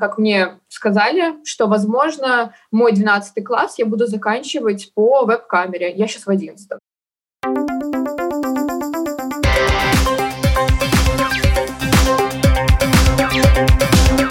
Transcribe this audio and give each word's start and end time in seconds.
как 0.00 0.18
мне 0.18 0.58
сказали, 0.68 1.34
что, 1.44 1.66
возможно, 1.66 2.54
мой 2.72 2.92
12 2.92 3.44
класс 3.44 3.78
я 3.78 3.86
буду 3.86 4.06
заканчивать 4.06 4.92
по 4.94 5.24
веб-камере. 5.24 5.92
Я 5.92 6.08
сейчас 6.08 6.24
в 6.24 6.30
11. 6.30 6.70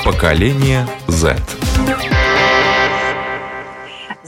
Поколение 0.03 0.85
Z. 1.07 1.37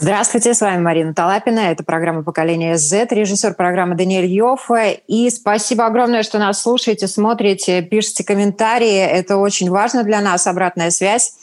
Здравствуйте, 0.01 0.55
с 0.55 0.61
вами 0.61 0.81
Марина 0.81 1.13
Талапина. 1.13 1.59
Это 1.59 1.83
программа 1.83 2.23
«Поколение 2.23 2.75
Z», 2.75 3.09
режиссер 3.11 3.53
программы 3.53 3.93
Даниэль 3.93 4.25
Йоффе. 4.25 4.99
И 5.07 5.29
спасибо 5.29 5.85
огромное, 5.85 6.23
что 6.23 6.39
нас 6.39 6.59
слушаете, 6.59 7.07
смотрите, 7.07 7.83
пишите 7.83 8.23
комментарии. 8.23 8.97
Это 8.97 9.37
очень 9.37 9.69
важно 9.69 10.03
для 10.03 10.19
нас, 10.21 10.47
обратная 10.47 10.89
связь. 10.89 11.33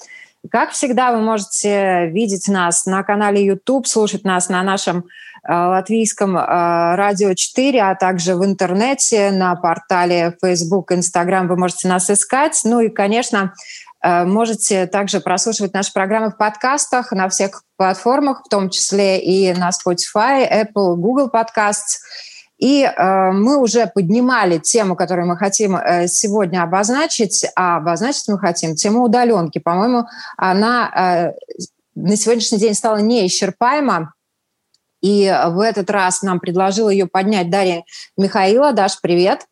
Как 0.51 0.73
всегда, 0.73 1.13
вы 1.13 1.21
можете 1.21 2.09
видеть 2.09 2.49
нас 2.49 2.85
на 2.85 3.05
канале 3.05 3.47
YouTube, 3.47 3.87
слушать 3.87 4.25
нас 4.25 4.49
на 4.49 4.65
нашем 4.65 5.05
э, 5.49 5.53
латвийском 5.53 6.37
э, 6.37 6.41
радио 6.97 7.35
4, 7.35 7.81
а 7.81 7.95
также 7.95 8.35
в 8.35 8.45
интернете, 8.45 9.31
на 9.31 9.55
портале 9.55 10.37
Facebook, 10.43 10.91
Instagram 10.91 11.47
вы 11.47 11.57
можете 11.57 11.87
нас 11.87 12.11
искать. 12.11 12.61
Ну 12.65 12.81
и, 12.81 12.89
конечно, 12.89 13.55
можете 14.03 14.87
также 14.87 15.21
прослушивать 15.21 15.75
наши 15.75 15.93
программы 15.93 16.31
в 16.31 16.37
подкастах 16.37 17.13
на 17.13 17.29
всех 17.29 17.63
платформах, 17.77 18.43
в 18.45 18.49
том 18.49 18.71
числе 18.71 19.21
и 19.21 19.53
на 19.55 19.71
Spotify, 19.71 20.49
Apple, 20.49 20.97
Google 20.97 21.29
Podcasts. 21.29 21.99
И 22.59 22.83
э, 22.83 23.31
мы 23.33 23.57
уже 23.57 23.87
поднимали 23.87 24.59
тему, 24.59 24.97
которую 24.97 25.29
мы 25.29 25.37
хотим 25.37 25.77
э, 25.77 26.09
сегодня 26.09 26.63
обозначить, 26.63 27.47
а 27.55 27.77
обозначить 27.77 28.27
мы 28.29 28.39
хотим 28.39 28.75
тему 28.75 29.05
удаленки. 29.05 29.59
По-моему, 29.59 30.07
она 30.37 30.91
э, 30.91 31.65
на 31.95 32.17
сегодняшний 32.17 32.59
день 32.59 32.75
стала 32.75 32.99
неисчерпаема. 32.99 34.13
И 35.01 35.33
в 35.47 35.61
этот 35.61 35.89
раз 35.91 36.23
нам 36.23 36.41
предложила 36.41 36.91
ее 36.91 37.07
поднять 37.07 37.51
Дарья 37.51 37.85
Михаила. 38.17 38.73
Даш, 38.73 39.01
привет. 39.01 39.47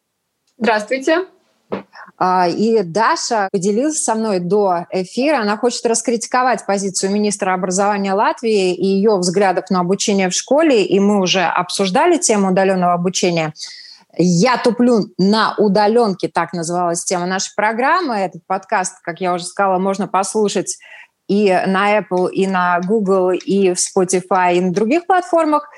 Здравствуйте. 0.59 1.27
А, 2.19 2.49
и 2.49 2.83
Даша 2.83 3.49
поделилась 3.53 4.03
со 4.03 4.15
мной 4.15 4.41
до 4.41 4.87
эфира. 4.91 5.41
Она 5.41 5.57
хочет 5.57 5.85
раскритиковать 5.87 6.65
позицию 6.67 7.13
министра 7.13 7.53
образования 7.53 8.15
Латвии 8.15 8.75
и 8.75 8.87
ее 8.87 9.17
взглядов 9.17 9.71
на 9.71 9.81
обучение 9.81 10.31
в 10.31 10.35
школе. 10.35 10.85
И 10.85 10.99
мы 10.99 11.21
уже 11.21 11.43
обсуждали 11.43 12.17
тему 12.17 12.51
удаленного 12.51 12.95
обучения. 12.95 13.53
«Я 14.19 14.57
туплю 14.57 15.13
на 15.19 15.55
удаленке», 15.59 16.29
так 16.29 16.55
называлась 16.55 17.05
тема 17.05 17.27
нашей 17.27 17.55
программы. 17.55 18.17
Этот 18.17 18.47
подкаст, 18.47 18.95
как 19.03 19.21
я 19.21 19.35
уже 19.35 19.45
сказала, 19.45 19.79
можно 19.79 20.09
послушать 20.09 20.79
и 21.29 21.51
на 21.67 21.99
Apple, 21.99 22.31
и 22.31 22.47
на 22.47 22.81
Google, 22.81 23.33
и 23.33 23.75
в 23.75 23.79
Spotify, 23.79 24.57
и 24.57 24.61
на 24.61 24.73
других 24.73 25.07
платформах. 25.07 25.69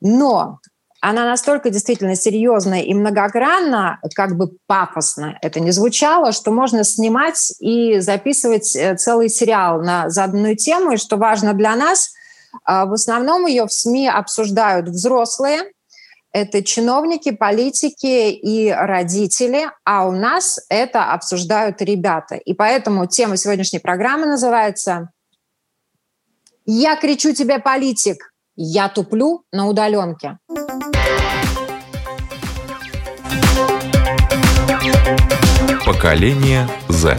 Но 0.00 0.58
она 1.00 1.24
настолько 1.24 1.70
действительно 1.70 2.16
серьезная 2.16 2.82
и 2.82 2.94
многогранна, 2.94 4.00
как 4.14 4.36
бы 4.36 4.50
пафосно 4.66 5.38
это 5.42 5.60
не 5.60 5.70
звучало, 5.70 6.32
что 6.32 6.50
можно 6.50 6.84
снимать 6.84 7.52
и 7.60 8.00
записывать 8.00 8.74
э, 8.74 8.96
целый 8.96 9.28
сериал 9.28 9.82
на 9.82 10.08
заданную 10.10 10.56
тему. 10.56 10.92
И 10.92 10.96
что 10.96 11.16
важно 11.16 11.52
для 11.52 11.76
нас, 11.76 12.10
а, 12.64 12.86
в 12.86 12.92
основном 12.92 13.46
ее 13.46 13.66
в 13.66 13.72
СМИ 13.72 14.08
обсуждают 14.08 14.88
взрослые, 14.88 15.70
это 16.32 16.62
чиновники, 16.62 17.30
политики 17.30 18.30
и 18.30 18.70
родители, 18.70 19.70
а 19.84 20.06
у 20.06 20.12
нас 20.12 20.60
это 20.68 21.12
обсуждают 21.12 21.80
ребята. 21.80 22.34
И 22.34 22.52
поэтому 22.52 23.06
тема 23.06 23.38
сегодняшней 23.38 23.78
программы 23.78 24.26
называется 24.26 25.10
«Я 26.66 26.96
кричу 26.96 27.32
тебе, 27.32 27.58
политик, 27.58 28.34
я 28.54 28.90
туплю 28.90 29.44
на 29.50 29.66
удаленке». 29.66 30.38
Поколение 35.86 36.68
Z. 36.88 37.16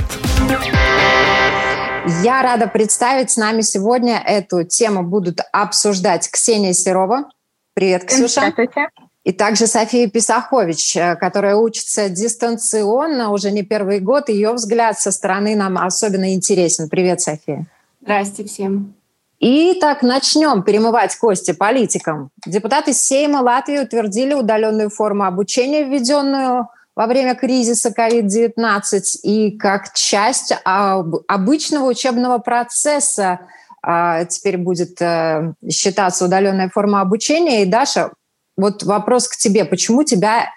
Я 2.21 2.41
рада 2.41 2.67
представить 2.67 3.31
с 3.31 3.37
нами 3.37 3.61
сегодня 3.61 4.17
эту 4.17 4.65
тему 4.65 5.03
будут 5.03 5.39
обсуждать 5.53 6.29
Ксения 6.29 6.73
Серова. 6.73 7.29
Привет, 7.73 8.03
Ксюша. 8.03 8.41
Здравствуйте. 8.41 8.89
И 9.23 9.31
также 9.31 9.67
София 9.67 10.09
Писахович, 10.09 10.97
э, 10.97 11.15
которая 11.15 11.55
учится 11.55 12.09
дистанционно 12.09 13.31
уже 13.31 13.51
не 13.51 13.63
первый 13.63 14.01
год. 14.01 14.27
Ее 14.27 14.51
взгляд 14.51 14.99
со 14.99 15.11
стороны 15.11 15.55
нам 15.55 15.77
особенно 15.77 16.33
интересен. 16.33 16.89
Привет, 16.89 17.21
София. 17.21 17.67
Здравствуйте 18.01 18.51
всем. 18.51 18.95
И 19.39 19.77
так 19.79 20.01
начнем 20.01 20.61
перемывать 20.61 21.15
кости 21.15 21.53
политикам. 21.53 22.31
Депутаты 22.45 22.91
Сейма 22.91 23.37
Латвии 23.37 23.79
утвердили 23.79 24.33
удаленную 24.33 24.89
форму 24.89 25.23
обучения, 25.23 25.85
введенную 25.85 26.67
во 26.97 27.05
время 27.05 27.35
кризиса 27.35 27.93
COVID-19 27.95 29.01
и 29.21 29.55
как 29.55 29.93
часть 29.93 30.51
обычного 30.63 31.85
учебного 31.85 32.39
процесса 32.39 33.41
а, 33.83 34.25
теперь 34.25 34.57
будет 34.57 34.99
э, 34.99 35.53
считаться 35.69 36.25
удаленная 36.25 36.69
форма 36.69 37.01
обучения. 37.01 37.61
И, 37.61 37.67
Даша, 37.67 38.11
вот 38.57 38.81
вопрос 38.81 39.27
к 39.27 39.37
тебе. 39.37 39.63
Почему 39.63 40.03
тебя 40.05 40.49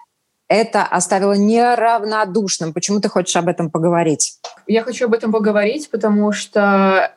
это 0.48 0.82
оставило 0.82 1.34
неравнодушным? 1.34 2.72
Почему 2.72 3.00
ты 3.00 3.10
хочешь 3.10 3.36
об 3.36 3.48
этом 3.48 3.70
поговорить? 3.70 4.38
Я 4.66 4.82
хочу 4.82 5.04
об 5.04 5.12
этом 5.12 5.32
поговорить, 5.32 5.90
потому 5.90 6.32
что, 6.32 7.14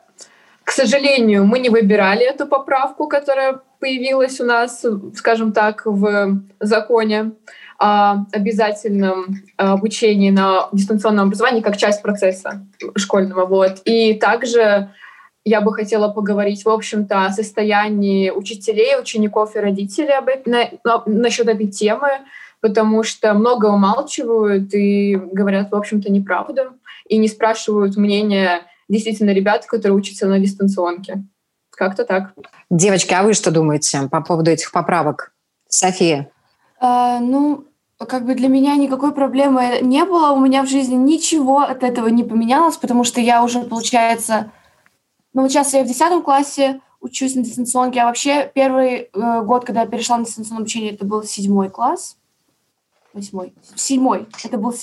к 0.64 0.70
сожалению, 0.70 1.46
мы 1.46 1.60
не 1.60 1.70
выбирали 1.70 2.26
эту 2.26 2.46
поправку, 2.46 3.08
которая 3.08 3.62
появилась 3.80 4.38
у 4.38 4.44
нас, 4.44 4.84
скажем 5.16 5.54
так, 5.54 5.86
в 5.86 6.42
законе 6.60 7.32
обязательном 7.78 9.42
обучении 9.56 10.30
на 10.30 10.68
дистанционном 10.72 11.26
образовании 11.26 11.60
как 11.60 11.76
часть 11.76 12.02
процесса 12.02 12.66
школьного. 12.96 13.46
Вот. 13.46 13.80
И 13.84 14.14
также 14.14 14.90
я 15.44 15.60
бы 15.60 15.74
хотела 15.74 16.08
поговорить, 16.08 16.64
в 16.64 16.68
общем-то, 16.68 17.26
о 17.26 17.32
состоянии 17.32 18.30
учителей, 18.30 18.98
учеников 18.98 19.56
и 19.56 19.60
родителей 19.60 20.16
об 20.16 20.28
этом, 20.28 20.52
на, 20.84 21.02
насчет 21.06 21.48
этой 21.48 21.66
темы, 21.66 22.08
потому 22.60 23.02
что 23.02 23.34
много 23.34 23.66
умалчивают 23.66 24.72
и 24.72 25.16
говорят, 25.16 25.70
в 25.70 25.74
общем-то, 25.74 26.10
неправду, 26.10 26.62
и 27.06 27.18
не 27.18 27.28
спрашивают 27.28 27.96
мнения 27.96 28.62
действительно 28.88 29.30
ребят, 29.30 29.66
которые 29.66 29.98
учатся 29.98 30.26
на 30.26 30.38
дистанционке. 30.38 31.24
Как-то 31.70 32.04
так. 32.04 32.32
Девочки, 32.70 33.12
а 33.12 33.22
вы 33.22 33.34
что 33.34 33.50
думаете 33.50 34.08
по 34.10 34.22
поводу 34.22 34.50
этих 34.50 34.72
поправок? 34.72 35.32
София? 35.68 36.30
А, 36.86 37.18
ну, 37.18 37.64
как 37.96 38.26
бы 38.26 38.34
для 38.34 38.48
меня 38.48 38.76
никакой 38.76 39.14
проблемы 39.14 39.78
не 39.80 40.04
было. 40.04 40.32
У 40.32 40.40
меня 40.40 40.62
в 40.62 40.68
жизни 40.68 40.96
ничего 40.96 41.60
от 41.60 41.82
этого 41.82 42.08
не 42.08 42.24
поменялось, 42.24 42.76
потому 42.76 43.04
что 43.04 43.22
я 43.22 43.42
уже, 43.42 43.62
получается, 43.62 44.52
ну 45.32 45.48
сейчас 45.48 45.72
я 45.72 45.82
в 45.82 45.86
10 45.86 46.22
классе 46.22 46.82
учусь 47.00 47.36
на 47.36 47.42
дистанционке, 47.42 48.00
а 48.00 48.04
вообще 48.04 48.50
первый 48.54 49.08
э, 49.14 49.42
год, 49.44 49.64
когда 49.64 49.80
я 49.80 49.86
перешла 49.86 50.18
на 50.18 50.26
дистанционное 50.26 50.60
обучение, 50.60 50.92
это 50.92 51.06
был 51.06 51.22
седьмой 51.22 51.70
класс. 51.70 52.18
Восьмой. 53.14 53.54
Седьмой. 53.76 54.26
Это 54.44 54.58
был... 54.58 54.74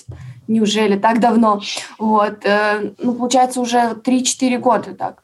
Неужели? 0.47 0.97
Так 0.97 1.19
давно. 1.19 1.61
Вот. 1.99 2.43
Э, 2.45 2.93
ну, 2.97 3.13
получается, 3.13 3.61
уже 3.61 3.77
3-4 4.03 4.57
года 4.57 4.95
так. 4.95 5.21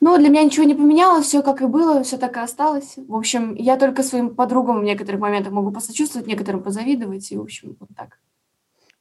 Ну, 0.00 0.16
для 0.16 0.30
меня 0.30 0.42
ничего 0.42 0.64
не 0.64 0.74
поменялось, 0.74 1.26
все 1.26 1.42
как 1.42 1.60
и 1.60 1.66
было, 1.66 2.02
все 2.02 2.16
так 2.16 2.36
и 2.36 2.40
осталось. 2.40 2.94
В 2.96 3.14
общем, 3.14 3.54
я 3.54 3.76
только 3.76 4.02
своим 4.02 4.34
подругам 4.34 4.80
в 4.80 4.84
некоторых 4.84 5.20
моментах 5.20 5.52
могу 5.52 5.70
посочувствовать, 5.72 6.26
некоторым 6.26 6.62
позавидовать, 6.62 7.30
и, 7.30 7.36
в 7.36 7.42
общем, 7.42 7.76
вот 7.78 7.90
так. 7.94 8.18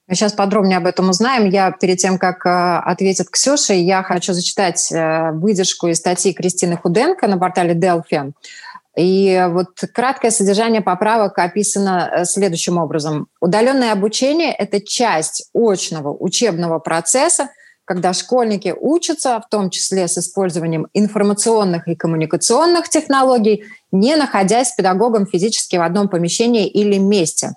Мы 0.08 0.16
сейчас 0.16 0.34
подробнее 0.34 0.78
об 0.78 0.88
этом 0.88 1.10
узнаем. 1.10 1.48
Я 1.48 1.72
перед 1.72 2.00
тем, 2.00 2.18
как 2.18 2.46
э, 2.46 2.50
ответит 2.50 3.30
Ксюша, 3.30 3.76
я 3.76 4.02
хочу 4.02 4.34
зачитать 4.34 4.92
э, 4.92 5.32
выдержку 5.34 5.88
из 5.88 5.98
статьи 5.98 6.34
Кристины 6.34 6.76
Худенко 6.78 7.28
на 7.28 7.38
портале 7.38 7.76
Delphi. 7.76 8.34
И 8.98 9.48
вот 9.52 9.80
краткое 9.94 10.32
содержание 10.32 10.82
поправок 10.82 11.38
описано 11.38 12.10
э, 12.12 12.26
следующим 12.26 12.80
образом. 12.80 13.28
Удаленное 13.40 13.94
обучение– 13.94 14.52
это 14.58 14.82
часть 14.82 15.50
очного 15.54 16.12
учебного 16.12 16.80
процесса, 16.80 17.50
когда 17.90 18.14
школьники 18.14 18.72
учатся, 18.80 19.42
в 19.44 19.50
том 19.50 19.72
числе 19.72 20.08
с 20.08 20.16
использованием 20.16 20.86
информационных 20.94 21.88
и 21.88 21.96
коммуникационных 21.96 22.88
технологий, 22.88 23.64
не 23.92 24.16
находясь 24.16 24.70
с 24.70 24.76
педагогом 24.76 25.26
физически 25.26 25.76
в 25.76 25.82
одном 25.82 26.08
помещении 26.08 26.68
или 26.68 27.00
месте. 27.00 27.54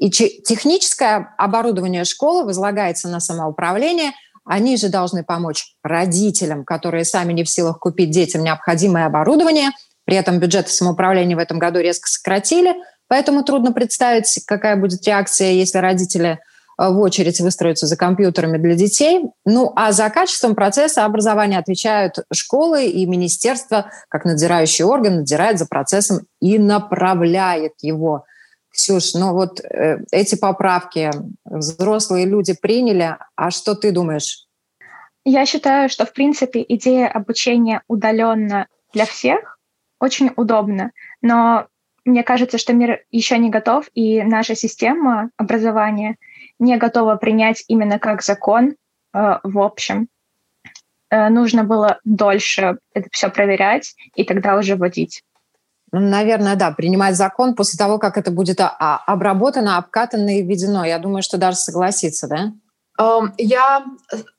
И 0.00 0.10
техническое 0.10 1.32
оборудование 1.38 2.02
школы 2.02 2.44
возлагается 2.44 3.08
на 3.08 3.20
самоуправление. 3.20 4.10
Они 4.44 4.76
же 4.76 4.88
должны 4.88 5.22
помочь 5.22 5.76
родителям, 5.84 6.64
которые 6.64 7.04
сами 7.04 7.32
не 7.32 7.44
в 7.44 7.48
силах 7.48 7.78
купить 7.78 8.10
детям 8.10 8.42
необходимое 8.42 9.06
оборудование. 9.06 9.70
При 10.04 10.16
этом 10.16 10.40
бюджеты 10.40 10.70
самоуправления 10.70 11.36
в 11.36 11.38
этом 11.38 11.60
году 11.60 11.78
резко 11.78 12.08
сократили, 12.08 12.74
поэтому 13.06 13.44
трудно 13.44 13.70
представить, 13.70 14.42
какая 14.48 14.74
будет 14.74 15.06
реакция, 15.06 15.52
если 15.52 15.78
родители 15.78 16.40
в 16.78 16.98
очередь 17.00 17.40
выстроиться 17.40 17.86
за 17.86 17.96
компьютерами 17.96 18.58
для 18.58 18.74
детей. 18.74 19.24
Ну, 19.44 19.72
а 19.76 19.92
за 19.92 20.10
качеством 20.10 20.54
процесса 20.54 21.04
образования 21.04 21.58
отвечают 21.58 22.18
школы 22.32 22.86
и 22.86 23.06
министерство, 23.06 23.90
как 24.08 24.24
надзирающий 24.24 24.84
орган, 24.84 25.16
надзирает 25.16 25.58
за 25.58 25.66
процессом 25.66 26.26
и 26.40 26.58
направляет 26.58 27.72
его. 27.80 28.24
Ксюш, 28.70 29.14
ну 29.14 29.32
вот 29.32 29.60
э, 29.60 30.00
эти 30.12 30.34
поправки 30.34 31.10
взрослые 31.44 32.26
люди 32.26 32.54
приняли, 32.60 33.16
а 33.34 33.50
что 33.50 33.74
ты 33.74 33.90
думаешь? 33.90 34.46
Я 35.24 35.46
считаю, 35.46 35.88
что, 35.88 36.04
в 36.04 36.12
принципе, 36.12 36.64
идея 36.68 37.08
обучения 37.08 37.82
удаленно 37.88 38.68
для 38.92 39.06
всех 39.06 39.58
очень 39.98 40.30
удобна, 40.36 40.92
но 41.22 41.68
мне 42.04 42.22
кажется, 42.22 42.58
что 42.58 42.72
мир 42.72 43.00
еще 43.10 43.38
не 43.38 43.50
готов, 43.50 43.88
и 43.94 44.22
наша 44.22 44.54
система 44.54 45.30
образования 45.36 46.16
не 46.58 46.76
готова 46.76 47.16
принять 47.16 47.64
именно 47.68 47.98
как 47.98 48.22
закон 48.22 48.76
э, 49.14 49.38
в 49.42 49.58
общем. 49.58 50.08
Э, 51.10 51.28
нужно 51.28 51.64
было 51.64 51.98
дольше 52.04 52.78
это 52.94 53.08
все 53.12 53.28
проверять 53.28 53.94
и 54.14 54.24
тогда 54.24 54.56
уже 54.56 54.76
вводить. 54.76 55.22
Ну, 55.92 56.00
наверное, 56.00 56.56
да, 56.56 56.72
принимать 56.72 57.16
закон 57.16 57.54
после 57.54 57.78
того, 57.78 57.98
как 57.98 58.18
это 58.18 58.30
будет 58.30 58.60
а, 58.60 58.76
а, 58.78 59.02
обработано, 59.06 59.78
обкатано 59.78 60.38
и 60.38 60.42
введено. 60.42 60.84
Я 60.84 60.98
думаю, 60.98 61.22
что 61.22 61.38
даже 61.38 61.56
согласиться, 61.58 62.26
да? 62.28 62.52
Um, 62.98 63.32
я 63.38 63.84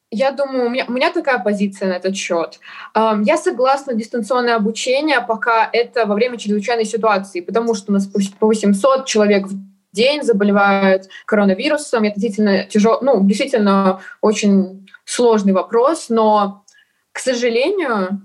я 0.10 0.32
думаю, 0.32 0.68
у 0.68 0.70
меня, 0.70 0.86
у 0.88 0.92
меня 0.92 1.12
такая 1.12 1.40
позиция 1.40 1.90
на 1.90 1.94
этот 1.94 2.16
счет. 2.16 2.62
Я 2.96 3.38
согласна 3.38 3.94
дистанционное 3.94 4.56
обучение, 4.56 5.20
пока 5.20 5.70
это 5.72 6.06
во 6.06 6.16
время 6.16 6.38
чрезвычайной 6.38 6.86
ситуации, 6.86 7.42
потому 7.42 7.74
что 7.74 7.92
у 7.92 7.94
нас 7.94 8.08
по 8.08 8.48
800 8.48 9.06
человек 9.06 9.48
в 9.48 9.60
день 9.98 10.24
заболевают 10.24 11.10
коронавирусом. 11.26 12.04
Это 12.04 12.20
действительно 12.20 12.64
тяжело, 12.64 13.00
ну, 13.02 13.26
действительно 13.26 14.00
очень 14.22 14.88
сложный 15.06 15.54
вопрос, 15.54 16.10
но, 16.10 16.64
к 17.12 17.20
сожалению, 17.20 18.22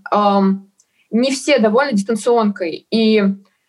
не 1.10 1.30
все 1.30 1.58
довольны 1.58 1.92
дистанционкой. 1.92 2.86
И 2.90 3.22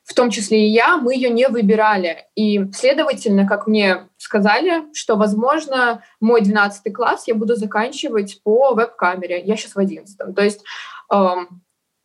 в 0.04 0.14
том 0.14 0.30
числе 0.30 0.68
и 0.68 0.72
я, 0.72 0.98
мы 0.98 1.16
ее 1.16 1.30
не 1.30 1.48
выбирали. 1.48 2.26
И, 2.36 2.72
следовательно, 2.74 3.48
как 3.48 3.68
мне 3.68 4.10
сказали, 4.18 4.84
что, 4.94 5.16
возможно, 5.16 6.04
мой 6.20 6.42
12 6.42 6.94
класс 6.94 7.24
я 7.28 7.36
буду 7.36 7.56
заканчивать 7.56 8.42
по 8.44 8.74
веб-камере. 8.74 9.42
Я 9.42 9.56
сейчас 9.56 9.76
в 9.76 9.80
11. 9.80 10.36
То 10.36 10.44
есть, 10.44 10.62
эм, 11.12 11.63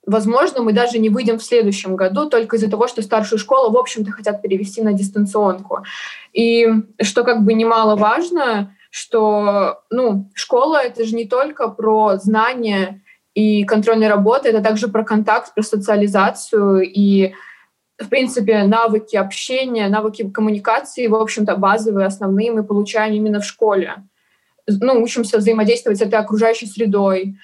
возможно, 0.09 0.63
мы 0.63 0.73
даже 0.73 0.99
не 0.99 1.11
выйдем 1.11 1.39
в 1.39 1.45
следующем 1.45 1.97
году 1.97 2.29
только 2.29 2.57
из-за 2.57 2.71
того, 2.71 2.89
что 2.89 3.03
старшую 3.03 3.39
школу, 3.39 3.71
в 3.71 3.77
общем-то, 3.77 4.11
хотят 4.11 4.43
перевести 4.43 4.83
на 4.83 4.93
дистанционку. 4.93 5.85
И 6.33 6.67
что 7.03 7.25
как 7.25 7.45
бы 7.45 7.55
немаловажно, 7.55 8.75
что 8.91 9.83
ну, 9.91 10.31
школа— 10.35 10.83
это 10.85 11.05
же 11.05 11.15
не 11.15 11.27
только 11.27 11.69
про 11.69 12.17
знания 12.17 13.03
и 13.35 13.65
контрольные 13.65 14.09
работы, 14.09 14.49
это 14.49 14.63
также 14.63 14.89
про 14.89 15.05
контакт, 15.05 15.55
про 15.55 15.63
социализацию 15.63 16.83
и 16.83 17.35
в 17.99 18.09
принципе, 18.09 18.63
навыки 18.63 19.17
общения, 19.17 19.89
навыки 19.89 20.31
коммуникации, 20.31 21.09
в 21.09 21.17
общем-то, 21.17 21.57
базовые, 21.57 22.07
основные 22.07 22.53
мы 22.53 22.63
получаем 22.63 23.13
именно 23.13 23.41
в 23.41 23.45
школе. 23.45 24.05
Ну, 24.69 25.03
учимся 25.03 25.39
взаимодействовать 25.39 25.99
с 25.99 26.03
этой 26.03 26.15
окружающей 26.15 26.67
средой. 26.67 27.39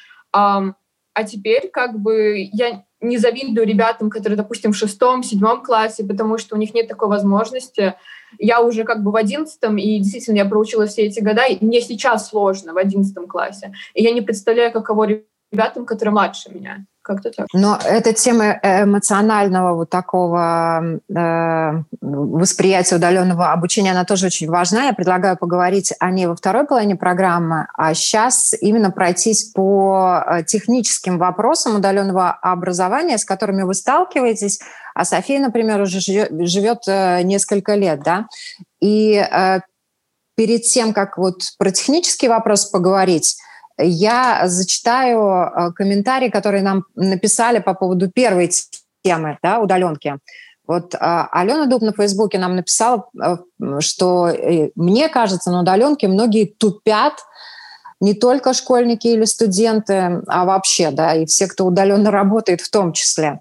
А 1.15 1.25
теперь 1.25 1.71
как 1.71 1.99
бы 1.99 2.49
я 2.53 2.85
не 3.01 3.19
завидую 3.19 3.67
ребятам, 3.67 4.11
которые, 4.11 4.37
допустим, 4.37 4.73
в 4.73 4.77
шестом, 4.77 5.23
седьмом 5.23 5.63
классе, 5.63 6.05
потому 6.05 6.39
что 6.39 6.57
у 6.57 6.59
них 6.59 6.75
нет 6.75 6.89
такой 6.89 7.09
возможности. 7.09 7.95
Я 8.39 8.61
уже 8.61 8.85
как 8.85 9.03
бы 9.03 9.13
в 9.13 9.17
одиннадцатом, 9.17 9.77
и 9.77 9.99
действительно 9.99 10.39
я 10.39 10.45
проучила 10.45 10.87
все 10.87 11.03
эти 11.03 11.21
года, 11.21 11.45
и 11.45 11.65
мне 11.65 11.81
сейчас 11.81 12.29
сложно 12.29 12.73
в 12.73 12.79
одиннадцатом 12.79 13.27
классе. 13.27 13.73
И 13.95 14.03
я 14.03 14.11
не 14.11 14.23
представляю, 14.23 14.73
каково 14.73 15.23
ребятам, 15.53 15.87
которые 15.87 16.13
младше 16.13 16.51
меня. 16.53 16.87
Как-то 17.05 17.31
так. 17.31 17.47
Но 17.53 17.79
эта 17.85 18.15
тема 18.15 18.59
эмоционального 18.63 19.75
вот 19.75 19.91
такого 19.91 20.83
э, 21.07 21.83
восприятия 22.01 22.97
удаленного 22.97 23.53
обучения, 23.53 23.91
она 23.91 24.07
тоже 24.07 24.27
очень 24.27 24.49
важна. 24.49 24.87
Я 24.87 24.95
предлагаю 24.95 25.37
поговорить 25.37 25.93
о 26.01 26.11
ней 26.11 26.27
во 26.27 26.35
второй 26.35 26.65
половине 26.65 26.97
программы, 26.97 27.67
а 27.75 27.93
сейчас 27.93 28.55
именно 28.59 28.91
пройтись 28.91 29.45
по 29.53 30.25
э, 30.27 30.45
техническим 30.45 31.19
вопросам 31.19 31.77
удаленного 31.77 32.31
образования, 32.31 33.19
с 33.19 33.27
которыми 33.27 33.65
вы 33.65 33.75
сталкиваетесь. 33.75 34.61
А 34.95 35.05
София, 35.05 35.41
например, 35.41 35.83
уже 35.83 36.01
живет, 36.01 36.31
живет 36.49 36.79
э, 36.87 37.21
несколько 37.23 37.75
лет, 37.75 38.03
да? 38.03 38.29
И 38.81 39.17
э, 39.17 39.61
перед 40.37 40.63
тем, 40.63 40.95
как 40.95 41.19
вот 41.19 41.43
про 41.59 41.71
технический 41.71 42.29
вопрос 42.29 42.65
поговорить, 42.65 43.37
я 43.79 44.43
зачитаю 44.47 45.21
э, 45.21 45.73
комментарии, 45.73 46.29
которые 46.29 46.63
нам 46.63 46.85
написали 46.95 47.59
по 47.59 47.75
поводу 47.75 48.11
первой 48.11 48.51
темы, 49.03 49.39
да, 49.43 49.59
удаленки. 49.59 50.19
Вот 50.67 50.95
а, 50.95 51.29
Алена 51.31 51.67
Дуб 51.67 51.83
на 51.83 51.93
Фейсбуке 51.93 52.39
нам 52.39 52.57
написала, 52.57 53.09
э, 53.23 53.37
что 53.81 54.33
мне 54.77 55.09
кажется, 55.09 55.51
на 55.51 55.61
удаленке 55.61 56.09
многие 56.09 56.47
тупят, 56.47 57.15
не 58.01 58.15
только 58.15 58.53
школьники 58.53 59.07
или 59.07 59.25
студенты, 59.25 60.23
а 60.27 60.45
вообще, 60.45 60.91
да, 60.91 61.15
и 61.15 61.27
все, 61.27 61.47
кто 61.47 61.67
удаленно 61.67 62.11
работает 62.13 62.61
в 62.61 62.71
том 62.71 62.93
числе. 62.93 63.41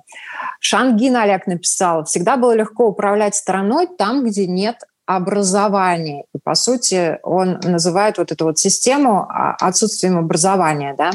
Шангин 0.59 1.15
Олег 1.15 1.47
написал, 1.47 2.05
всегда 2.05 2.37
было 2.37 2.53
легко 2.53 2.87
управлять 2.87 3.35
страной 3.35 3.87
там, 3.97 4.23
где 4.23 4.47
нет 4.47 4.77
образования. 5.05 6.25
И, 6.33 6.39
по 6.39 6.55
сути, 6.55 7.19
он 7.23 7.59
называет 7.63 8.17
вот 8.17 8.31
эту 8.31 8.45
вот 8.45 8.57
систему 8.57 9.27
а, 9.29 9.55
отсутствием 9.59 10.17
образования, 10.17 10.95
да. 10.97 11.11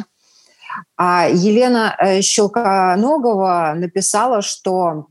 А 0.96 1.28
Елена 1.28 1.96
э, 1.98 2.20
Щелконогова 2.20 3.72
написала, 3.76 4.42
что 4.42 5.06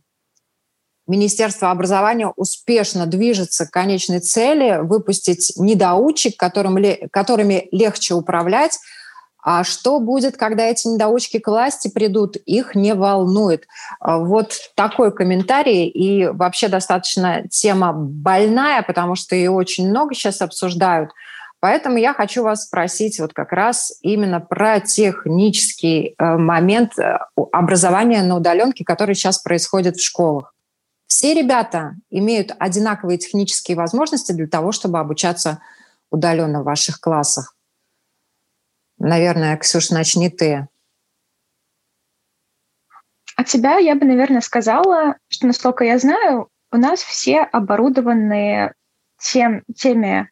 Министерство 1.07 1.71
образования 1.71 2.31
успешно 2.35 3.05
движется 3.05 3.65
к 3.65 3.71
конечной 3.71 4.19
цели 4.19 4.79
выпустить 4.81 5.53
недоучек, 5.55 6.37
которым, 6.37 6.77
которыми 7.11 7.69
легче 7.71 8.13
управлять, 8.13 8.77
а 9.49 9.63
что 9.63 10.01
будет, 10.01 10.35
когда 10.35 10.63
эти 10.63 10.89
недоучки 10.89 11.39
к 11.39 11.47
власти 11.47 11.87
придут, 11.87 12.35
их 12.35 12.75
не 12.75 12.93
волнует. 12.93 13.65
А 14.01 14.17
вот 14.17 14.51
такой 14.75 15.15
комментарий. 15.15 15.87
И 15.87 16.27
вообще 16.27 16.67
достаточно 16.67 17.47
тема 17.49 17.93
больная, 17.93 18.81
потому 18.81 19.15
что 19.15 19.37
ее 19.37 19.51
очень 19.51 19.89
много 19.89 20.13
сейчас 20.15 20.41
обсуждают. 20.41 21.11
Поэтому 21.61 21.95
я 21.95 22.13
хочу 22.13 22.43
вас 22.43 22.65
спросить 22.65 23.21
вот 23.21 23.31
как 23.31 23.53
раз 23.53 23.93
именно 24.01 24.41
про 24.41 24.81
технический 24.81 26.13
э, 26.19 26.25
момент 26.35 26.99
э, 26.99 27.17
образования 27.53 28.23
на 28.23 28.35
удаленке, 28.35 28.83
который 28.83 29.15
сейчас 29.15 29.39
происходит 29.39 29.95
в 29.95 30.03
школах. 30.03 30.53
Все 31.07 31.33
ребята 31.33 31.93
имеют 32.09 32.51
одинаковые 32.59 33.17
технические 33.17 33.77
возможности 33.77 34.33
для 34.33 34.47
того, 34.47 34.73
чтобы 34.73 34.99
обучаться 34.99 35.59
удаленно 36.11 36.63
в 36.63 36.65
ваших 36.65 36.99
классах. 36.99 37.53
Наверное, 38.99 39.57
Ксюш, 39.57 39.91
начни 39.91 40.29
ты. 40.29 40.67
От 43.35 43.47
тебя 43.47 43.77
я 43.77 43.95
бы, 43.95 44.05
наверное, 44.05 44.41
сказала, 44.41 45.17
что, 45.27 45.45
насколько 45.45 45.83
я 45.83 45.99
знаю, 45.99 46.49
у 46.71 46.77
нас 46.77 47.01
все 47.01 47.41
оборудованы 47.41 48.73
тем, 49.19 49.63
теми 49.75 50.31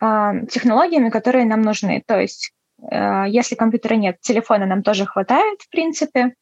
э, 0.00 0.46
технологиями, 0.50 1.08
которые 1.08 1.46
нам 1.46 1.62
нужны. 1.62 2.02
То 2.06 2.20
есть, 2.20 2.52
э, 2.90 3.24
если 3.28 3.54
компьютера 3.54 3.94
нет, 3.94 4.20
телефона 4.20 4.66
нам 4.66 4.82
тоже 4.82 5.06
хватает, 5.06 5.62
в 5.62 5.70
принципе. 5.70 6.34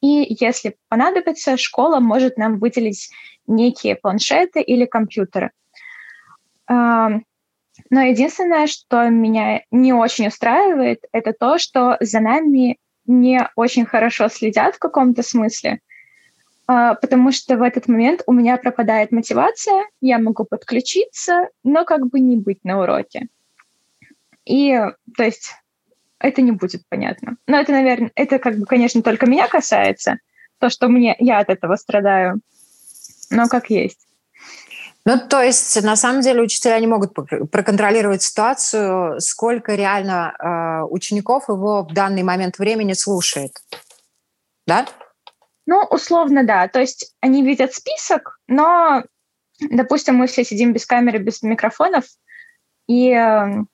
И 0.00 0.36
если 0.40 0.76
понадобится, 0.88 1.56
школа 1.56 2.00
может 2.00 2.36
нам 2.36 2.58
выделить 2.58 3.10
некие 3.46 3.94
планшеты 3.94 4.60
или 4.60 4.86
компьютеры. 4.86 5.52
Но 7.90 8.02
единственное, 8.02 8.66
что 8.66 9.08
меня 9.08 9.62
не 9.70 9.92
очень 9.92 10.28
устраивает, 10.28 11.04
это 11.12 11.32
то, 11.32 11.58
что 11.58 11.96
за 12.00 12.20
нами 12.20 12.78
не 13.06 13.48
очень 13.56 13.84
хорошо 13.84 14.28
следят 14.28 14.76
в 14.76 14.78
каком-то 14.78 15.22
смысле, 15.22 15.80
а, 16.66 16.94
потому 16.94 17.32
что 17.32 17.56
в 17.56 17.62
этот 17.62 17.88
момент 17.88 18.22
у 18.26 18.32
меня 18.32 18.56
пропадает 18.56 19.12
мотивация, 19.12 19.84
я 20.00 20.18
могу 20.18 20.44
подключиться, 20.44 21.48
но 21.62 21.84
как 21.84 22.06
бы 22.08 22.20
не 22.20 22.36
быть 22.36 22.64
на 22.64 22.80
уроке. 22.80 23.28
И, 24.46 24.78
то 25.16 25.24
есть, 25.24 25.52
это 26.18 26.40
не 26.40 26.52
будет 26.52 26.82
понятно. 26.88 27.36
Но 27.46 27.58
это, 27.58 27.72
наверное, 27.72 28.12
это 28.14 28.38
как 28.38 28.56
бы, 28.58 28.66
конечно, 28.66 29.02
только 29.02 29.26
меня 29.26 29.46
касается, 29.46 30.18
то, 30.58 30.70
что 30.70 30.88
мне, 30.88 31.14
я 31.18 31.38
от 31.38 31.50
этого 31.50 31.76
страдаю, 31.76 32.40
но 33.30 33.48
как 33.48 33.68
есть. 33.68 34.03
Ну, 35.06 35.18
то 35.28 35.42
есть, 35.42 35.82
на 35.82 35.96
самом 35.96 36.22
деле, 36.22 36.40
учителя 36.40 36.80
не 36.80 36.86
могут 36.86 37.12
проконтролировать 37.50 38.22
ситуацию, 38.22 39.20
сколько 39.20 39.74
реально 39.74 40.34
э, 40.38 40.84
учеников 40.90 41.48
его 41.48 41.82
в 41.82 41.92
данный 41.92 42.22
момент 42.22 42.58
времени 42.58 42.94
слушает. 42.94 43.52
Да? 44.66 44.86
Ну, 45.66 45.82
условно, 45.90 46.44
да. 46.44 46.68
То 46.68 46.80
есть 46.80 47.14
они 47.20 47.42
видят 47.42 47.74
список, 47.74 48.38
но, 48.48 49.04
допустим, 49.60 50.16
мы 50.16 50.26
все 50.26 50.42
сидим 50.42 50.72
без 50.72 50.86
камеры, 50.86 51.18
без 51.18 51.42
микрофонов, 51.42 52.04
и 52.86 53.10
э, 53.10 53.64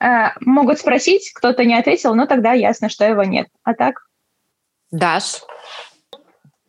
э, 0.00 0.26
могут 0.40 0.78
спросить, 0.78 1.30
кто-то 1.34 1.64
не 1.66 1.78
ответил, 1.78 2.14
но 2.14 2.26
тогда 2.26 2.52
ясно, 2.52 2.88
что 2.88 3.04
его 3.04 3.22
нет. 3.22 3.48
А 3.64 3.74
так? 3.74 4.06
Даш, 4.90 5.42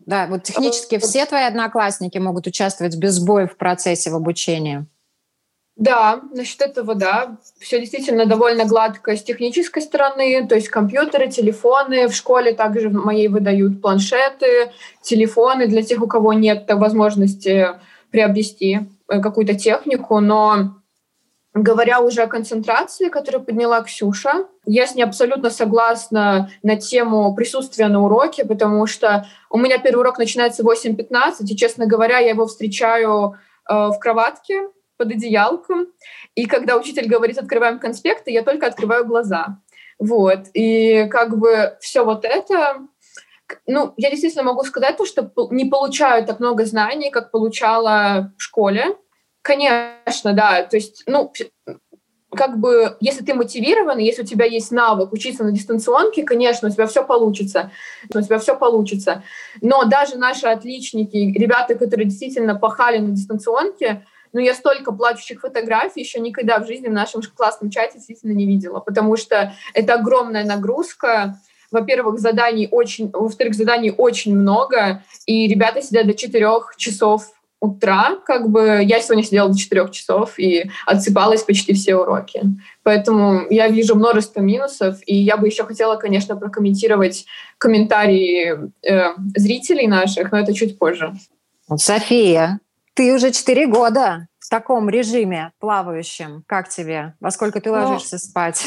да, 0.05 0.27
вот 0.27 0.43
технически 0.43 0.99
все 0.99 1.25
твои 1.25 1.43
одноклассники 1.43 2.17
могут 2.17 2.47
участвовать 2.47 2.95
без 2.95 3.19
боя 3.19 3.47
в 3.47 3.57
процессе 3.57 4.11
в 4.11 4.15
обучении? 4.15 4.85
Да, 5.75 6.21
насчет 6.31 6.61
этого, 6.61 6.95
да. 6.95 7.37
Все 7.59 7.81
действительно 7.81 8.25
довольно 8.25 8.65
гладко 8.65 9.15
с 9.15 9.23
технической 9.23 9.81
стороны, 9.81 10.47
то 10.47 10.55
есть 10.55 10.69
компьютеры, 10.69 11.29
телефоны. 11.29 12.07
В 12.07 12.15
школе 12.15 12.53
также 12.53 12.89
моей 12.89 13.27
выдают 13.27 13.81
планшеты, 13.81 14.71
телефоны 15.01 15.67
для 15.67 15.81
тех, 15.81 16.01
у 16.01 16.07
кого 16.07 16.31
нет 16.31 16.65
возможности 16.69 17.67
приобрести 18.09 18.87
э, 19.09 19.19
какую-то 19.19 19.55
технику, 19.55 20.21
но 20.21 20.75
Говоря 21.55 22.01
уже 22.01 22.21
о 22.21 22.27
концентрации, 22.27 23.07
которую 23.07 23.45
подняла 23.45 23.81
Ксюша, 23.81 24.45
я 24.65 24.85
с 24.85 24.93
ней 24.93 25.03
абсолютно 25.03 25.49
согласна 25.49 26.51
на 26.63 26.75
тему 26.75 27.33
присутствия 27.33 27.87
на 27.87 28.03
уроке, 28.03 28.43
потому 28.43 28.85
что 28.87 29.25
у 29.49 29.57
меня 29.57 29.77
первый 29.77 30.01
урок 30.01 30.17
начинается 30.17 30.63
в 30.63 30.67
8.15, 30.67 31.45
и, 31.47 31.55
честно 31.55 31.85
говоря, 31.85 32.19
я 32.19 32.31
его 32.31 32.45
встречаю 32.45 33.35
э, 33.69 33.73
в 33.73 33.97
кроватке 34.01 34.67
под 34.97 35.11
одеялком, 35.11 35.87
и 36.35 36.45
когда 36.45 36.75
учитель 36.75 37.07
говорит 37.07 37.37
«открываем 37.37 37.79
конспекты», 37.79 38.31
я 38.31 38.43
только 38.43 38.67
открываю 38.67 39.05
глаза. 39.05 39.59
Вот. 39.97 40.47
И 40.53 41.07
как 41.09 41.37
бы 41.37 41.77
все 41.79 42.03
вот 42.03 42.25
это 42.25 42.85
ну, 43.65 43.93
я 43.95 44.09
действительно 44.09 44.43
могу 44.43 44.63
сказать 44.63 44.97
то, 44.97 45.05
что 45.05 45.31
не 45.51 45.65
получаю 45.65 46.25
так 46.25 46.39
много 46.39 46.65
знаний, 46.65 47.11
как 47.11 47.31
получала 47.31 48.33
в 48.37 48.41
школе, 48.41 48.97
Конечно, 49.45 50.33
да. 50.33 50.63
То 50.63 50.75
есть, 50.75 51.03
ну, 51.05 51.31
как 52.35 52.57
бы, 52.57 52.97
если 52.99 53.23
ты 53.23 53.35
мотивирован, 53.35 53.99
если 53.99 54.23
у 54.23 54.25
тебя 54.25 54.43
есть 54.45 54.71
навык 54.71 55.13
учиться 55.13 55.43
на 55.43 55.51
дистанционке, 55.51 56.23
конечно, 56.23 56.67
у 56.67 56.71
тебя 56.71 56.87
все 56.87 57.05
получится. 57.05 57.71
У 58.11 58.19
тебя 58.21 58.39
все 58.39 58.57
получится. 58.57 59.21
Но 59.61 59.83
даже 59.83 60.17
наши 60.17 60.47
отличники, 60.47 61.31
ребята, 61.37 61.75
которые 61.75 62.07
действительно 62.07 62.55
пахали 62.55 62.97
на 62.97 63.09
дистанционке, 63.09 64.03
ну, 64.33 64.39
я 64.39 64.55
столько 64.55 64.91
плачущих 64.91 65.41
фотографий 65.41 65.99
еще 65.99 66.19
никогда 66.19 66.57
в 66.57 66.65
жизни 66.65 66.87
в 66.87 66.93
нашем 66.93 67.21
классном 67.21 67.69
чате 67.69 67.97
действительно 67.97 68.31
не 68.31 68.47
видела, 68.47 68.79
потому 68.79 69.15
что 69.15 69.53
это 69.75 69.93
огромная 69.93 70.43
нагрузка. 70.43 71.39
Во-первых, 71.69 72.17
заданий 72.17 72.67
очень, 72.71 73.11
во-вторых, 73.13 73.53
заданий 73.53 73.93
очень 73.95 74.35
много, 74.35 75.03
и 75.27 75.47
ребята 75.47 75.83
сидят 75.83 76.07
до 76.07 76.15
четырех 76.15 76.73
часов 76.77 77.29
утра, 77.59 78.17
как 78.25 78.49
бы 78.49 78.81
я 78.83 78.99
сегодня 78.99 79.23
сидела 79.23 79.49
до 79.49 79.57
4 79.57 79.89
часов 79.91 80.37
и 80.37 80.69
отсыпалась 80.85 81.43
почти 81.43 81.73
все 81.73 81.95
уроки. 81.95 82.41
Поэтому 82.83 83.45
я 83.49 83.67
вижу 83.67 83.95
множество 83.95 84.41
минусов, 84.41 84.99
и 85.05 85.15
я 85.15 85.37
бы 85.37 85.47
еще 85.47 85.63
хотела, 85.63 85.95
конечно, 85.95 86.35
прокомментировать 86.35 87.25
комментарии 87.57 88.71
э, 88.87 89.13
зрителей 89.35 89.87
наших, 89.87 90.31
но 90.31 90.39
это 90.39 90.53
чуть 90.53 90.77
позже. 90.77 91.13
София, 91.75 92.59
ты 92.93 93.13
уже 93.13 93.31
4 93.31 93.67
года 93.67 94.27
в 94.39 94.49
таком 94.49 94.89
режиме 94.89 95.51
плавающем. 95.59 96.43
Как 96.47 96.69
тебе? 96.69 97.15
Во 97.19 97.31
сколько 97.31 97.59
ты 97.59 97.71
ну, 97.71 97.75
ложишься 97.75 98.15
ну, 98.15 98.19
спать? 98.19 98.65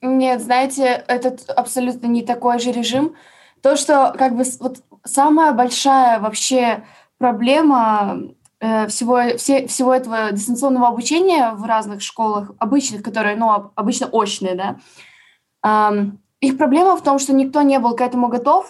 Нет, 0.00 0.40
знаете, 0.40 1.04
это 1.06 1.36
абсолютно 1.54 2.06
не 2.06 2.22
такой 2.22 2.58
же 2.58 2.72
режим. 2.72 3.14
То, 3.62 3.76
что 3.76 4.14
как 4.16 4.36
бы 4.36 4.44
вот 4.60 4.78
самая 5.04 5.52
большая 5.52 6.20
вообще 6.20 6.84
проблема 7.18 8.22
э, 8.60 8.86
всего, 8.88 9.36
все, 9.36 9.66
всего 9.66 9.94
этого 9.94 10.32
дистанционного 10.32 10.88
обучения 10.88 11.52
в 11.52 11.64
разных 11.64 12.02
школах, 12.02 12.52
обычных, 12.58 13.02
которые, 13.02 13.36
ну, 13.36 13.70
обычно 13.74 14.06
очные, 14.06 14.54
да, 14.54 14.76
их 16.40 16.58
проблема 16.58 16.96
в 16.96 17.02
том, 17.02 17.18
что 17.18 17.32
никто 17.32 17.62
не 17.62 17.78
был 17.78 17.96
к 17.96 18.00
этому 18.00 18.28
готов. 18.28 18.68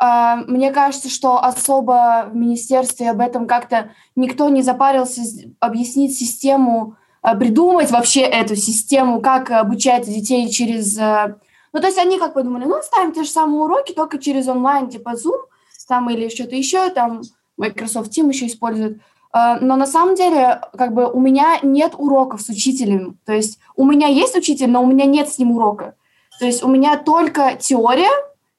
Э, 0.00 0.36
мне 0.46 0.70
кажется, 0.70 1.08
что 1.08 1.42
особо 1.42 2.28
в 2.30 2.36
министерстве 2.36 3.10
об 3.10 3.20
этом 3.20 3.46
как-то 3.46 3.90
никто 4.16 4.48
не 4.48 4.62
запарился 4.62 5.22
объяснить 5.60 6.16
систему, 6.16 6.96
э, 7.22 7.36
придумать 7.36 7.90
вообще 7.90 8.20
эту 8.20 8.56
систему, 8.56 9.20
как 9.20 9.50
обучать 9.50 10.06
детей 10.06 10.48
через... 10.50 10.96
Э, 10.98 11.36
ну, 11.72 11.80
то 11.80 11.86
есть 11.86 11.98
они 11.98 12.18
как 12.18 12.34
подумали, 12.34 12.64
ну, 12.64 12.76
ставим 12.82 13.12
те 13.12 13.24
же 13.24 13.30
самые 13.30 13.60
уроки, 13.60 13.92
только 13.92 14.18
через 14.18 14.48
онлайн, 14.48 14.88
типа 14.88 15.14
Zoom, 15.14 15.40
там 15.86 16.10
или 16.10 16.28
что-то 16.28 16.54
еще, 16.54 16.90
там 16.90 17.22
Microsoft 17.58 18.16
Team 18.16 18.28
еще 18.28 18.46
используют. 18.46 18.98
А, 19.30 19.58
но 19.60 19.76
на 19.76 19.86
самом 19.86 20.14
деле, 20.14 20.60
как 20.76 20.94
бы 20.94 21.10
у 21.10 21.20
меня 21.20 21.58
нет 21.62 21.92
уроков 21.98 22.40
с 22.40 22.48
учителем. 22.48 23.18
То 23.26 23.34
есть 23.34 23.58
у 23.76 23.84
меня 23.84 24.06
есть 24.06 24.36
учитель, 24.36 24.70
но 24.70 24.82
у 24.82 24.86
меня 24.86 25.04
нет 25.04 25.28
с 25.28 25.38
ним 25.38 25.52
урока. 25.52 25.94
То 26.38 26.46
есть 26.46 26.62
у 26.62 26.68
меня 26.68 26.96
только 26.96 27.56
теория, 27.60 28.10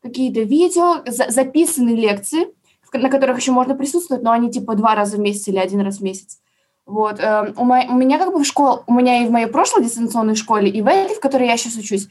какие-то 0.04 0.42
видео, 0.42 1.02
за 1.08 1.30
записанные 1.30 1.96
лекции, 1.96 2.48
на 2.94 3.10
которых 3.10 3.40
еще 3.40 3.52
можно 3.52 3.76
присутствовать, 3.76 4.24
но 4.24 4.32
они 4.32 4.52
типа 4.52 4.76
два 4.76 4.96
раза 4.96 5.18
в 5.18 5.20
месяц 5.20 5.48
или 5.48 5.58
один 5.58 5.82
раз 5.82 5.98
в 5.98 6.02
месяц. 6.02 6.40
Вот. 6.86 7.20
Эм, 7.20 7.54
у, 7.56 7.64
у 7.64 7.98
меня 7.98 8.18
как 8.18 8.34
бы 8.34 8.40
в 8.40 8.46
школе, 8.46 8.82
у 8.88 8.94
меня 8.94 9.24
и 9.24 9.28
в 9.28 9.32
моей 9.32 9.48
прошлой 9.48 9.84
дистанционной 9.84 10.36
школе, 10.36 10.70
и 10.70 10.82
в 10.82 10.88
этой, 10.88 11.16
в 11.16 11.20
которой 11.20 11.48
я 11.48 11.56
сейчас 11.56 11.76
учусь, 11.76 12.10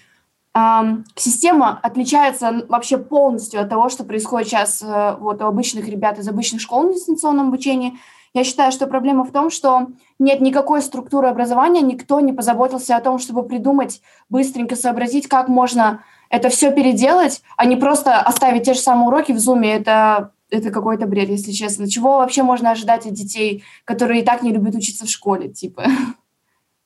Система 1.14 1.78
отличается 1.82 2.64
вообще 2.68 2.98
полностью 2.98 3.60
от 3.60 3.68
того, 3.68 3.88
что 3.88 4.04
происходит 4.04 4.48
сейчас 4.48 4.82
э, 4.82 5.16
вот, 5.20 5.40
у 5.40 5.46
обычных 5.46 5.88
ребят 5.88 6.18
из 6.18 6.26
обычных 6.26 6.60
школ 6.60 6.84
на 6.84 6.94
дистанционном 6.94 7.48
обучении. 7.48 7.98
Я 8.34 8.44
считаю, 8.44 8.72
что 8.72 8.86
проблема 8.86 9.24
в 9.24 9.30
том, 9.30 9.50
что 9.50 9.88
нет 10.18 10.40
никакой 10.40 10.82
структуры 10.82 11.28
образования, 11.28 11.82
никто 11.82 12.20
не 12.20 12.32
позаботился 12.32 12.96
о 12.96 13.00
том, 13.00 13.18
чтобы 13.18 13.44
придумать, 13.44 14.00
быстренько 14.28 14.74
сообразить, 14.74 15.28
как 15.28 15.48
можно 15.48 16.02
это 16.30 16.48
все 16.48 16.72
переделать, 16.72 17.42
а 17.56 17.64
не 17.64 17.76
просто 17.76 18.20
оставить 18.20 18.64
те 18.64 18.74
же 18.74 18.80
самые 18.80 19.08
уроки 19.08 19.32
в 19.32 19.36
Zoom. 19.36 19.64
Это, 19.64 20.32
это 20.50 20.70
какой-то 20.70 21.06
бред, 21.06 21.28
если 21.28 21.52
честно. 21.52 21.88
Чего 21.88 22.18
вообще 22.18 22.42
можно 22.42 22.70
ожидать 22.70 23.06
от 23.06 23.12
детей, 23.12 23.64
которые 23.84 24.22
и 24.22 24.24
так 24.24 24.42
не 24.42 24.52
любят 24.52 24.74
учиться 24.74 25.06
в 25.06 25.10
школе, 25.10 25.48
типа? 25.48 25.84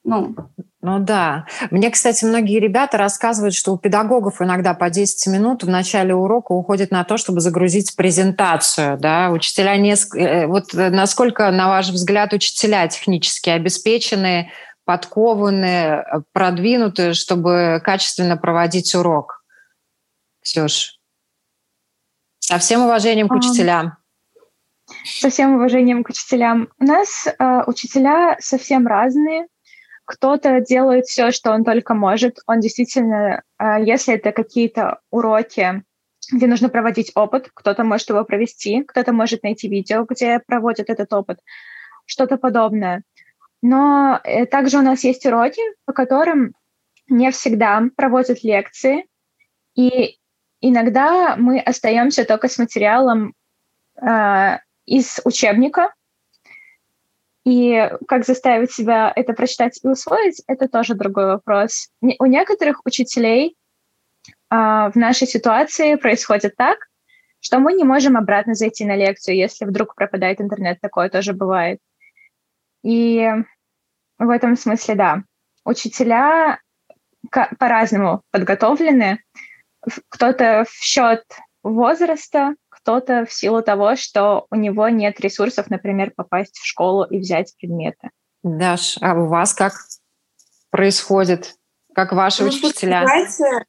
Ну, 0.04 0.34
ну 0.82 0.98
да. 0.98 1.46
Мне, 1.70 1.90
кстати, 1.90 2.24
многие 2.24 2.58
ребята 2.58 2.98
рассказывают, 2.98 3.54
что 3.54 3.72
у 3.72 3.78
педагогов 3.78 4.42
иногда 4.42 4.74
по 4.74 4.90
10 4.90 5.28
минут 5.28 5.62
в 5.62 5.68
начале 5.68 6.12
урока 6.12 6.50
уходит 6.50 6.90
на 6.90 7.04
то, 7.04 7.16
чтобы 7.16 7.40
загрузить 7.40 7.94
презентацию. 7.94 8.98
Да? 8.98 9.30
Учителя 9.30 9.76
не... 9.76 9.94
Э, 10.16 10.46
вот 10.48 10.74
насколько, 10.74 11.48
на 11.52 11.68
ваш 11.68 11.90
взгляд, 11.90 12.32
учителя 12.32 12.88
технически 12.88 13.50
обеспечены, 13.50 14.50
подкованы, 14.84 16.04
продвинуты, 16.32 17.14
чтобы 17.14 17.80
качественно 17.84 18.36
проводить 18.36 18.92
урок? 18.96 19.44
Ксюш, 20.42 20.98
со 22.40 22.58
всем 22.58 22.82
уважением 22.82 23.28
к 23.28 23.34
учителям. 23.34 23.98
Со 25.04 25.30
всем 25.30 25.54
уважением 25.54 26.02
к 26.02 26.08
учителям. 26.08 26.70
У 26.80 26.84
нас 26.84 27.28
э, 27.28 27.62
учителя 27.68 28.36
совсем 28.40 28.88
разные 28.88 29.46
кто-то 30.12 30.60
делает 30.60 31.06
все, 31.06 31.30
что 31.30 31.52
он 31.52 31.64
только 31.64 31.94
может. 31.94 32.40
Он 32.46 32.60
действительно, 32.60 33.42
а, 33.56 33.80
если 33.80 34.14
это 34.14 34.30
какие-то 34.30 35.00
уроки, 35.10 35.82
где 36.30 36.46
нужно 36.46 36.68
проводить 36.68 37.12
опыт, 37.14 37.50
кто-то 37.54 37.82
может 37.82 38.10
его 38.10 38.22
провести, 38.22 38.82
кто-то 38.82 39.14
может 39.14 39.42
найти 39.42 39.68
видео, 39.68 40.04
где 40.04 40.38
проводят 40.46 40.90
этот 40.90 41.10
опыт, 41.14 41.38
что-то 42.04 42.36
подобное. 42.36 43.04
Но 43.62 44.20
э, 44.22 44.44
также 44.44 44.78
у 44.78 44.82
нас 44.82 45.02
есть 45.02 45.24
уроки, 45.24 45.62
по 45.86 45.94
которым 45.94 46.52
не 47.08 47.30
всегда 47.30 47.82
проводят 47.96 48.44
лекции, 48.44 49.06
и 49.74 50.18
иногда 50.60 51.36
мы 51.36 51.58
остаемся 51.58 52.26
только 52.26 52.48
с 52.48 52.58
материалом 52.58 53.34
э, 53.96 54.58
из 54.84 55.20
учебника, 55.24 55.94
и 57.44 57.90
как 58.06 58.24
заставить 58.24 58.72
себя 58.72 59.12
это 59.14 59.32
прочитать 59.32 59.80
и 59.82 59.88
усвоить, 59.88 60.42
это 60.46 60.68
тоже 60.68 60.94
другой 60.94 61.26
вопрос. 61.26 61.88
У 62.00 62.26
некоторых 62.26 62.82
учителей 62.84 63.56
а, 64.48 64.90
в 64.90 64.96
нашей 64.96 65.26
ситуации 65.26 65.96
происходит 65.96 66.54
так, 66.56 66.78
что 67.40 67.58
мы 67.58 67.72
не 67.72 67.84
можем 67.84 68.16
обратно 68.16 68.54
зайти 68.54 68.84
на 68.84 68.94
лекцию, 68.94 69.36
если 69.36 69.64
вдруг 69.64 69.96
пропадает 69.96 70.40
интернет, 70.40 70.80
такое 70.80 71.08
тоже 71.08 71.32
бывает. 71.32 71.80
И 72.84 73.28
в 74.18 74.30
этом 74.30 74.56
смысле, 74.56 74.94
да, 74.94 75.22
учителя 75.64 76.60
по-разному 77.58 78.22
подготовлены. 78.30 79.22
Кто-то 80.08 80.64
в 80.68 80.72
счет 80.82 81.24
возраста, 81.62 82.54
кто-то 82.82 83.24
в 83.24 83.32
силу 83.32 83.62
того, 83.62 83.96
что 83.96 84.46
у 84.50 84.56
него 84.56 84.88
нет 84.88 85.20
ресурсов, 85.20 85.70
например, 85.70 86.12
попасть 86.14 86.58
в 86.58 86.66
школу 86.66 87.04
и 87.04 87.18
взять 87.18 87.54
предметы. 87.58 88.10
Даш, 88.42 88.98
а 89.00 89.14
у 89.14 89.26
вас 89.26 89.54
как 89.54 89.72
происходит? 90.70 91.54
Как 91.94 92.12
ваши 92.12 92.42
ну, 92.42 92.48
учителя? 92.48 93.04
Знаете, 93.04 93.64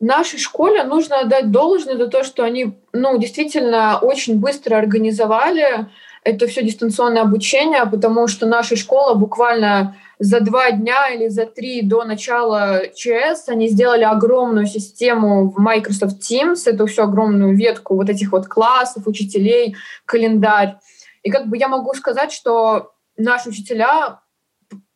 нашей 0.00 0.38
школе 0.38 0.82
нужно 0.84 1.20
отдать 1.20 1.50
должное 1.50 1.96
за 1.96 2.08
то, 2.08 2.24
что 2.24 2.44
они 2.44 2.80
ну, 2.92 3.18
действительно 3.18 3.98
очень 3.98 4.38
быстро 4.40 4.76
организовали 4.76 5.88
это 6.24 6.46
все 6.46 6.62
дистанционное 6.62 7.22
обучение, 7.22 7.86
потому 7.86 8.26
что 8.26 8.46
наша 8.46 8.76
школа 8.76 9.14
буквально 9.14 9.96
за 10.18 10.40
два 10.40 10.70
дня 10.72 11.08
или 11.08 11.28
за 11.28 11.46
три 11.46 11.82
до 11.82 12.04
начала 12.04 12.82
ЧС 12.94 13.48
они 13.48 13.68
сделали 13.68 14.04
огромную 14.04 14.66
систему 14.66 15.50
в 15.50 15.58
Microsoft 15.58 16.20
Teams, 16.20 16.62
эту 16.66 16.86
всю 16.86 17.02
огромную 17.02 17.56
ветку 17.56 17.94
вот 17.94 18.08
этих 18.08 18.32
вот 18.32 18.46
классов, 18.46 19.06
учителей, 19.06 19.76
календарь. 20.04 20.78
И 21.22 21.30
как 21.30 21.48
бы 21.48 21.56
я 21.56 21.68
могу 21.68 21.94
сказать, 21.94 22.32
что 22.32 22.92
наши 23.16 23.50
учителя 23.50 24.20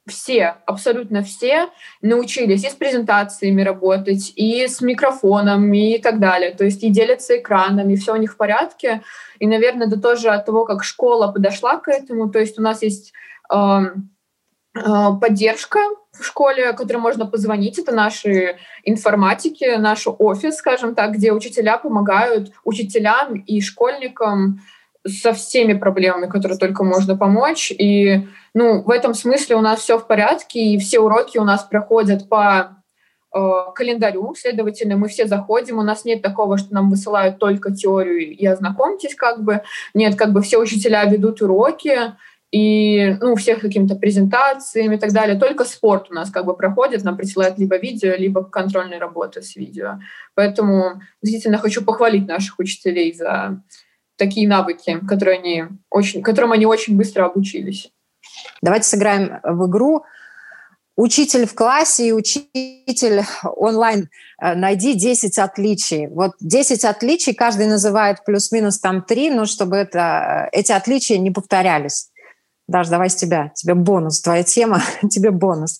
все, 0.09 0.57
абсолютно 0.67 1.23
все 1.23 1.69
научились 2.00 2.64
и 2.64 2.71
с 2.71 2.75
презентациями 2.75 3.62
работать, 3.62 4.33
и 4.35 4.67
с 4.67 4.81
микрофоном, 4.81 5.73
и 5.73 5.99
так 5.99 6.19
далее. 6.19 6.50
То 6.50 6.64
есть 6.64 6.83
и 6.83 6.91
делятся 6.91 7.38
экранами, 7.38 7.95
все 7.95 8.12
у 8.12 8.17
них 8.17 8.33
в 8.33 8.37
порядке. 8.37 9.02
И, 9.38 9.47
наверное, 9.47 9.87
это 9.87 10.00
тоже 10.00 10.31
от 10.31 10.45
того, 10.45 10.64
как 10.64 10.83
школа 10.83 11.31
подошла 11.31 11.76
к 11.76 11.88
этому. 11.88 12.31
То 12.31 12.41
есть 12.41 12.59
у 12.59 12.62
нас 12.62 12.83
есть 12.83 13.12
э, 13.52 13.57
э, 13.57 13.81
поддержка 14.75 15.79
в 16.12 16.25
школе, 16.25 16.73
которой 16.73 16.99
можно 16.99 17.26
позвонить. 17.26 17.79
Это 17.79 17.93
наши 17.93 18.57
информатики, 18.85 19.76
наш 19.76 20.07
офис, 20.07 20.57
скажем 20.57 20.95
так, 20.95 21.12
где 21.12 21.33
учителя 21.33 21.79
помогают 21.79 22.52
учителям 22.64 23.35
и 23.35 23.61
школьникам 23.61 24.61
со 25.07 25.33
всеми 25.33 25.75
проблемами, 25.75 26.29
которые 26.29 26.59
только 26.59 26.85
можно 26.85 27.17
помочь. 27.17 27.73
И 27.73 28.26
ну, 28.55 28.83
в 28.83 28.91
этом 28.91 29.14
смысле 29.14 29.57
у 29.57 29.61
нас 29.61 29.81
все 29.81 29.99
в 29.99 30.07
порядке, 30.07 30.61
и 30.61 30.79
все 30.79 31.00
уроки 31.00 31.38
у 31.38 31.45
нас 31.45 31.64
проходят 31.64 32.29
по 32.29 32.76
э, 33.35 33.41
календарю, 33.75 34.35
следовательно, 34.37 34.97
мы 34.97 35.09
все 35.09 35.26
заходим, 35.26 35.79
у 35.79 35.83
нас 35.83 36.05
нет 36.05 36.23
такого, 36.23 36.57
что 36.57 36.73
нам 36.73 36.88
высылают 36.88 37.38
только 37.38 37.75
теорию 37.75 38.31
и 38.31 38.47
ознакомьтесь 38.47 39.17
как 39.17 39.43
бы. 39.43 39.62
Нет, 39.93 40.14
как 40.14 40.33
бы 40.33 40.41
все 40.41 40.59
учителя 40.59 41.05
ведут 41.05 41.43
уроки, 41.43 42.14
и 42.52 43.16
ну, 43.21 43.35
всех 43.35 43.61
какими-то 43.61 43.97
презентациями 43.97 44.97
и 44.97 44.99
так 44.99 45.12
далее. 45.12 45.38
Только 45.38 45.64
спорт 45.64 46.11
у 46.11 46.14
нас 46.14 46.30
как 46.30 46.44
бы 46.44 46.54
проходит, 46.54 47.02
нам 47.02 47.16
присылают 47.16 47.59
либо 47.59 47.78
видео, 47.78 48.14
либо 48.14 48.44
контрольные 48.44 49.00
работы 49.00 49.40
с 49.40 49.56
видео. 49.56 49.99
Поэтому 50.35 51.00
действительно 51.23 51.59
хочу 51.59 51.82
похвалить 51.82 52.28
наших 52.28 52.59
учителей 52.59 53.14
за 53.14 53.62
такие 54.16 54.47
навыки, 54.47 55.00
которые 55.09 55.38
они 55.38 55.64
очень, 55.90 56.23
которым 56.23 56.52
они 56.52 56.66
очень 56.66 56.97
быстро 56.97 57.25
обучились. 57.25 57.90
Давайте 58.61 58.87
сыграем 58.87 59.40
в 59.42 59.68
игру 59.68 60.04
учитель 60.94 61.47
в 61.47 61.54
классе 61.54 62.09
и 62.09 62.12
учитель 62.12 63.23
онлайн. 63.56 64.09
Э, 64.40 64.54
найди 64.54 64.94
10 64.94 65.38
отличий. 65.38 66.06
Вот 66.09 66.32
10 66.40 66.85
отличий, 66.85 67.35
каждый 67.35 67.66
называет 67.66 68.25
плюс-минус 68.25 68.78
там 68.78 69.02
3, 69.02 69.30
но 69.30 69.47
чтобы 69.47 69.76
это, 69.76 70.49
э, 70.52 70.59
эти 70.59 70.73
отличия 70.73 71.18
не 71.18 71.30
повторялись. 71.30 72.12
Даже 72.73 72.91
давай 72.91 73.11
с 73.11 73.14
тебя. 73.14 73.52
Тебе 73.55 73.75
бонус. 73.75 74.21
Твоя 74.23 74.43
тема, 74.43 74.81
тебе 75.11 75.31
бонус. 75.31 75.79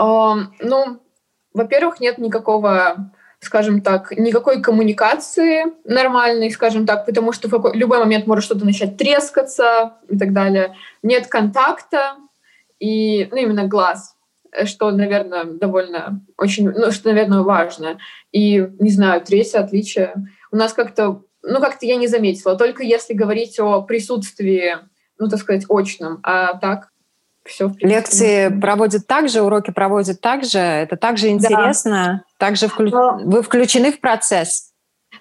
Um, 0.00 0.46
ну, 0.60 1.02
во-первых, 1.52 2.00
нет 2.00 2.18
никакого 2.18 3.10
скажем 3.40 3.80
так, 3.80 4.12
никакой 4.18 4.60
коммуникации 4.60 5.64
нормальной, 5.84 6.50
скажем 6.50 6.84
так, 6.84 7.06
потому 7.06 7.32
что 7.32 7.48
в 7.48 7.74
любой 7.74 7.98
момент 7.98 8.26
может 8.26 8.44
что-то 8.44 8.66
начать 8.66 8.98
трескаться 8.98 9.94
и 10.10 10.18
так 10.18 10.34
далее. 10.34 10.76
Нет 11.02 11.26
контакта 11.26 12.16
и, 12.78 13.26
ну, 13.30 13.38
именно 13.38 13.66
глаз, 13.66 14.14
что, 14.64 14.90
наверное, 14.90 15.44
довольно 15.44 16.20
очень, 16.36 16.68
ну, 16.68 16.90
что, 16.92 17.08
наверное, 17.08 17.40
важно. 17.40 17.98
И, 18.30 18.68
не 18.78 18.90
знаю, 18.90 19.22
третье 19.22 19.60
отличие. 19.60 20.12
У 20.52 20.56
нас 20.56 20.74
как-то, 20.74 21.22
ну, 21.42 21.60
как-то 21.60 21.86
я 21.86 21.96
не 21.96 22.08
заметила, 22.08 22.56
только 22.56 22.82
если 22.82 23.14
говорить 23.14 23.58
о 23.58 23.80
присутствии, 23.80 24.76
ну, 25.20 25.28
так 25.28 25.38
сказать, 25.38 25.66
очном, 25.68 26.18
а 26.22 26.54
так 26.58 26.90
все. 27.44 27.68
В 27.68 27.74
принципе, 27.74 27.94
Лекции 27.94 28.60
проводят 28.60 29.06
так 29.06 29.28
же, 29.28 29.42
уроки 29.42 29.70
проводят 29.70 30.20
так 30.20 30.44
же. 30.44 30.58
Это 30.58 30.96
также 30.96 31.28
интересно. 31.28 32.24
Да. 32.38 32.46
Также 32.46 32.68
вклю... 32.68 32.90
вы 33.24 33.42
включены 33.42 33.92
в 33.92 34.00
процесс. 34.00 34.70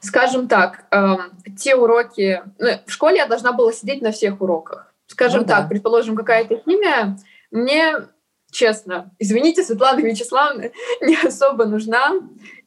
Скажем 0.01 0.47
так, 0.47 0.85
э, 0.91 1.15
те 1.57 1.75
уроки... 1.75 2.41
Ну, 2.57 2.69
в 2.85 2.91
школе 2.91 3.17
я 3.17 3.25
должна 3.25 3.53
была 3.53 3.71
сидеть 3.71 4.01
на 4.01 4.11
всех 4.11 4.41
уроках. 4.41 4.93
Скажем 5.07 5.41
ну, 5.41 5.47
так, 5.47 5.63
да. 5.63 5.67
предположим, 5.69 6.15
какая-то 6.15 6.61
химия. 6.63 7.17
Мне, 7.51 7.95
честно, 8.51 9.11
извините, 9.17 9.63
Светлана 9.63 9.99
Вячеславовна, 9.99 10.69
не 11.01 11.15
особо 11.15 11.65
нужна. 11.65 12.11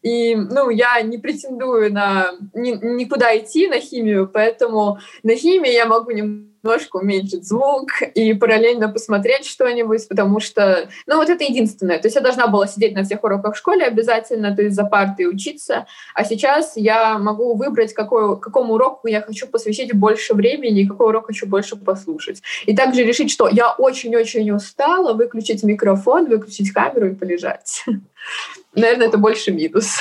И, 0.03 0.35
ну, 0.35 0.71
я 0.71 1.01
не 1.03 1.19
претендую 1.19 1.93
на 1.93 2.33
ни, 2.53 2.73
никуда 2.73 3.37
идти 3.39 3.69
на 3.69 3.79
химию, 3.79 4.29
поэтому 4.29 4.99
на 5.23 5.37
химии 5.37 5.73
я 5.73 5.87
могу 5.87 6.11
немного 6.11 6.52
немножко 6.63 6.97
уменьшить 6.97 7.47
звук 7.47 8.03
и 8.15 8.35
параллельно 8.35 8.89
посмотреть 8.89 9.47
что-нибудь, 9.47 10.07
потому 10.09 10.41
что, 10.41 10.89
ну, 11.07 11.17
вот 11.17 11.29
это 11.29 11.45
единственное. 11.45 11.99
То 11.99 12.07
есть 12.07 12.17
я 12.17 12.23
должна 12.23 12.47
была 12.47 12.67
сидеть 12.67 12.95
на 12.95 13.05
всех 13.05 13.25
уроках 13.25 13.55
в 13.55 13.59
школе 13.59 13.85
обязательно, 13.85 14.55
то 14.55 14.63
есть 14.63 14.77
за 14.77 14.85
партой 14.85 15.29
учиться, 15.29 15.87
а 16.15 16.25
сейчас 16.25 16.77
я 16.77 17.19
могу 17.19 17.55
выбрать, 17.55 17.93
какой, 17.95 18.39
какому 18.39 18.75
уроку 18.75 19.09
я 19.09 19.21
хочу 19.21 19.47
посвятить 19.47 19.93
больше 19.93 20.35
времени 20.35 20.83
и 20.83 20.87
какой 20.87 21.09
урок 21.09 21.27
хочу 21.27 21.47
больше 21.47 21.77
послушать. 21.77 22.43
И 22.67 22.77
также 22.77 23.03
решить, 23.03 23.31
что 23.31 23.49
я 23.49 23.73
очень-очень 23.73 24.51
устала, 24.53 25.15
выключить 25.15 25.63
микрофон, 25.65 26.29
выключить 26.29 26.73
камеру 26.73 27.11
и 27.11 27.15
полежать. 27.15 27.85
Наверное, 28.75 29.09
это 29.09 29.19
больше 29.19 29.53
минус. 29.53 29.99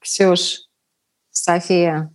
Ксюш, 0.00 0.62
София, 1.30 2.12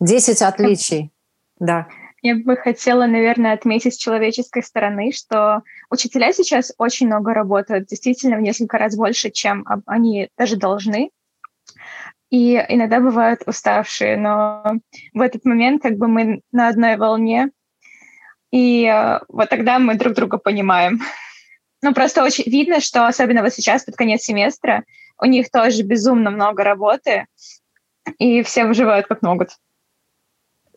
10 0.00 0.42
отличий 0.42 1.12
да. 1.58 1.88
Я 2.20 2.34
бы 2.34 2.56
хотела, 2.56 3.06
наверное, 3.06 3.52
отметить 3.52 3.94
с 3.94 3.98
человеческой 3.98 4.62
стороны, 4.62 5.12
что 5.12 5.62
учителя 5.88 6.32
сейчас 6.32 6.72
очень 6.76 7.06
много 7.06 7.32
работают, 7.32 7.86
действительно 7.86 8.36
в 8.36 8.40
несколько 8.40 8.76
раз 8.76 8.96
больше, 8.96 9.30
чем 9.30 9.64
они 9.86 10.28
даже 10.36 10.56
должны. 10.56 11.10
И 12.30 12.54
иногда 12.68 13.00
бывают 13.00 13.42
уставшие, 13.46 14.16
но 14.16 14.64
в 15.14 15.20
этот 15.20 15.44
момент 15.44 15.82
как 15.82 15.96
бы 15.96 16.08
мы 16.08 16.42
на 16.52 16.68
одной 16.68 16.96
волне, 16.96 17.50
и 18.50 18.84
э, 18.86 19.20
вот 19.28 19.48
тогда 19.48 19.78
мы 19.78 19.94
друг 19.94 20.14
друга 20.14 20.38
понимаем. 20.38 21.00
Ну, 21.80 21.94
просто 21.94 22.24
очень 22.24 22.42
видно, 22.50 22.80
что 22.80 23.06
особенно 23.06 23.40
вот 23.40 23.54
сейчас, 23.54 23.84
под 23.84 23.94
конец 23.94 24.22
семестра, 24.22 24.82
у 25.16 25.26
них 25.26 25.48
тоже 25.48 25.84
безумно 25.84 26.32
много 26.32 26.64
работы, 26.64 27.26
и 28.18 28.42
все 28.42 28.64
выживают 28.64 29.06
как 29.06 29.22
могут. 29.22 29.50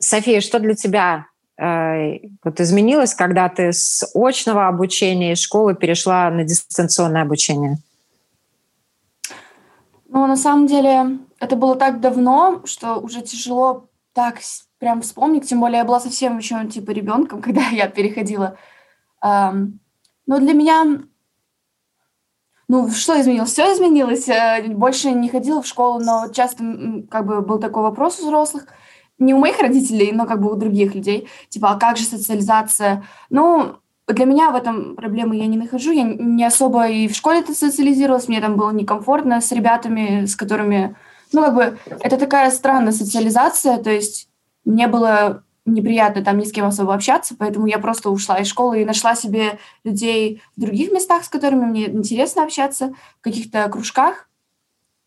София, 0.02 0.42
что 0.42 0.60
для 0.60 0.74
тебя 0.74 1.28
э, 1.58 2.18
вот 2.44 2.60
изменилось, 2.60 3.14
когда 3.14 3.50
ты 3.50 3.72
с 3.72 4.04
очного 4.16 4.68
обучения 4.68 5.34
из 5.34 5.40
школы 5.40 5.76
перешла 5.76 6.30
на 6.32 6.44
дистанционное 6.44 7.22
обучение? 7.22 7.78
Ну, 10.10 10.26
на 10.26 10.36
самом 10.36 10.68
деле, 10.68 11.20
это 11.40 11.56
было 11.56 11.76
так 11.76 12.02
давно, 12.02 12.64
что 12.66 12.96
уже 12.96 13.22
тяжело 13.22 13.88
так 14.14 14.40
прям 14.80 15.02
вспомнить. 15.02 15.48
Тем 15.48 15.62
более, 15.62 15.78
я 15.78 15.86
была 15.86 16.00
совсем 16.00 16.38
еще 16.40 16.66
типа 16.68 16.92
ребенком, 16.92 17.42
когда 17.44 17.62
я 17.70 17.88
переходила. 17.88 18.58
но 19.22 19.70
для 20.26 20.54
меня 20.54 21.04
ну, 22.68 22.90
что 22.90 23.20
изменилось? 23.20 23.52
Все 23.52 23.74
изменилось. 23.74 24.30
Э, 24.30 24.66
больше 24.68 25.12
не 25.12 25.30
ходила 25.30 25.62
в 25.62 25.68
школу, 25.68 26.00
но 26.00 26.30
часто 26.34 26.64
как 27.10 27.26
бы 27.26 27.42
был 27.42 27.60
такой 27.60 27.84
вопрос 27.84 28.20
у 28.20 28.24
взрослых– 28.24 28.66
не 29.22 29.34
у 29.34 29.38
моих 29.38 29.60
родителей, 29.60 30.12
но 30.12 30.26
как 30.26 30.42
бы 30.42 30.52
у 30.52 30.56
других 30.56 30.96
людей, 30.96 31.28
типа, 31.50 31.72
а 31.72 31.80
как 31.80 31.98
же 31.98 32.04
социализация? 32.04 33.06
Ну, 33.30 33.76
для 34.08 34.26
меня 34.26 34.52
в 34.52 34.56
этом 34.56 34.96
проблемы 34.96 35.38
я 35.38 35.48
не 35.48 35.58
нахожу. 35.58 35.92
Я 35.92 36.04
не 36.04 36.44
особо 36.44 36.88
и 36.88 37.08
в 37.08 37.16
школе-то 37.16 37.54
социализировалась, 37.54 38.28
мне 38.28 38.42
там 38.42 38.58
было 38.58 38.72
некомфортно 38.72 39.40
с 39.40 39.52
ребятами, 39.52 40.26
с 40.26 40.36
которыми... 40.36 40.96
Ну, 41.34 41.42
как 41.42 41.56
бы, 41.56 41.78
это 42.02 42.18
такая 42.18 42.52
странная 42.52 42.92
социализация, 42.92 43.78
то 43.78 43.90
есть 43.90 44.28
мне 44.66 44.88
было 44.88 45.44
неприятно 45.66 46.24
там 46.24 46.40
ни 46.40 46.44
с 46.44 46.52
кем 46.52 46.66
особо 46.66 46.94
общаться, 46.94 47.36
поэтому 47.38 47.68
я 47.68 47.80
просто 47.80 48.10
ушла 48.10 48.40
из 48.40 48.48
школы 48.48 48.82
и 48.82 48.86
нашла 48.86 49.16
себе 49.16 49.60
людей 49.84 50.42
в 50.58 50.62
других 50.62 50.92
местах, 50.92 51.24
с 51.24 51.30
которыми 51.30 51.66
мне 51.66 51.90
интересно 51.90 52.44
общаться, 52.44 52.94
в 53.20 53.24
каких-то 53.24 53.70
кружках. 53.70 54.28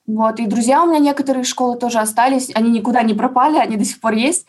Вот, 0.07 0.39
и 0.39 0.47
друзья 0.47 0.83
у 0.83 0.87
меня 0.87 0.99
некоторые 0.99 1.45
школы 1.45 1.79
тоже 1.79 1.99
остались, 1.99 2.51
они 2.55 2.71
никуда 2.71 3.03
не 3.03 3.15
пропали, 3.15 3.57
они 3.57 3.77
до 3.77 3.85
сих 3.85 4.01
пор 4.01 4.13
есть. 4.13 4.47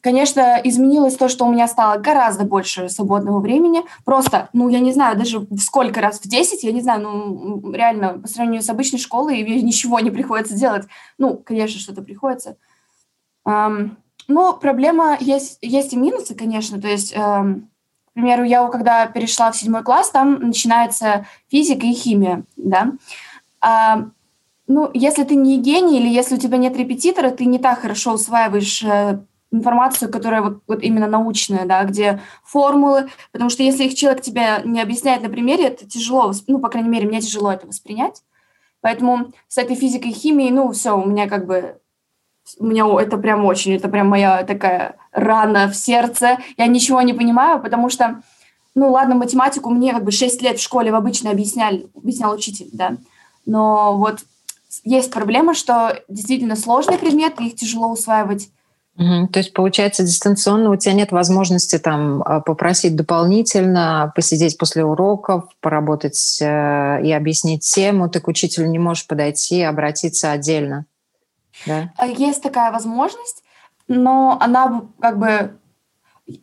Конечно, 0.00 0.60
изменилось 0.62 1.16
то, 1.16 1.28
что 1.28 1.44
у 1.44 1.52
меня 1.52 1.66
стало 1.66 1.98
гораздо 1.98 2.44
больше 2.44 2.88
свободного 2.88 3.40
времени. 3.40 3.82
Просто, 4.04 4.48
ну, 4.52 4.68
я 4.68 4.78
не 4.78 4.92
знаю, 4.92 5.18
даже 5.18 5.40
в 5.40 5.58
сколько 5.58 6.00
раз, 6.00 6.20
в 6.20 6.28
10, 6.28 6.62
я 6.62 6.72
не 6.72 6.80
знаю, 6.80 7.02
ну, 7.02 7.72
реально, 7.72 8.20
по 8.20 8.28
сравнению 8.28 8.62
с 8.62 8.70
обычной 8.70 9.00
школой, 9.00 9.42
ничего 9.60 9.98
не 9.98 10.10
приходится 10.10 10.54
делать. 10.54 10.86
Ну, 11.18 11.36
конечно, 11.36 11.80
что-то 11.80 12.02
приходится. 12.02 12.56
Но 13.44 14.52
проблема 14.60 15.16
есть, 15.18 15.58
есть 15.62 15.92
и 15.92 15.96
минусы, 15.96 16.34
конечно. 16.34 16.80
То 16.80 16.88
есть, 16.88 17.12
к 17.12 18.12
примеру, 18.14 18.44
я 18.44 18.66
когда 18.68 19.06
перешла 19.06 19.50
в 19.50 19.56
седьмой 19.56 19.82
класс, 19.82 20.10
там 20.10 20.40
начинается 20.40 21.26
физика 21.50 21.86
и 21.86 21.92
химия, 21.92 22.44
да. 22.56 22.92
А, 23.60 24.06
ну, 24.66 24.90
если 24.94 25.24
ты 25.24 25.34
не 25.34 25.58
гений 25.58 25.98
или 25.98 26.08
если 26.08 26.36
у 26.36 26.38
тебя 26.38 26.58
нет 26.58 26.76
репетитора, 26.76 27.30
ты 27.30 27.44
не 27.46 27.58
так 27.58 27.80
хорошо 27.80 28.12
усваиваешь 28.12 28.82
э, 28.84 29.20
информацию, 29.50 30.10
которая 30.10 30.42
вот, 30.42 30.62
вот 30.66 30.82
именно 30.82 31.06
научная, 31.06 31.64
да, 31.64 31.82
где 31.84 32.20
формулы, 32.44 33.08
потому 33.32 33.50
что 33.50 33.62
если 33.62 33.84
их 33.84 33.94
человек 33.94 34.20
тебе 34.22 34.60
не 34.64 34.80
объясняет 34.80 35.22
на 35.22 35.30
примере, 35.30 35.68
это 35.68 35.88
тяжело, 35.88 36.32
ну, 36.46 36.58
по 36.58 36.68
крайней 36.68 36.90
мере, 36.90 37.08
мне 37.08 37.20
тяжело 37.20 37.50
это 37.50 37.66
воспринять. 37.66 38.22
Поэтому 38.80 39.32
с 39.48 39.58
этой 39.58 39.74
физикой 39.74 40.10
и 40.10 40.14
химией, 40.14 40.50
ну, 40.50 40.70
все, 40.72 40.96
у 40.96 41.06
меня 41.06 41.28
как 41.28 41.46
бы 41.46 41.78
у 42.58 42.64
меня 42.64 42.86
это 42.98 43.18
прям 43.18 43.44
очень, 43.44 43.74
это 43.74 43.88
прям 43.88 44.08
моя 44.08 44.42
такая 44.44 44.96
рана 45.12 45.68
в 45.68 45.74
сердце. 45.74 46.38
Я 46.56 46.66
ничего 46.66 47.02
не 47.02 47.12
понимаю, 47.12 47.60
потому 47.60 47.90
что, 47.90 48.22
ну 48.74 48.90
ладно, 48.90 49.14
математику 49.16 49.68
мне 49.70 49.92
как 49.92 50.04
бы 50.04 50.10
6 50.10 50.40
лет 50.40 50.58
в 50.58 50.62
школе 50.62 50.90
в 50.90 50.94
обычно 50.94 51.30
объясняли, 51.30 51.88
объяснял 51.94 52.32
учитель, 52.32 52.70
да. 52.72 52.96
Но 53.48 53.96
вот 53.96 54.18
есть 54.84 55.10
проблема, 55.10 55.54
что 55.54 56.02
действительно 56.06 56.54
сложные 56.54 56.98
предметы, 56.98 57.44
их 57.44 57.56
тяжело 57.56 57.88
усваивать. 57.88 58.50
Угу. 58.98 59.28
То 59.28 59.38
есть, 59.38 59.54
получается, 59.54 60.02
дистанционно 60.02 60.70
у 60.70 60.76
тебя 60.76 60.92
нет 60.92 61.12
возможности 61.12 61.78
там 61.78 62.22
а, 62.22 62.40
попросить 62.40 62.94
дополнительно, 62.94 64.12
посидеть 64.14 64.58
после 64.58 64.84
уроков, 64.84 65.44
поработать 65.60 66.38
э, 66.42 67.00
и 67.02 67.12
объяснить 67.12 67.62
тему. 67.62 68.10
Ты 68.10 68.20
к 68.20 68.28
учителю 68.28 68.66
не 68.66 68.78
можешь 68.78 69.06
подойти, 69.06 69.62
обратиться 69.62 70.30
отдельно. 70.30 70.84
Да? 71.64 71.92
А, 71.96 72.06
есть 72.06 72.42
такая 72.42 72.70
возможность, 72.70 73.42
но 73.86 74.36
она 74.40 74.82
как 75.00 75.18
бы 75.18 75.58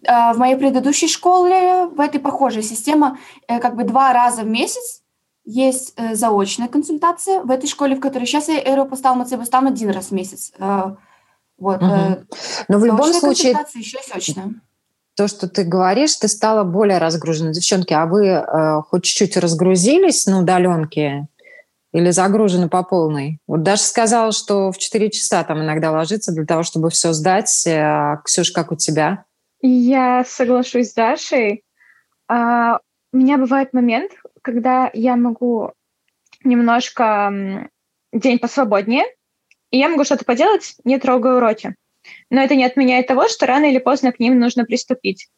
а, 0.08 0.34
в 0.34 0.38
моей 0.40 0.56
предыдущей 0.56 1.08
школе 1.08 1.86
в 1.86 2.00
этой 2.00 2.20
похожей 2.20 2.64
системе 2.64 3.18
э, 3.48 3.60
как 3.60 3.76
бы 3.76 3.84
два 3.84 4.12
раза 4.14 4.42
в 4.42 4.48
месяц 4.48 5.04
есть 5.46 5.94
э, 5.96 6.16
заочная 6.16 6.68
консультация. 6.68 7.42
В 7.42 7.52
этой 7.52 7.68
школе, 7.68 7.96
в 7.96 8.00
которой 8.00 8.26
сейчас 8.26 8.50
я 8.50 8.60
Аэропостал 8.60 9.16
Мацебустан 9.16 9.68
один 9.68 9.92
раз 9.92 10.08
в 10.08 10.12
месяц. 10.12 10.52
Э, 10.58 10.96
вот. 11.58 11.82
Угу. 11.82 12.26
Но 12.68 12.80
в 12.80 12.86
любом 12.86 13.14
случае... 13.14 13.56
еще 13.76 14.00
сочная. 14.04 14.54
То, 15.16 15.30
что 15.30 15.48
ты 15.48 15.64
говоришь, 15.64 16.16
ты 16.18 16.28
стала 16.28 16.64
более 16.64 16.98
разгружена. 16.98 17.52
Девчонки, 17.52 17.94
а 17.94 18.06
вы 18.06 18.28
э, 18.28 18.82
хоть 18.90 19.04
чуть-чуть 19.04 19.38
разгрузились 19.38 20.26
на 20.26 20.42
удаленке 20.42 21.28
или 21.94 22.10
загружены 22.10 22.68
по 22.68 22.84
полной? 22.84 23.40
Вот 23.48 23.64
Даша 23.64 23.84
сказала, 23.84 24.32
что 24.34 24.72
в 24.72 24.78
4 24.78 25.10
часа 25.12 25.44
там 25.44 25.62
иногда 25.62 25.92
ложится 25.92 26.34
для 26.34 26.46
того, 26.46 26.64
чтобы 26.64 26.90
все 26.90 27.14
сдать. 27.14 27.66
А, 27.68 28.18
Ксюш, 28.26 28.52
как 28.52 28.74
у 28.74 28.76
тебя? 28.76 29.24
Я 29.62 30.26
соглашусь 30.28 30.92
с 30.92 30.94
Дашей. 30.94 31.64
А, 32.28 32.80
у 33.14 33.18
меня 33.18 33.38
бывает 33.38 33.72
момент, 33.72 34.12
когда 34.46 34.92
я 34.94 35.16
могу 35.16 35.72
немножко 36.44 37.68
день 38.14 38.38
посвободнее, 38.38 39.06
и 39.72 39.80
я 39.80 39.90
могу 39.90 40.04
что-то 40.04 40.24
поделать, 40.24 40.76
не 40.84 41.00
трогая 41.00 41.38
уроки. 41.38 41.76
Но 42.30 42.42
это 42.44 42.56
не 42.56 42.64
отменяет 42.64 43.08
того, 43.08 43.28
что 43.28 43.48
рано 43.48 43.66
или 43.66 43.80
поздно 43.80 44.12
к 44.12 44.20
ним 44.20 44.40
нужно 44.40 44.64
приступить. 44.64 45.30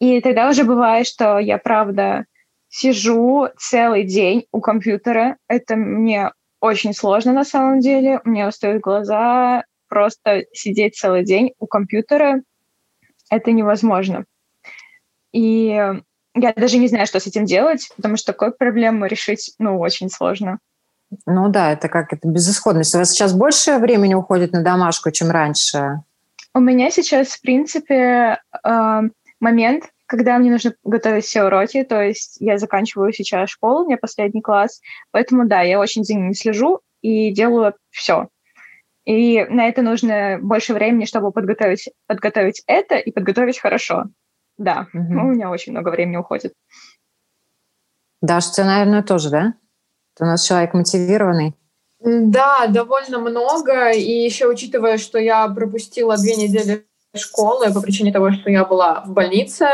И 0.00 0.20
тогда 0.20 0.50
уже 0.50 0.64
бывает, 0.64 1.06
что 1.06 1.38
я, 1.38 1.58
правда, 1.58 2.26
сижу 2.68 3.46
целый 3.56 4.02
день 4.02 4.46
у 4.50 4.60
компьютера. 4.60 5.36
Это 5.46 5.76
мне 5.76 6.32
очень 6.58 6.92
сложно 6.92 7.32
на 7.32 7.44
самом 7.44 7.78
деле. 7.78 8.20
У 8.24 8.30
меня 8.30 8.48
устают 8.48 8.82
глаза. 8.82 9.64
Просто 9.86 10.44
сидеть 10.52 10.96
целый 10.96 11.24
день 11.24 11.52
у 11.60 11.68
компьютера— 11.68 12.42
это 13.30 13.52
невозможно. 13.52 14.24
И 15.32 15.80
я 16.34 16.52
даже 16.52 16.78
не 16.78 16.88
знаю, 16.88 17.06
что 17.06 17.20
с 17.20 17.26
этим 17.26 17.44
делать, 17.44 17.90
потому 17.96 18.16
что 18.16 18.32
такую 18.32 18.52
проблему 18.52 19.06
решить, 19.06 19.54
ну, 19.58 19.78
очень 19.78 20.10
сложно. 20.10 20.58
Ну 21.26 21.48
да, 21.48 21.72
это 21.72 21.88
как 21.88 22.12
это 22.12 22.26
безысходность. 22.26 22.94
У 22.94 22.98
вас 22.98 23.10
сейчас 23.10 23.32
больше 23.32 23.78
времени 23.78 24.14
уходит 24.14 24.52
на 24.52 24.62
домашку, 24.62 25.10
чем 25.10 25.30
раньше? 25.30 26.00
У 26.54 26.60
меня 26.60 26.90
сейчас, 26.90 27.28
в 27.28 27.40
принципе, 27.40 28.40
э, 28.64 29.00
момент, 29.40 29.84
когда 30.06 30.38
мне 30.38 30.50
нужно 30.50 30.74
готовить 30.84 31.24
все 31.24 31.44
уроки, 31.44 31.82
то 31.84 32.00
есть 32.00 32.36
я 32.40 32.58
заканчиваю 32.58 33.12
сейчас 33.12 33.50
школу, 33.50 33.84
у 33.84 33.86
меня 33.86 33.96
последний 33.96 34.42
класс, 34.42 34.80
поэтому 35.10 35.46
да, 35.46 35.62
я 35.62 35.78
очень 35.78 36.04
за 36.04 36.14
ними 36.14 36.32
слежу 36.32 36.80
и 37.00 37.32
делаю 37.32 37.74
все. 37.90 38.28
И 39.04 39.44
на 39.44 39.68
это 39.68 39.82
нужно 39.82 40.38
больше 40.40 40.72
времени, 40.72 41.04
чтобы 41.04 41.30
подготовить, 41.30 41.90
подготовить 42.06 42.62
это 42.66 42.96
и 42.96 43.10
подготовить 43.10 43.58
хорошо. 43.58 44.04
Да, 44.56 44.86
угу. 44.92 45.02
ну, 45.10 45.26
у 45.26 45.30
меня 45.30 45.50
очень 45.50 45.72
много 45.72 45.88
времени 45.88 46.16
уходит. 46.16 46.52
Даша, 48.22 48.52
ты, 48.52 48.64
наверное, 48.64 49.02
тоже, 49.02 49.30
да? 49.30 49.54
Ты 50.16 50.24
у 50.24 50.26
нас 50.26 50.46
человек 50.46 50.74
мотивированный. 50.74 51.54
Да, 52.00 52.66
довольно 52.68 53.18
много. 53.18 53.90
И 53.90 54.24
еще 54.24 54.46
учитывая, 54.46 54.98
что 54.98 55.18
я 55.18 55.48
пропустила 55.48 56.16
две 56.16 56.36
недели 56.36 56.86
школы 57.16 57.72
по 57.72 57.80
причине 57.80 58.12
того, 58.12 58.30
что 58.32 58.50
я 58.50 58.64
была 58.64 59.02
в 59.06 59.10
больнице, 59.12 59.66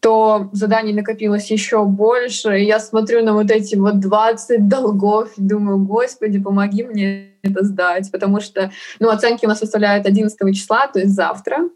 то 0.00 0.50
заданий 0.52 0.92
накопилось 0.92 1.50
еще 1.50 1.84
больше. 1.84 2.60
И 2.60 2.64
я 2.64 2.78
смотрю 2.78 3.24
на 3.24 3.32
вот 3.32 3.50
эти 3.50 3.74
вот 3.74 4.00
20 4.00 4.68
долгов 4.68 5.30
и 5.36 5.42
думаю, 5.42 5.78
господи, 5.78 6.40
помоги 6.40 6.84
мне 6.84 7.30
это 7.42 7.64
сдать. 7.64 8.10
Потому 8.12 8.40
что 8.40 8.70
ну, 9.00 9.08
оценки 9.08 9.44
у 9.44 9.48
нас 9.48 9.58
составляют 9.58 10.06
11 10.06 10.38
числа, 10.54 10.86
то 10.88 11.00
есть 11.00 11.14
завтра. 11.14 11.70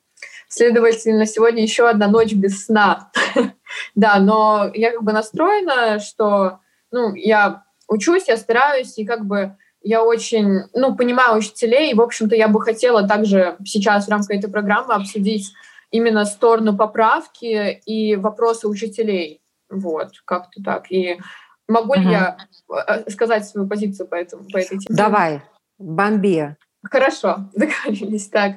Следовательно, 0.48 1.26
сегодня 1.26 1.62
еще 1.62 1.88
одна 1.88 2.08
ночь 2.08 2.32
без 2.32 2.64
сна. 2.64 3.10
да, 3.94 4.18
но 4.18 4.70
я 4.74 4.92
как 4.92 5.02
бы 5.02 5.12
настроена, 5.12 6.00
что 6.00 6.60
ну, 6.90 7.14
я 7.14 7.64
учусь, 7.86 8.28
я 8.28 8.36
стараюсь, 8.36 8.96
и 8.98 9.04
как 9.04 9.26
бы 9.26 9.56
я 9.82 10.02
очень, 10.02 10.64
ну, 10.74 10.96
понимаю 10.96 11.38
учителей, 11.38 11.90
и, 11.90 11.94
в 11.94 12.00
общем-то, 12.00 12.34
я 12.34 12.48
бы 12.48 12.60
хотела 12.60 13.06
также 13.06 13.56
сейчас 13.64 14.06
в 14.06 14.10
рамках 14.10 14.30
этой 14.38 14.50
программы 14.50 14.94
обсудить 14.94 15.52
именно 15.90 16.24
сторону 16.24 16.76
поправки 16.76 17.80
и 17.86 18.16
вопросы 18.16 18.68
учителей. 18.68 19.40
Вот, 19.70 20.12
как-то 20.24 20.62
так. 20.62 20.90
И 20.90 21.20
могу 21.66 21.94
ли 21.94 22.10
я 22.10 22.38
э, 22.70 23.10
сказать 23.10 23.46
свою 23.46 23.68
позицию 23.68 24.08
по, 24.08 24.14
этому, 24.14 24.44
по 24.44 24.58
этой 24.58 24.78
теме? 24.78 24.96
Давай, 24.96 25.42
бомби. 25.78 26.56
Хорошо, 26.82 27.48
договорились. 27.54 28.28
Так, 28.28 28.56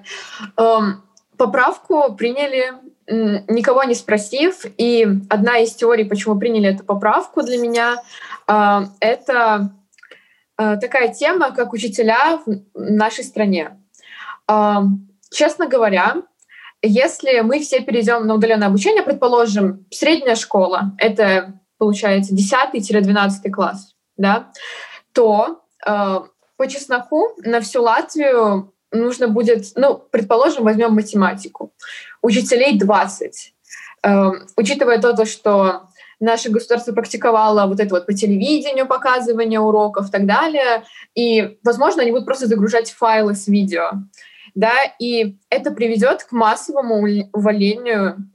эм, 0.57 1.03
Поправку 1.41 2.13
приняли, 2.13 2.71
никого 3.07 3.83
не 3.83 3.95
спросив. 3.95 4.63
И 4.77 5.07
одна 5.27 5.57
из 5.57 5.73
теорий, 5.73 6.03
почему 6.03 6.37
приняли 6.37 6.71
эту 6.71 6.83
поправку 6.83 7.41
для 7.41 7.57
меня, 7.57 7.95
а, 8.45 8.83
это 8.99 9.73
а, 10.55 10.77
такая 10.77 11.11
тема, 11.11 11.49
как 11.49 11.73
учителя 11.73 12.39
в 12.45 12.61
нашей 12.75 13.23
стране. 13.23 13.75
А, 14.45 14.83
честно 15.31 15.67
говоря, 15.67 16.17
если 16.83 17.39
мы 17.39 17.59
все 17.59 17.79
перейдем 17.79 18.27
на 18.27 18.35
удаленное 18.35 18.67
обучение, 18.67 19.01
предположим, 19.01 19.87
средняя 19.89 20.35
школа, 20.35 20.91
это 20.99 21.59
получается 21.79 22.35
10-12 22.35 23.49
класс, 23.49 23.95
да, 24.15 24.51
то 25.11 25.63
по 25.83 26.67
чесноку 26.67 27.29
на 27.43 27.61
всю 27.61 27.81
Латвию 27.81 28.71
нужно 28.91 29.27
будет, 29.27 29.65
ну, 29.75 29.97
предположим, 30.11 30.63
возьмем 30.63 30.93
математику. 30.93 31.73
Учителей 32.21 32.77
20. 32.77 33.53
Эм, 34.03 34.47
учитывая 34.57 34.99
то, 34.99 35.25
что 35.25 35.87
наше 36.19 36.49
государство 36.49 36.93
практиковало 36.93 37.67
вот 37.67 37.79
это 37.79 37.95
вот 37.95 38.05
по 38.05 38.13
телевидению 38.13 38.87
показывание 38.87 39.59
уроков 39.59 40.09
и 40.09 40.11
так 40.11 40.25
далее, 40.25 40.83
и, 41.15 41.57
возможно, 41.63 42.01
они 42.01 42.11
будут 42.11 42.25
просто 42.25 42.47
загружать 42.47 42.91
файлы 42.91 43.35
с 43.35 43.47
видео, 43.47 43.91
да, 44.55 44.73
и 44.99 45.37
это 45.49 45.71
приведет 45.71 46.23
к 46.23 46.31
массовому 46.31 47.27
увольнению 47.33 48.31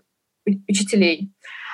учителей. 0.68 1.32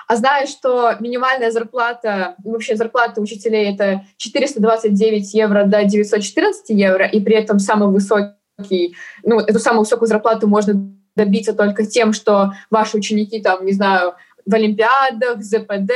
А 0.09 0.17
зная, 0.17 0.47
что 0.47 0.97
минимальная 1.01 1.51
зарплата, 1.51 2.35
вообще 2.45 2.77
зарплата 2.77 3.21
учителей 3.21 3.73
это 3.73 4.05
429 4.19 5.33
евро 5.33 5.65
до 5.65 5.85
914 5.85 6.69
евро, 6.71 7.07
и 7.07 7.21
при 7.21 7.37
этом 7.37 7.59
самый 7.59 7.89
высокий 7.89 8.35
высокий, 8.63 8.97
ну, 9.23 9.41
эту 9.41 9.59
самую 9.59 9.81
высокую 9.81 10.09
зарплату 10.09 10.49
можно 10.49 10.75
добиться 11.15 11.53
только 11.53 11.85
тем, 11.85 12.13
что 12.13 12.53
ваши 12.71 12.97
ученики 12.97 13.41
там, 13.41 13.65
не 13.65 13.73
знаю, 13.73 14.15
в 14.47 14.55
Олимпиадах, 14.55 15.43
ЗПД 15.43 15.93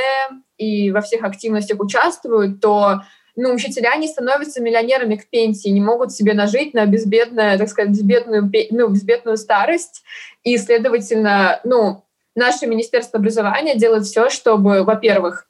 и 0.57 0.91
во 0.91 1.01
всех 1.01 1.23
активностях 1.23 1.79
участвуют, 1.79 2.61
то 2.61 3.01
ну, 3.35 3.53
учителя 3.53 3.95
не 3.97 4.07
становятся 4.07 4.61
миллионерами 4.61 5.15
к 5.15 5.29
пенсии, 5.29 5.69
не 5.69 5.81
могут 5.81 6.11
себе 6.11 6.33
нажить 6.33 6.73
на 6.73 6.85
безбедную, 6.85 7.57
так 7.57 7.69
сказать, 7.69 7.91
безбедную, 7.91 8.51
ну, 8.71 8.87
безбедную 8.87 9.37
старость. 9.37 10.03
И, 10.43 10.57
следовательно, 10.57 11.59
ну, 11.63 12.03
наше 12.35 12.65
Министерство 12.65 13.19
образования 13.19 13.75
делает 13.75 14.05
все, 14.05 14.29
чтобы, 14.29 14.83
во-первых, 14.83 15.47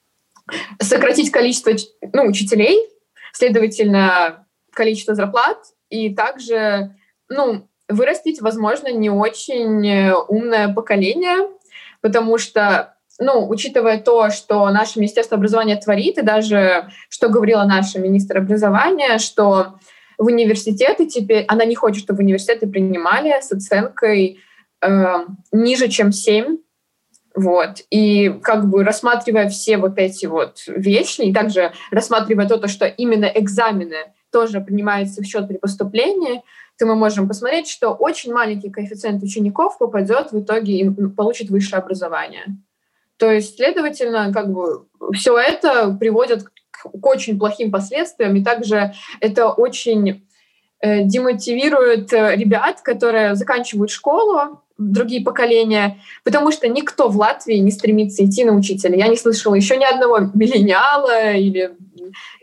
сократить 0.82 1.32
количество 1.32 1.72
ну, 2.14 2.24
учителей, 2.26 2.78
следовательно, 3.32 4.48
количество 4.74 5.16
зарплат, 5.16 5.58
и 5.90 6.14
также 6.14 6.96
ну, 7.30 7.68
вырастить, 7.90 8.42
возможно, 8.42 8.92
не 8.92 9.10
очень 9.10 9.88
э, 9.88 10.14
умное 10.14 10.74
поколение, 10.74 11.50
потому 12.02 12.38
что 12.38 12.94
ну, 13.20 13.48
учитывая 13.50 14.00
то, 14.00 14.30
что 14.30 14.70
наше 14.70 15.00
Министерство 15.00 15.38
образования 15.38 15.76
творит, 15.76 16.18
и 16.18 16.22
даже 16.22 16.90
что 17.10 17.30
говорила 17.30 17.64
наша 17.64 18.00
министр 18.00 18.38
образования, 18.38 19.18
что 19.18 19.80
в 20.18 20.26
университеты 20.26 21.08
теперь, 21.08 21.46
она 21.48 21.66
не 21.66 21.76
хочет, 21.76 22.04
чтобы 22.04 22.18
в 22.18 22.22
университеты 22.22 22.68
принимали 22.68 23.34
с 23.42 23.52
оценкой 23.52 24.40
э, 24.82 25.14
ниже, 25.52 25.88
чем 25.88 26.12
7. 26.12 26.58
Вот. 27.36 27.82
И 27.92 28.30
как 28.42 28.68
бы 28.68 28.84
рассматривая 28.84 29.48
все 29.50 29.78
вот 29.78 29.98
эти 29.98 30.26
вот 30.26 30.64
вещи, 30.68 31.22
и 31.22 31.34
также 31.34 31.72
рассматривая 31.92 32.48
то, 32.48 32.68
что 32.68 32.86
именно 32.86 33.26
экзамены 33.26 34.14
тоже 34.32 34.60
принимаются 34.60 35.22
в 35.22 35.26
счет 35.26 35.48
при 35.48 35.58
поступлении, 35.58 36.42
то 36.78 36.86
мы 36.86 36.96
можем 36.96 37.28
посмотреть, 37.28 37.70
что 37.70 37.90
очень 37.90 38.34
маленький 38.34 38.70
коэффициент 38.70 39.24
учеников 39.24 39.78
попадет 39.78 40.32
в 40.32 40.40
итоге 40.40 40.80
и 40.80 40.90
получит 40.90 41.50
высшее 41.50 41.82
образование. 41.82 42.46
То 43.18 43.32
есть, 43.32 43.56
следовательно, 43.56 44.32
как 44.32 44.52
бы 44.52 44.86
все 45.14 45.38
это 45.38 45.98
приводит 46.00 46.44
к, 46.44 46.52
к 46.72 47.06
очень 47.06 47.40
плохим 47.40 47.72
последствиям, 47.72 48.36
и 48.36 48.44
также 48.44 48.94
это 49.20 49.50
очень 49.50 50.28
э, 50.82 51.04
демотивирует 51.04 52.14
э, 52.14 52.36
ребят, 52.36 52.82
которые 52.82 53.36
заканчивают 53.36 53.90
школу, 53.90 54.62
другие 54.78 55.24
поколения, 55.24 55.98
потому 56.24 56.52
что 56.52 56.68
никто 56.68 57.10
в 57.10 57.18
Латвии 57.18 57.56
не 57.56 57.72
стремится 57.72 58.24
идти 58.24 58.44
на 58.46 58.54
учителя. 58.54 58.96
Я 58.96 59.08
не 59.08 59.18
слышала 59.18 59.56
еще 59.56 59.78
ни 59.78 59.84
одного 59.84 60.20
миллениала 60.36 61.34
или 61.34 61.72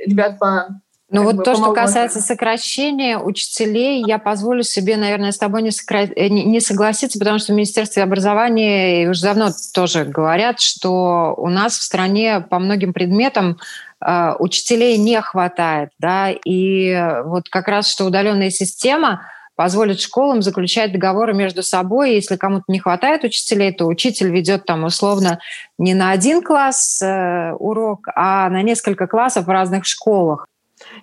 ребят 0.05 0.41
по 0.41 0.81
ну 1.15 1.25
вот 1.25 1.37
бы, 1.37 1.43
то, 1.45 1.55
что 1.55 1.73
касается 1.73 2.21
сокращения 2.21 3.19
учителей, 3.19 4.03
я 4.07 4.19
позволю 4.19 4.63
себе, 4.63 4.97
наверное, 4.97 5.33
с 5.33 5.39
тобой 5.39 5.63
не, 5.63 5.71
сокра... 5.71 6.07
Э, 6.07 6.29
не 6.29 6.61
согласиться, 6.61 7.19
потому 7.19 7.39
что 7.39 7.53
в 7.53 7.57
Министерстве 7.57 8.03
образования 8.03 9.09
уже 9.09 9.23
давно 9.23 9.51
тоже 9.73 10.05
говорят, 10.05 10.61
что 10.61 11.35
у 11.37 11.49
нас 11.49 11.79
в 11.79 11.83
стране 11.83 12.41
по 12.41 12.59
многим 12.59 12.93
предметам 12.93 13.59
э, 14.05 14.33
учителей 14.39 14.99
не 14.99 15.21
хватает, 15.21 15.91
да, 15.99 16.31
и 16.31 17.21
вот 17.25 17.49
как 17.49 17.69
раз 17.69 17.89
что 17.89 18.07
удаленная 18.07 18.51
система 18.51 19.23
позволит 19.57 20.01
школам 20.01 20.43
заключать 20.43 20.93
договоры 20.93 21.33
между 21.33 21.63
собой. 21.63 22.15
Если 22.15 22.37
кому-то 22.37 22.65
не 22.69 22.81
хватает 22.81 23.25
учителей, 23.25 23.73
то 23.73 23.87
учитель 23.87 24.31
ведет 24.31 24.65
там 24.65 24.85
условно 24.85 25.39
не 25.79 25.95
на 25.95 26.11
один 26.11 26.43
класс 26.43 27.01
э, 27.03 27.53
урок, 27.53 28.09
а 28.15 28.49
на 28.51 28.63
несколько 28.63 29.07
классов 29.07 29.47
в 29.47 29.51
разных 29.51 29.87
школах. 29.87 30.47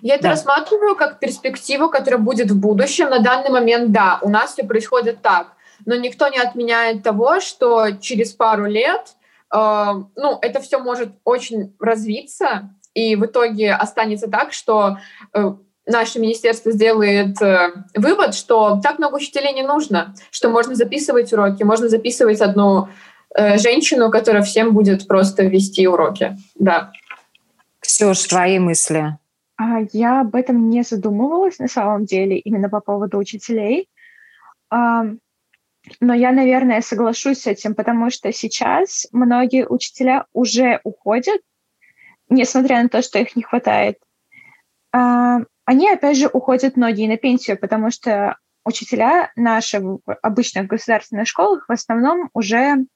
Я 0.00 0.14
это 0.14 0.24
да. 0.24 0.30
рассматриваю 0.30 0.96
как 0.96 1.18
перспективу, 1.18 1.88
которая 1.88 2.20
будет 2.20 2.50
в 2.50 2.58
будущем. 2.58 3.10
На 3.10 3.18
данный 3.18 3.50
момент, 3.50 3.92
да, 3.92 4.18
у 4.22 4.28
нас 4.28 4.52
все 4.52 4.64
происходит 4.64 5.22
так. 5.22 5.52
Но 5.84 5.96
никто 5.96 6.28
не 6.28 6.38
отменяет 6.38 7.02
того, 7.02 7.40
что 7.40 7.90
через 8.00 8.32
пару 8.32 8.66
лет 8.66 9.14
э, 9.52 9.56
ну, 10.16 10.38
это 10.40 10.60
все 10.60 10.78
может 10.78 11.10
очень 11.24 11.74
развиться, 11.80 12.70
и 12.94 13.16
в 13.16 13.26
итоге 13.26 13.72
останется 13.72 14.28
так, 14.28 14.52
что 14.52 14.98
э, 15.34 15.52
наше 15.86 16.18
министерство 16.18 16.72
сделает 16.72 17.40
э, 17.40 17.72
вывод, 17.94 18.34
что 18.34 18.80
так 18.82 18.98
много 18.98 19.16
учителей 19.16 19.52
не 19.52 19.62
нужно, 19.62 20.14
что 20.30 20.50
можно 20.50 20.74
записывать 20.74 21.32
уроки, 21.32 21.62
можно 21.62 21.88
записывать 21.88 22.40
одну 22.40 22.88
э, 23.34 23.58
женщину, 23.58 24.10
которая 24.10 24.42
всем 24.42 24.74
будет 24.74 25.06
просто 25.08 25.44
вести 25.44 25.86
уроки. 25.88 26.36
Да. 26.54 26.92
Ксюш, 27.80 28.24
твои 28.24 28.58
мысли? 28.58 29.18
А, 29.62 29.78
я 29.92 30.22
об 30.22 30.34
этом 30.34 30.70
не 30.70 30.82
задумывалась 30.82 31.60
на 31.60 31.68
самом 31.68 32.04
деле, 32.04 32.36
именно 32.36 32.68
по 32.68 32.80
поводу 32.80 33.18
учителей. 33.18 33.88
Но 34.70 35.18
я, 36.00 36.32
наверное, 36.32 36.80
соглашусь 36.80 37.42
с 37.42 37.46
этим, 37.46 37.74
потому 37.74 38.10
что 38.10 38.32
сейчас 38.32 39.06
многие 39.12 39.66
учителя 39.68 40.26
уже 40.32 40.80
уходят, 40.82 41.40
несмотря 42.28 42.82
на 42.82 42.88
то, 42.88 43.02
что 43.02 43.20
их 43.20 43.36
не 43.36 43.42
хватает. 43.42 43.98
А, 44.92 45.38
они, 45.64 45.90
опять 45.90 46.16
же, 46.16 46.28
уходят 46.32 46.76
многие 46.76 47.06
на 47.06 47.16
пенсию, 47.16 47.58
потому 47.58 47.90
что 47.90 48.38
учителя 48.64 49.30
наши 49.36 49.80
в 49.80 50.00
обычных 50.22 50.66
государственных 50.66 51.28
школах 51.28 51.68
в 51.68 51.72
основном 51.72 52.30
уже 52.32 52.86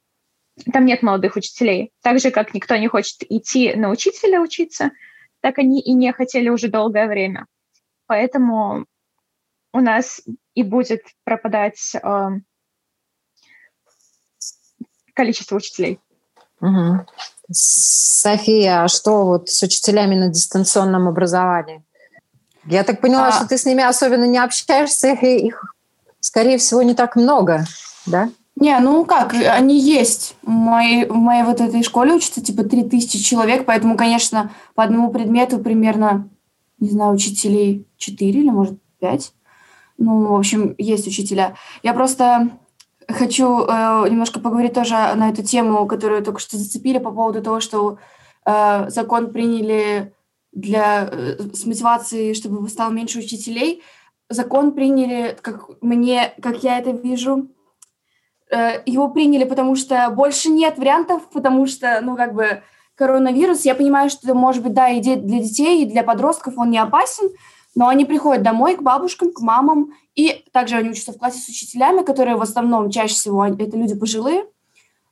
там 0.72 0.84
нет 0.84 1.02
молодых 1.02 1.36
учителей. 1.36 1.92
Так 2.02 2.18
же, 2.18 2.30
как 2.30 2.54
никто 2.54 2.76
не 2.76 2.88
хочет 2.88 3.22
идти 3.28 3.74
на 3.74 3.90
учителя 3.90 4.40
учиться, 4.40 4.90
так 5.46 5.58
они 5.58 5.80
и 5.80 5.92
не 5.92 6.12
хотели 6.12 6.48
уже 6.48 6.66
долгое 6.66 7.06
время. 7.06 7.46
Поэтому 8.08 8.84
у 9.72 9.78
нас 9.78 10.20
и 10.54 10.64
будет 10.64 11.02
пропадать 11.22 11.94
э, 11.94 12.28
количество 15.14 15.54
учителей. 15.54 16.00
Угу. 16.60 17.06
София, 17.52 18.82
а 18.82 18.88
что 18.88 19.24
вот 19.24 19.48
с 19.48 19.62
учителями 19.62 20.16
на 20.16 20.30
дистанционном 20.30 21.06
образовании? 21.06 21.84
Я 22.64 22.82
так 22.82 23.00
поняла, 23.00 23.28
а... 23.28 23.32
что 23.32 23.46
ты 23.46 23.56
с 23.56 23.66
ними 23.66 23.84
особенно 23.84 24.24
не 24.24 24.38
общаешься, 24.38 25.12
и 25.12 25.46
их, 25.46 25.62
скорее 26.18 26.58
всего, 26.58 26.82
не 26.82 26.96
так 26.96 27.14
много, 27.14 27.66
да? 28.04 28.30
Не, 28.66 28.80
ну 28.80 29.04
как, 29.04 29.32
они 29.32 29.78
есть. 29.78 30.34
В 30.42 30.50
моей, 30.50 31.06
в 31.06 31.14
моей 31.14 31.44
вот 31.44 31.60
этой 31.60 31.84
школе 31.84 32.14
учатся 32.14 32.42
типа 32.42 32.64
3000 32.64 33.22
человек, 33.22 33.64
поэтому, 33.64 33.96
конечно, 33.96 34.50
по 34.74 34.82
одному 34.82 35.12
предмету 35.12 35.58
примерно, 35.58 36.28
не 36.80 36.90
знаю, 36.90 37.14
учителей 37.14 37.86
4 37.96 38.40
или, 38.40 38.50
может, 38.50 38.76
5. 38.98 39.32
Ну, 39.98 40.26
в 40.32 40.34
общем, 40.34 40.74
есть 40.78 41.06
учителя. 41.06 41.54
Я 41.84 41.94
просто 41.94 42.50
хочу 43.06 43.60
э, 43.60 44.08
немножко 44.10 44.40
поговорить 44.40 44.72
тоже 44.72 44.94
на 45.14 45.30
эту 45.30 45.44
тему, 45.44 45.86
которую 45.86 46.24
только 46.24 46.40
что 46.40 46.56
зацепили 46.56 46.98
по 46.98 47.12
поводу 47.12 47.42
того, 47.42 47.60
что 47.60 47.98
э, 48.46 48.90
закон 48.90 49.30
приняли 49.32 50.12
для, 50.50 51.08
э, 51.08 51.36
с 51.54 51.66
мотивацией, 51.66 52.34
чтобы 52.34 52.68
стало 52.68 52.90
меньше 52.90 53.20
учителей. 53.20 53.84
Закон 54.28 54.72
приняли, 54.72 55.38
как 55.40 55.70
мне, 55.82 56.34
как 56.42 56.64
я 56.64 56.80
это 56.80 56.90
вижу, 56.90 57.46
его 58.50 59.08
приняли, 59.08 59.44
потому 59.44 59.74
что 59.74 60.08
больше 60.10 60.48
нет 60.50 60.78
вариантов, 60.78 61.28
потому 61.32 61.66
что, 61.66 62.00
ну, 62.00 62.16
как 62.16 62.34
бы, 62.34 62.62
коронавирус, 62.94 63.64
я 63.64 63.74
понимаю, 63.74 64.10
что, 64.10 64.34
может 64.34 64.62
быть, 64.62 64.72
да, 64.72 64.88
и 64.88 65.00
для 65.00 65.40
детей, 65.40 65.82
и 65.82 65.90
для 65.90 66.02
подростков 66.02 66.54
он 66.56 66.70
не 66.70 66.78
опасен, 66.78 67.30
но 67.74 67.88
они 67.88 68.04
приходят 68.04 68.42
домой 68.42 68.76
к 68.76 68.82
бабушкам, 68.82 69.32
к 69.32 69.40
мамам, 69.40 69.92
и 70.14 70.44
также 70.52 70.76
они 70.76 70.90
учатся 70.90 71.12
в 71.12 71.18
классе 71.18 71.38
с 71.38 71.48
учителями, 71.48 72.02
которые 72.02 72.36
в 72.36 72.42
основном 72.42 72.90
чаще 72.90 73.14
всего 73.14 73.44
это 73.44 73.76
люди 73.76 73.94
пожилые. 73.94 74.46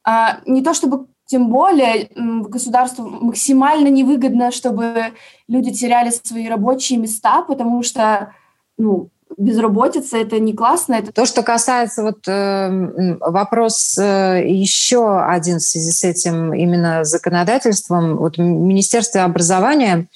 А, 0.03 0.41
не 0.47 0.63
то 0.63 0.73
чтобы 0.73 1.07
тем 1.27 1.49
более 1.51 2.11
государству 2.15 3.07
максимально 3.09 3.89
невыгодно, 3.89 4.51
чтобы 4.51 5.15
люди 5.47 5.73
теряли 5.73 6.11
свои 6.11 6.49
рабочие 6.49 6.99
места, 6.99 7.43
потому 7.43 7.83
что 7.83 8.35
ну, 8.77 9.11
безработица, 9.37 10.17
это 10.19 10.39
не 10.39 10.55
классно. 10.55 10.95
Это... 10.95 11.13
То, 11.13 11.27
что 11.27 11.43
касается 11.43 12.03
вот 12.03 12.27
э, 12.29 13.17
вопрос 13.21 13.99
э, 13.99 14.45
еще 14.47 15.21
один 15.21 15.59
в 15.59 15.63
связи 15.63 15.91
с 15.91 16.05
этим 16.05 16.53
именно 16.55 17.05
законодательством, 17.05 18.17
вот 18.17 18.39
Министерство 18.39 19.25
образования 19.25 20.09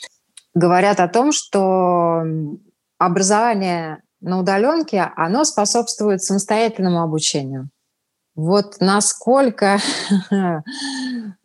говорят 0.54 1.00
о 1.00 1.08
том, 1.08 1.32
что 1.32 2.22
образование 2.98 4.02
на 4.20 4.40
удаленке, 4.40 5.12
оно 5.16 5.44
способствует 5.44 6.22
самостоятельному 6.22 7.02
обучению. 7.02 7.70
Вот 8.34 8.76
насколько 8.80 9.78
э, 10.30 10.60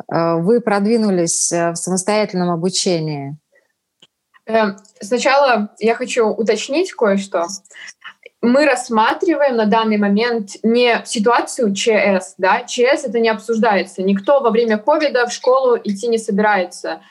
вы 0.08 0.62
продвинулись 0.62 1.52
в 1.52 1.76
самостоятельном 1.76 2.50
обучении? 2.50 3.38
Эм, 4.46 4.76
сначала 5.00 5.70
я 5.80 5.96
хочу 5.96 6.28
уточнить 6.28 6.92
кое-что. 6.92 7.48
Мы 8.42 8.66
рассматриваем 8.66 9.56
на 9.56 9.66
данный 9.66 9.98
момент 9.98 10.58
не 10.64 11.02
ситуацию 11.06 11.74
ЧС, 11.74 12.36
да, 12.38 12.64
ЧС 12.64 13.06
это 13.06 13.20
не 13.20 13.30
обсуждается. 13.30 14.04
Никто 14.04 14.42
во 14.42 14.50
время 14.50 14.78
ковида 14.78 15.28
в 15.28 15.32
школу 15.32 15.78
идти 15.82 16.10
не 16.10 16.18
собирается. 16.18 17.02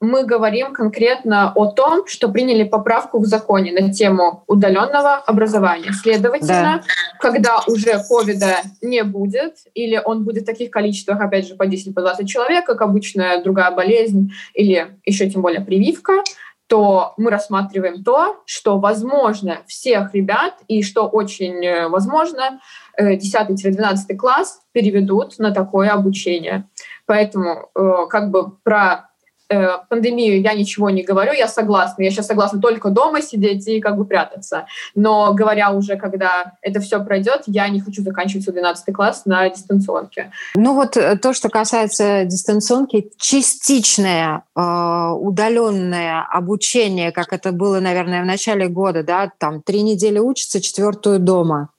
Мы 0.00 0.24
говорим 0.24 0.74
конкретно 0.74 1.52
о 1.54 1.70
том, 1.70 2.06
что 2.06 2.28
приняли 2.28 2.64
поправку 2.64 3.18
в 3.18 3.24
законе 3.24 3.72
на 3.72 3.90
тему 3.90 4.44
удаленного 4.46 5.14
образования. 5.14 5.92
Следовательно, 5.92 6.82
да. 6.82 6.82
когда 7.18 7.60
уже 7.66 8.02
ковида 8.06 8.56
не 8.82 9.02
будет, 9.04 9.56
или 9.72 9.98
он 10.04 10.24
будет 10.24 10.42
в 10.42 10.46
таких 10.46 10.70
количествах, 10.70 11.22
опять 11.22 11.48
же, 11.48 11.54
по 11.54 11.66
10-20 11.66 12.26
человек, 12.26 12.66
как 12.66 12.82
обычная 12.82 13.42
другая 13.42 13.70
болезнь, 13.70 14.32
или 14.52 14.98
еще 15.06 15.30
тем 15.30 15.40
более 15.40 15.62
прививка, 15.62 16.22
то 16.66 17.14
мы 17.16 17.30
рассматриваем 17.30 18.02
то, 18.02 18.42
что 18.46 18.78
возможно 18.78 19.58
всех 19.66 20.14
ребят 20.14 20.54
и 20.66 20.82
что 20.82 21.06
очень 21.06 21.64
э, 21.64 21.88
возможно 21.88 22.60
10-12 22.98 23.96
э, 24.08 24.16
класс 24.16 24.62
переведут 24.72 25.38
на 25.38 25.52
такое 25.52 25.90
обучение. 25.90 26.68
Поэтому 27.06 27.68
э, 27.74 28.06
как 28.08 28.30
бы 28.30 28.50
про 28.62 29.10
э, 29.48 29.78
пандемию 29.88 30.40
я 30.40 30.54
ничего 30.54 30.90
не 30.90 31.02
говорю, 31.02 31.32
я 31.32 31.48
согласна. 31.48 32.02
Я 32.02 32.10
сейчас 32.10 32.26
согласна 32.26 32.60
только 32.60 32.90
дома 32.90 33.22
сидеть 33.22 33.66
и 33.68 33.80
как 33.80 33.96
бы 33.96 34.04
прятаться. 34.04 34.66
Но 34.94 35.32
говоря 35.34 35.70
уже, 35.72 35.96
когда 35.96 36.54
это 36.62 36.80
все 36.80 37.02
пройдет, 37.04 37.42
я 37.46 37.68
не 37.68 37.80
хочу 37.80 38.02
заканчивать 38.02 38.44
свой 38.44 38.54
12 38.54 38.94
класс 38.94 39.22
на 39.26 39.48
дистанционке. 39.48 40.30
Ну 40.54 40.74
вот 40.74 40.96
э, 40.96 41.16
то, 41.16 41.32
что 41.32 41.48
касается 41.48 42.24
дистанционки, 42.24 43.10
частичное 43.18 44.42
э, 44.56 44.60
удаленное 44.60 46.26
обучение, 46.30 47.12
как 47.12 47.32
это 47.32 47.52
было, 47.52 47.80
наверное, 47.80 48.22
в 48.22 48.26
начале 48.26 48.68
года, 48.68 49.02
да, 49.02 49.30
там 49.38 49.62
три 49.62 49.82
недели 49.82 50.18
учатся, 50.18 50.60
четвертую 50.60 51.18
дома. 51.18 51.70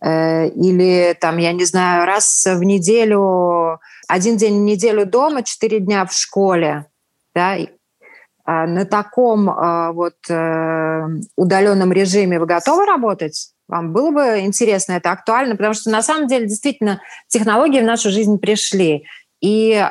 Э, 0.00 0.48
или 0.48 1.16
там, 1.20 1.38
я 1.38 1.52
не 1.52 1.64
знаю, 1.64 2.06
раз 2.06 2.46
в 2.46 2.62
неделю, 2.62 3.80
один 4.08 4.36
день 4.36 4.58
в 4.58 4.62
неделю 4.62 5.06
дома, 5.06 5.42
четыре 5.42 5.80
дня 5.80 6.04
в 6.06 6.12
школе, 6.12 6.86
да, 7.34 7.56
а 8.44 8.66
на 8.66 8.84
таком 8.84 9.50
а, 9.50 9.92
вот 9.92 10.14
э, 10.28 11.06
удаленном 11.34 11.92
режиме 11.92 12.38
вы 12.38 12.46
готовы 12.46 12.86
работать? 12.86 13.50
Вам 13.66 13.92
было 13.92 14.12
бы 14.12 14.40
интересно, 14.40 14.92
это 14.92 15.10
актуально, 15.10 15.56
потому 15.56 15.74
что 15.74 15.90
на 15.90 16.02
самом 16.02 16.28
деле 16.28 16.46
действительно 16.46 17.00
технологии 17.26 17.80
в 17.80 17.84
нашу 17.84 18.10
жизнь 18.10 18.38
пришли. 18.38 19.04
И 19.40 19.84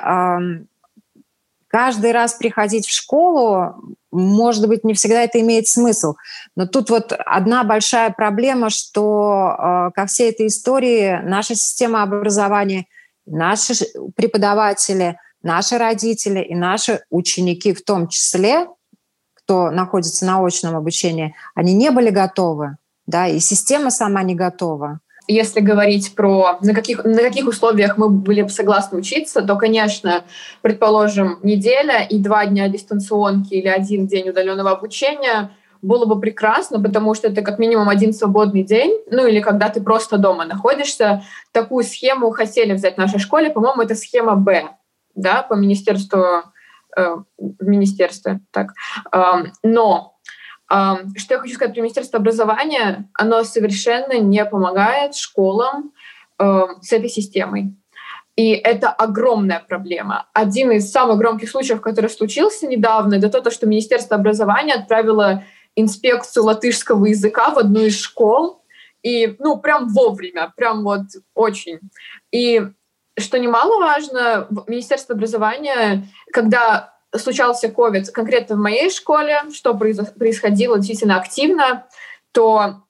каждый 1.76 2.14
раз 2.14 2.36
приходить 2.36 2.88
в 2.88 2.96
школу, 2.96 3.76
может 4.10 4.66
быть, 4.70 4.86
не 4.86 4.94
всегда 4.94 5.24
это 5.24 5.42
имеет 5.42 5.68
смысл. 5.68 6.16
Но 6.56 6.68
тут 6.68 6.90
вот 6.90 7.12
одна 7.12 7.66
большая 7.66 8.12
проблема, 8.12 8.70
что 8.70 9.58
э, 9.58 9.92
ко 9.94 10.06
всей 10.06 10.30
этой 10.30 10.48
истории 10.48 11.20
наша 11.26 11.54
система 11.56 12.02
образования, 12.02 12.86
наши 13.26 13.74
преподаватели, 14.16 15.18
наши 15.42 15.78
родители 15.78 16.40
и 16.40 16.56
наши 16.56 17.02
ученики 17.10 17.74
в 17.74 17.84
том 17.84 18.08
числе, 18.08 18.68
кто 19.34 19.70
находится 19.70 20.26
на 20.26 20.44
очном 20.44 20.76
обучении, 20.76 21.36
они 21.54 21.74
не 21.74 21.92
были 21.92 22.10
готовы, 22.10 22.78
да, 23.06 23.28
и 23.28 23.40
система 23.40 23.92
сама 23.92 24.24
не 24.24 24.36
готова. 24.36 25.00
Если 25.28 25.60
говорить 25.60 26.14
про 26.14 26.60
на 26.62 26.74
каких, 26.74 27.04
на 27.04 27.18
каких 27.18 27.48
условиях 27.48 27.98
мы 27.98 28.10
были 28.10 28.44
бы 28.44 28.50
согласны 28.50 29.00
учиться, 29.00 29.42
то, 29.42 29.56
конечно, 29.56 30.24
предположим, 30.62 31.40
неделя 31.42 32.04
и 32.04 32.20
два 32.20 32.46
дня 32.46 32.68
дистанционки 32.70 33.56
или 33.56 33.68
один 33.68 34.06
день 34.06 34.30
удаленного 34.30 34.72
обучения 34.72 35.52
было 35.82 36.06
бы 36.06 36.20
прекрасно, 36.20 36.82
потому 36.82 37.14
что 37.14 37.28
это 37.28 37.42
как 37.42 37.60
минимум 37.60 37.90
один 37.90 38.14
свободный 38.14 38.64
день, 38.64 38.98
ну 39.10 39.26
или 39.26 39.40
когда 39.40 39.70
ты 39.70 39.82
просто 39.82 40.18
дома 40.18 40.46
находишься. 40.46 41.24
Такую 41.52 41.84
схему 41.84 42.32
хотели 42.32 42.74
взять 42.74 42.96
в 42.96 43.00
нашей 43.00 43.20
школе, 43.20 43.50
по-моему, 43.50 43.82
это 43.82 43.96
схема 43.96 44.36
Б, 44.36 44.70
да, 45.16 45.44
по 45.44 45.54
министерству, 45.54 46.24
э, 46.98 47.16
министерстве, 47.60 48.42
так. 48.52 48.74
Э, 49.12 49.46
но 49.64 50.12
что 50.68 51.36
я 51.36 51.40
хочу 51.40 51.54
сказать 51.54 51.76
про 51.76 51.82
Министерство 51.82 52.18
образования, 52.18 53.08
оно 53.14 53.44
совершенно 53.44 54.18
не 54.18 54.44
помогает 54.46 55.14
школам 55.14 55.92
с 56.40 56.92
этой 56.92 57.08
системой. 57.08 57.76
И 58.36 58.52
это 58.52 58.90
огромная 58.90 59.64
проблема. 59.66 60.28
Один 60.34 60.72
из 60.72 60.92
самых 60.92 61.18
громких 61.18 61.50
случаев, 61.50 61.80
который 61.80 62.10
случился 62.10 62.68
недавно, 62.68 63.16
это 63.16 63.42
то, 63.42 63.50
что 63.50 63.66
Министерство 63.66 64.18
образования 64.18 64.74
отправило 64.74 65.44
инспекцию 65.76 66.46
латышского 66.46 67.06
языка 67.06 67.50
в 67.50 67.58
одну 67.58 67.82
из 67.82 68.00
школ, 68.00 68.64
и, 69.04 69.36
ну, 69.40 69.58
прям 69.58 69.90
вовремя, 69.90 70.52
прям 70.56 70.84
вот 70.84 71.04
очень. 71.36 71.80
И 72.32 72.62
что 73.18 73.40
немаловажно, 73.40 74.48
Министерство 74.68 75.16
образования, 75.16 76.08
когда 76.34 76.96
случался 77.16 77.68
COVID 77.68 78.12
конкретно 78.12 78.56
в 78.56 78.60
моей 78.60 78.90
школе, 78.90 79.44
что 79.54 79.74
происходило 79.76 80.78
действительно 80.78 81.18
активно, 81.18 81.88
то 82.32 82.82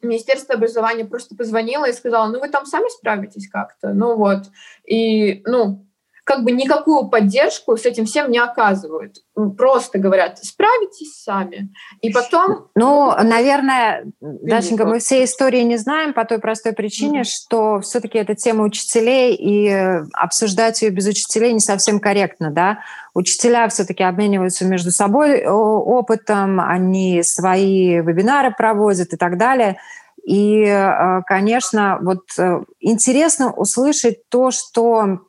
Министерство 0.00 0.54
образования 0.54 1.04
просто 1.04 1.34
позвонило 1.34 1.88
и 1.88 1.92
сказало, 1.92 2.30
ну 2.30 2.40
вы 2.40 2.48
там 2.48 2.66
сами 2.66 2.88
справитесь 2.88 3.48
как-то, 3.48 3.92
ну 3.92 4.16
вот. 4.16 4.44
И, 4.84 5.42
ну, 5.44 5.87
как 6.28 6.44
бы 6.44 6.52
никакую 6.52 7.08
поддержку 7.08 7.74
с 7.78 7.86
этим 7.86 8.04
всем 8.04 8.30
не 8.30 8.38
оказывают. 8.38 9.16
Просто 9.56 9.98
говорят, 9.98 10.38
справитесь 10.44 11.22
сами. 11.22 11.72
И 12.02 12.12
потом... 12.12 12.68
Ну, 12.74 13.14
наверное, 13.22 14.04
Дашенька, 14.20 14.84
мы 14.84 14.98
все 14.98 15.24
истории 15.24 15.62
не 15.62 15.78
знаем 15.78 16.12
по 16.12 16.26
той 16.26 16.38
простой 16.38 16.74
причине, 16.74 17.20
mm-hmm. 17.20 17.24
что 17.24 17.80
все-таки 17.80 18.18
это 18.18 18.34
тема 18.34 18.64
учителей, 18.64 19.34
и 19.36 19.70
обсуждать 20.12 20.82
ее 20.82 20.90
без 20.90 21.06
учителей 21.06 21.54
не 21.54 21.60
совсем 21.60 21.98
корректно, 21.98 22.50
да. 22.50 22.80
Учителя 23.14 23.66
все-таки 23.70 24.02
обмениваются 24.02 24.66
между 24.66 24.90
собой 24.90 25.46
опытом, 25.46 26.60
они 26.60 27.22
свои 27.22 28.02
вебинары 28.02 28.52
проводят 28.52 29.14
и 29.14 29.16
так 29.16 29.38
далее. 29.38 29.78
И, 30.24 30.62
э, 30.62 31.22
конечно, 31.26 31.98
вот 32.02 32.24
э, 32.36 32.60
интересно 32.80 33.50
услышать 33.50 34.28
то, 34.28 34.50
что 34.50 35.20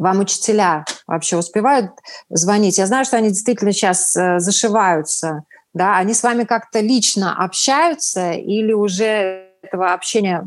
вам 0.00 0.20
учителя 0.20 0.84
вообще 1.06 1.36
успевают 1.36 1.90
звонить? 2.30 2.78
Я 2.78 2.86
знаю, 2.86 3.04
что 3.04 3.18
они 3.18 3.28
действительно 3.28 3.72
сейчас 3.72 4.16
э, 4.16 4.38
зашиваются. 4.38 5.44
Да? 5.74 5.98
Они 5.98 6.14
с 6.14 6.22
вами 6.22 6.44
как-то 6.44 6.80
лично 6.80 7.36
общаются 7.36 8.32
или 8.32 8.72
уже 8.72 9.50
этого 9.62 9.92
общения 9.92 10.42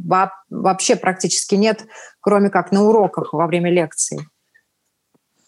вообще 0.49 0.95
практически 0.95 1.53
нет, 1.53 1.85
кроме 2.19 2.49
как 2.49 2.71
на 2.71 2.83
уроках 2.83 3.31
во 3.31 3.45
время 3.45 3.71
лекций, 3.71 4.19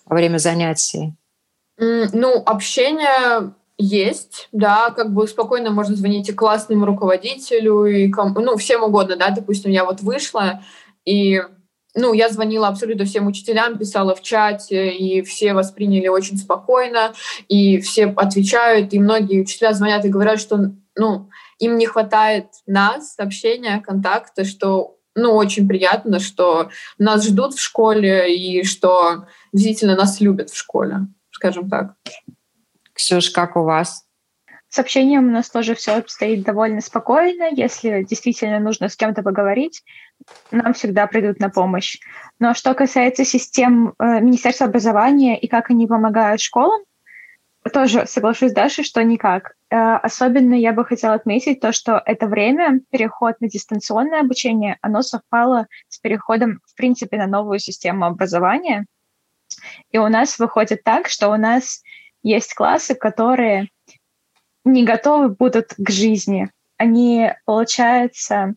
во 0.06 0.16
время 0.16 0.38
занятий? 0.38 1.16
Ну, 1.78 2.44
общение 2.46 3.54
есть, 3.78 4.50
да, 4.52 4.92
как 4.92 5.14
бы 5.14 5.28
спокойно 5.28 5.72
можно 5.72 5.96
звонить 5.96 6.30
и 6.30 6.34
классному 6.34 6.86
руководителю, 6.86 7.86
и 7.86 8.10
кому, 8.10 8.40
ну, 8.40 8.56
всем 8.56 8.84
угодно, 8.84 9.16
да, 9.18 9.32
допустим, 9.32 9.72
я 9.72 9.84
вот 9.84 10.02
вышла, 10.02 10.62
и 11.04 11.42
ну, 11.96 12.14
я 12.14 12.30
звонила 12.30 12.68
абсолютно 12.68 13.06
всем 13.06 13.28
учителям, 13.28 13.78
писала 13.78 14.16
в 14.16 14.22
чате, 14.22 14.92
и 14.92 15.22
все 15.22 15.54
восприняли 15.54 16.08
очень 16.08 16.38
спокойно, 16.38 17.14
и 17.48 17.80
все 17.80 18.08
отвечают, 18.08 18.94
и 18.94 19.00
многие 19.00 19.42
учителя 19.42 19.74
звонят 19.74 20.06
и 20.06 20.10
говорят, 20.10 20.40
что, 20.40 20.72
ну, 20.96 21.30
им 21.60 21.78
не 21.78 21.86
хватает 21.86 22.48
нас, 22.68 23.16
общения, 23.18 23.82
контакта, 23.82 24.44
что, 24.44 24.98
ну, 25.16 25.34
очень 25.36 25.68
приятно, 25.68 26.20
что 26.20 26.70
нас 26.98 27.26
ждут 27.26 27.54
в 27.54 27.62
школе 27.62 28.36
и 28.36 28.64
что 28.64 29.28
действительно 29.54 29.96
нас 29.96 30.20
любят 30.20 30.50
в 30.50 30.58
школе, 30.58 31.08
скажем 31.32 31.70
так. 31.70 31.96
Ксюш, 32.94 33.30
как 33.30 33.56
у 33.56 33.64
вас? 33.64 34.06
С 34.76 34.80
общением 34.80 35.30
у 35.30 35.32
нас 35.32 35.50
тоже 35.50 35.74
все 35.74 35.94
обстоит 35.94 36.44
довольно 36.44 36.82
спокойно. 36.82 37.48
Если 37.50 38.04
действительно 38.04 38.60
нужно 38.60 38.90
с 38.90 38.98
кем-то 38.98 39.24
поговорить, 39.24 39.84
нам 40.52 40.74
всегда 40.74 41.08
придут 41.08 41.40
на 41.40 41.50
помощь. 41.50 42.00
Но 42.40 42.54
что 42.54 42.74
касается 42.74 43.26
систем 43.26 43.94
э, 44.00 44.20
Министерства 44.22 44.68
образования 44.68 45.40
и 45.40 45.48
как 45.48 45.70
они 45.70 45.88
помогают 45.88 46.42
школам, 46.42 46.82
тоже 47.72 48.06
соглашусь 48.06 48.52
с 48.52 48.70
что 48.84 49.04
никак. 49.04 49.56
Э, 49.70 49.96
особенно 49.96 50.54
я 50.54 50.72
бы 50.74 50.86
хотела 50.86 51.14
отметить 51.16 51.60
то, 51.60 51.72
что 51.72 52.02
это 52.06 52.28
время, 52.28 52.82
переход 52.92 53.40
на 53.42 53.50
дистанционное 53.50 54.22
обучение, 54.22 54.78
оно 54.82 55.02
совпало 55.02 55.68
с 55.90 56.00
переходом, 56.00 56.60
в 56.66 56.76
принципе, 56.76 57.18
на 57.18 57.28
новую 57.28 57.60
систему 57.60 58.06
образования. 58.06 58.86
И 59.92 59.98
у 59.98 60.08
нас 60.08 60.38
выходит 60.40 60.84
так, 60.84 61.08
что 61.08 61.30
у 61.30 61.38
нас 61.38 61.82
есть 62.24 62.54
классы, 62.54 62.96
которые 62.96 63.70
не 64.64 64.84
готовы 64.84 65.30
будут 65.30 65.74
к 65.78 65.90
жизни. 65.90 66.50
Они, 66.78 67.32
получается, 67.46 68.56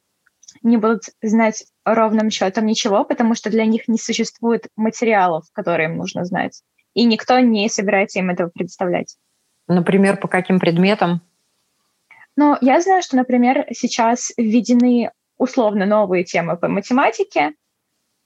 не 0.63 0.77
будут 0.77 1.05
знать 1.23 1.65
ровным 1.85 2.31
счетом 2.31 2.67
ничего, 2.67 3.05
потому 3.05 3.35
что 3.35 3.51
для 3.51 3.65
них 3.67 3.89
не 3.89 3.99
существует 3.99 4.69
материалов, 4.77 5.45
которые 5.53 5.89
им 5.89 5.97
нужно 5.97 6.25
знать. 6.25 6.63
И 6.95 7.05
никто 7.05 7.39
не 7.39 7.69
собирается 7.69 8.19
им 8.19 8.31
этого 8.31 8.51
представлять. 8.51 9.17
Например, 9.67 10.17
по 10.17 10.29
каким 10.29 10.59
предметам? 10.59 11.21
Ну, 12.37 12.57
я 12.61 12.81
знаю, 12.81 13.03
что, 13.03 13.17
например, 13.17 13.67
сейчас 13.73 14.33
введены 14.37 15.11
условно 15.37 15.87
новые 15.87 16.25
темы 16.25 16.57
по 16.57 16.69
математике. 16.69 17.55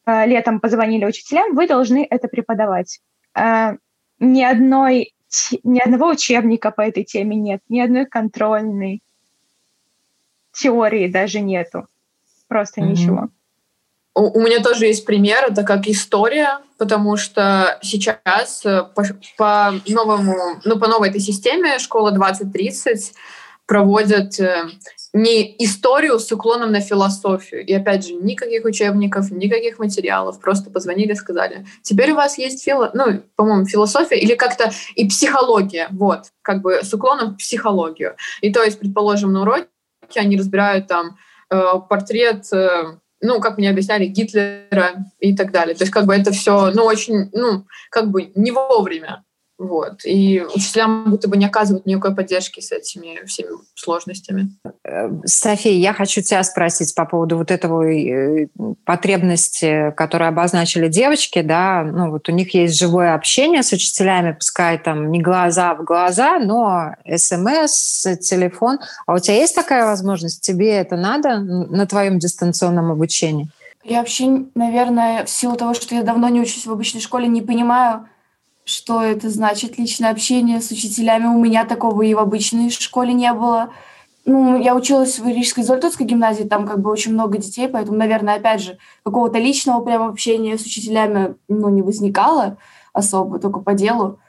Э, 0.06 0.26
летом 0.26 0.60
позвонили 0.60 1.04
учителям, 1.04 1.54
вы 1.54 1.66
должны 1.66 2.06
это 2.08 2.28
преподавать. 2.28 3.00
Э, 3.34 3.76
ни 4.18 4.42
одной 4.42 5.14
ни 5.62 5.80
одного 5.80 6.10
учебника 6.10 6.70
по 6.70 6.82
этой 6.82 7.04
теме 7.04 7.36
нет, 7.36 7.62
ни 7.68 7.80
одной 7.80 8.06
контрольной 8.06 9.02
теории 10.52 11.08
даже 11.08 11.40
нету. 11.40 11.86
Просто 12.52 12.82
mm-hmm. 12.82 12.86
ничего. 12.86 13.28
У, 14.14 14.38
у 14.38 14.42
меня 14.42 14.62
тоже 14.62 14.84
есть 14.84 15.06
пример, 15.06 15.46
это 15.48 15.62
как 15.62 15.88
история, 15.88 16.58
потому 16.76 17.16
что 17.16 17.78
сейчас 17.80 18.60
э, 18.66 18.82
по, 18.94 19.04
по 19.38 19.72
новому, 19.88 20.60
ну, 20.66 20.78
по 20.78 20.86
новой 20.86 21.08
этой 21.08 21.20
системе 21.20 21.78
школа 21.78 22.12
2030 22.12 23.14
проводят 23.64 24.38
э, 24.38 24.64
не 25.14 25.56
историю 25.64 26.18
с 26.18 26.30
уклоном 26.30 26.72
на 26.72 26.82
философию. 26.82 27.64
И 27.64 27.72
опять 27.72 28.06
же, 28.06 28.12
никаких 28.12 28.66
учебников, 28.66 29.30
никаких 29.30 29.78
материалов. 29.78 30.38
Просто 30.40 30.70
позвонили 30.70 31.12
и 31.12 31.16
сказали, 31.16 31.64
теперь 31.80 32.12
у 32.12 32.16
вас 32.16 32.36
есть 32.36 32.62
фило... 32.62 32.90
ну, 32.92 33.22
по-моему, 33.34 33.64
философия 33.64 34.18
или 34.18 34.34
как-то 34.34 34.70
и 34.94 35.08
психология. 35.08 35.88
Вот, 35.90 36.24
как 36.42 36.60
бы 36.60 36.80
с 36.82 36.92
уклоном 36.92 37.32
в 37.32 37.38
психологию. 37.38 38.16
И 38.42 38.52
то 38.52 38.62
есть, 38.62 38.78
предположим, 38.78 39.32
на 39.32 39.40
уроке 39.40 39.68
они 40.16 40.36
разбирают 40.36 40.86
там 40.88 41.16
портрет 41.88 42.52
э, 42.52 42.96
ну, 43.22 43.40
как 43.40 43.56
мне 43.56 43.70
объясняли, 43.70 44.06
Гитлера 44.06 45.06
и 45.20 45.34
так 45.34 45.52
далее. 45.52 45.76
То 45.76 45.84
есть, 45.84 45.92
как 45.92 46.06
бы 46.06 46.14
это 46.14 46.32
все, 46.32 46.72
ну, 46.72 46.84
очень, 46.84 47.30
ну, 47.32 47.66
как 47.90 48.10
бы 48.10 48.32
не 48.34 48.50
вовремя 48.50 49.24
Вот. 49.62 50.04
И 50.04 50.42
учителям 50.56 51.04
будто 51.08 51.28
бы 51.28 51.36
не 51.36 51.46
оказывают 51.46 51.86
никакой 51.86 52.16
поддержки 52.16 52.58
с 52.58 52.72
этими 52.72 53.24
всеми 53.26 53.50
сложностями. 53.76 54.50
Э, 54.84 55.08
София, 55.24 55.74
я 55.74 55.92
хочу 55.92 56.20
тебя 56.20 56.42
спросить 56.42 56.92
по 56.96 57.04
поводу 57.04 57.38
вот 57.38 57.52
этого 57.52 57.84
э, 57.84 58.48
потребности, 58.84 59.94
которую 59.96 60.30
обозначили 60.30 60.88
девочки, 60.88 61.42
да, 61.42 61.84
ну 61.84 62.10
вот 62.10 62.28
у 62.28 62.32
них 62.32 62.52
есть 62.54 62.76
живое 62.76 63.14
общение 63.14 63.62
с 63.62 63.70
учителями, 63.70 64.32
пускай 64.32 64.78
там 64.78 65.12
не 65.12 65.22
глаза 65.22 65.76
в 65.76 65.84
глаза, 65.84 66.40
но 66.40 66.96
смс, 67.16 68.02
телефон. 68.20 68.80
А 69.06 69.14
у 69.14 69.20
тебя 69.20 69.36
есть 69.36 69.54
такая 69.54 69.84
возможность? 69.84 70.40
Тебе 70.40 70.72
это 70.72 70.96
надо 70.96 71.38
на 71.38 71.86
твоем 71.86 72.18
дистанционном 72.18 72.90
обучении? 72.90 73.48
Я 73.84 73.98
вообще, 73.98 74.44
наверное, 74.56 75.24
в 75.24 75.30
силу 75.30 75.54
того, 75.54 75.74
что 75.74 75.94
я 75.94 76.02
давно 76.02 76.28
не 76.28 76.40
учусь 76.40 76.66
в 76.66 76.72
обычной 76.72 77.00
школе, 77.00 77.28
не 77.28 77.42
понимаю, 77.42 78.08
что 78.64 79.02
это 79.02 79.28
значит 79.28 79.78
личное 79.78 80.10
общение 80.10 80.60
с 80.60 80.70
учителями. 80.70 81.26
У 81.26 81.42
меня 81.42 81.64
такого 81.64 82.02
и 82.02 82.14
в 82.14 82.18
обычной 82.18 82.70
школе 82.70 83.12
не 83.12 83.32
было. 83.32 83.70
Ну, 84.24 84.60
я 84.60 84.76
училась 84.76 85.18
в 85.18 85.26
Рижской 85.26 85.64
Зольтовской 85.64 86.06
гимназии, 86.06 86.44
там 86.44 86.66
как 86.66 86.80
бы 86.80 86.90
очень 86.90 87.12
много 87.12 87.38
детей, 87.38 87.68
поэтому, 87.68 87.98
наверное, 87.98 88.36
опять 88.36 88.62
же, 88.62 88.78
какого-то 89.04 89.38
личного 89.38 89.84
прям 89.84 90.02
общения 90.02 90.56
с 90.56 90.62
учителями, 90.62 91.34
ну, 91.48 91.68
не 91.70 91.82
возникало 91.82 92.56
особо, 92.92 93.40
только 93.40 93.58
по 93.58 93.74
делу. 93.74 94.20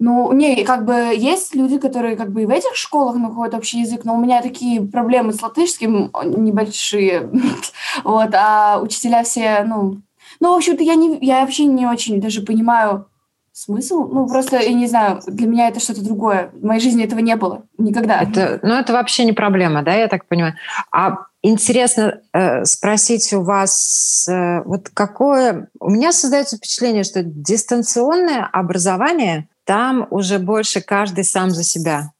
Ну, 0.00 0.32
не, 0.32 0.64
как 0.64 0.84
бы 0.84 1.14
есть 1.16 1.54
люди, 1.54 1.78
которые 1.78 2.16
как 2.16 2.32
бы 2.32 2.42
и 2.42 2.46
в 2.46 2.50
этих 2.50 2.74
школах 2.74 3.14
находят 3.14 3.54
общий 3.54 3.82
язык, 3.82 4.04
но 4.04 4.16
у 4.16 4.20
меня 4.20 4.42
такие 4.42 4.82
проблемы 4.82 5.32
с 5.32 5.40
латышским 5.40 6.10
небольшие, 6.24 7.30
вот, 8.02 8.30
а 8.34 8.80
учителя 8.82 9.22
все, 9.22 9.62
ну, 9.62 10.02
ну, 10.40 10.52
в 10.52 10.56
общем-то, 10.56 10.82
я, 10.82 10.96
не, 10.96 11.18
я 11.24 11.42
вообще 11.42 11.66
не 11.66 11.86
очень 11.86 12.20
даже 12.20 12.42
понимаю, 12.42 13.06
смысл? 13.52 14.08
Ну, 14.08 14.26
просто, 14.26 14.58
я 14.58 14.72
не 14.72 14.86
знаю, 14.86 15.20
для 15.26 15.46
меня 15.46 15.68
это 15.68 15.80
что-то 15.80 16.02
другое. 16.02 16.50
В 16.54 16.64
моей 16.64 16.80
жизни 16.80 17.04
этого 17.04 17.20
не 17.20 17.36
было 17.36 17.62
никогда. 17.78 18.20
Это, 18.22 18.58
ну, 18.62 18.74
это 18.74 18.92
вообще 18.92 19.24
не 19.24 19.32
проблема, 19.32 19.82
да, 19.82 19.94
я 19.94 20.08
так 20.08 20.26
понимаю. 20.26 20.54
А 20.90 21.18
интересно 21.42 22.20
э, 22.32 22.64
спросить 22.64 23.32
у 23.32 23.42
вас, 23.42 24.26
э, 24.28 24.62
вот 24.62 24.88
какое... 24.88 25.68
У 25.78 25.90
меня 25.90 26.12
создается 26.12 26.56
впечатление, 26.56 27.04
что 27.04 27.22
дистанционное 27.22 28.48
образование, 28.52 29.48
там 29.64 30.06
уже 30.10 30.38
больше 30.38 30.80
каждый 30.80 31.24
сам 31.24 31.50
за 31.50 31.62
себя. 31.62 32.12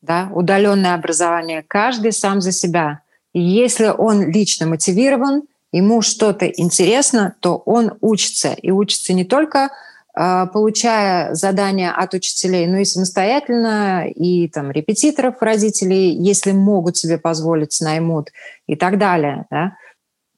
Да? 0.00 0.30
Удаленное 0.32 0.94
образование, 0.94 1.64
каждый 1.66 2.12
сам 2.12 2.40
за 2.40 2.50
себя. 2.50 3.00
И 3.32 3.40
если 3.40 3.86
он 3.86 4.30
лично 4.30 4.66
мотивирован, 4.66 5.42
ему 5.70 6.02
что-то 6.02 6.46
интересно, 6.46 7.34
то 7.40 7.56
он 7.56 7.94
учится. 8.00 8.52
И 8.52 8.70
учится 8.70 9.12
не 9.12 9.24
только 9.24 9.70
получая 10.14 11.34
задания 11.34 11.90
от 11.90 12.12
учителей, 12.14 12.66
ну 12.66 12.78
и 12.78 12.84
самостоятельно, 12.84 14.06
и 14.08 14.48
там 14.48 14.70
репетиторов 14.70 15.36
родителей, 15.40 16.14
если 16.14 16.52
могут 16.52 16.96
себе 16.96 17.18
позволить, 17.18 17.80
наймут 17.80 18.30
и 18.66 18.76
так 18.76 18.98
далее. 18.98 19.46
Да? 19.50 19.76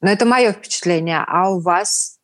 Но 0.01 0.11
это 0.11 0.27
мое 0.27 0.53
впечатление. 0.53 1.25
А 1.27 1.51
у 1.51 1.61
вас? 1.61 2.19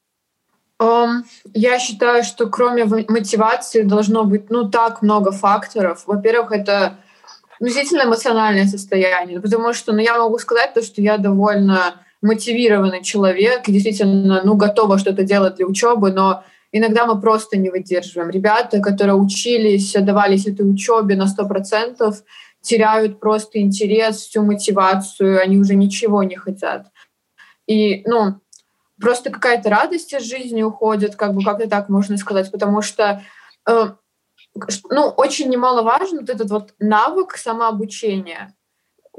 Um, 0.81 1.25
я 1.53 1.79
считаю, 1.79 2.25
что 2.25 2.47
кроме 2.47 2.85
мотивации 2.85 3.83
должно 3.83 4.25
быть 4.25 4.49
ну 4.49 4.71
так 4.71 5.03
много 5.03 5.33
факторов. 5.33 6.05
Во-первых, 6.07 6.53
это 6.53 6.99
действительно 7.61 8.05
эмоциональное 8.05 8.67
состояние, 8.67 9.41
потому 9.41 9.73
что 9.73 9.93
ну, 9.93 9.99
я 9.99 10.19
могу 10.19 10.39
сказать 10.39 10.73
то, 10.73 10.83
что 10.83 11.03
я 11.03 11.19
довольно 11.19 11.97
мотивированный 12.23 13.03
человек, 13.03 13.63
действительно 13.67 14.43
ну, 14.45 14.55
готова 14.57 14.99
что-то 14.99 15.23
делать 15.23 15.57
для 15.57 15.67
учебы, 15.67 16.13
но 16.13 16.45
Иногда 16.73 17.07
мы 17.07 17.21
просто 17.21 17.57
не 17.57 17.71
выдерживаем. 17.71 18.31
Ребята, 18.31 18.81
которые 18.81 19.17
учились, 19.17 19.97
отдавались 19.97 20.47
этой 20.47 20.63
учебе 20.71 21.17
на 21.17 21.27
100%, 21.27 22.15
теряют 22.61 23.21
просто 23.21 23.61
интерес, 23.61 24.19
всю 24.19 24.43
мотивацию, 24.43 25.41
они 25.41 25.59
уже 25.59 25.75
ничего 25.75 26.23
не 26.23 26.37
хотят. 26.37 26.87
И, 27.67 28.03
ну, 28.07 28.41
просто 29.01 29.31
какая-то 29.31 29.71
радость 29.71 30.13
из 30.13 30.23
жизни 30.23 30.63
уходит, 30.63 31.17
как 31.17 31.35
бы 31.35 31.43
как-то 31.43 31.69
так 31.69 31.89
можно 31.89 32.17
сказать, 32.17 32.51
потому 32.51 32.83
что 32.83 33.23
э, 33.67 33.91
ну, 34.91 35.09
очень 35.17 35.49
немаловажен 35.49 36.21
вот 36.21 36.31
этот 36.31 36.51
вот 36.51 36.75
навык 36.79 37.37
самообучения 37.37 38.55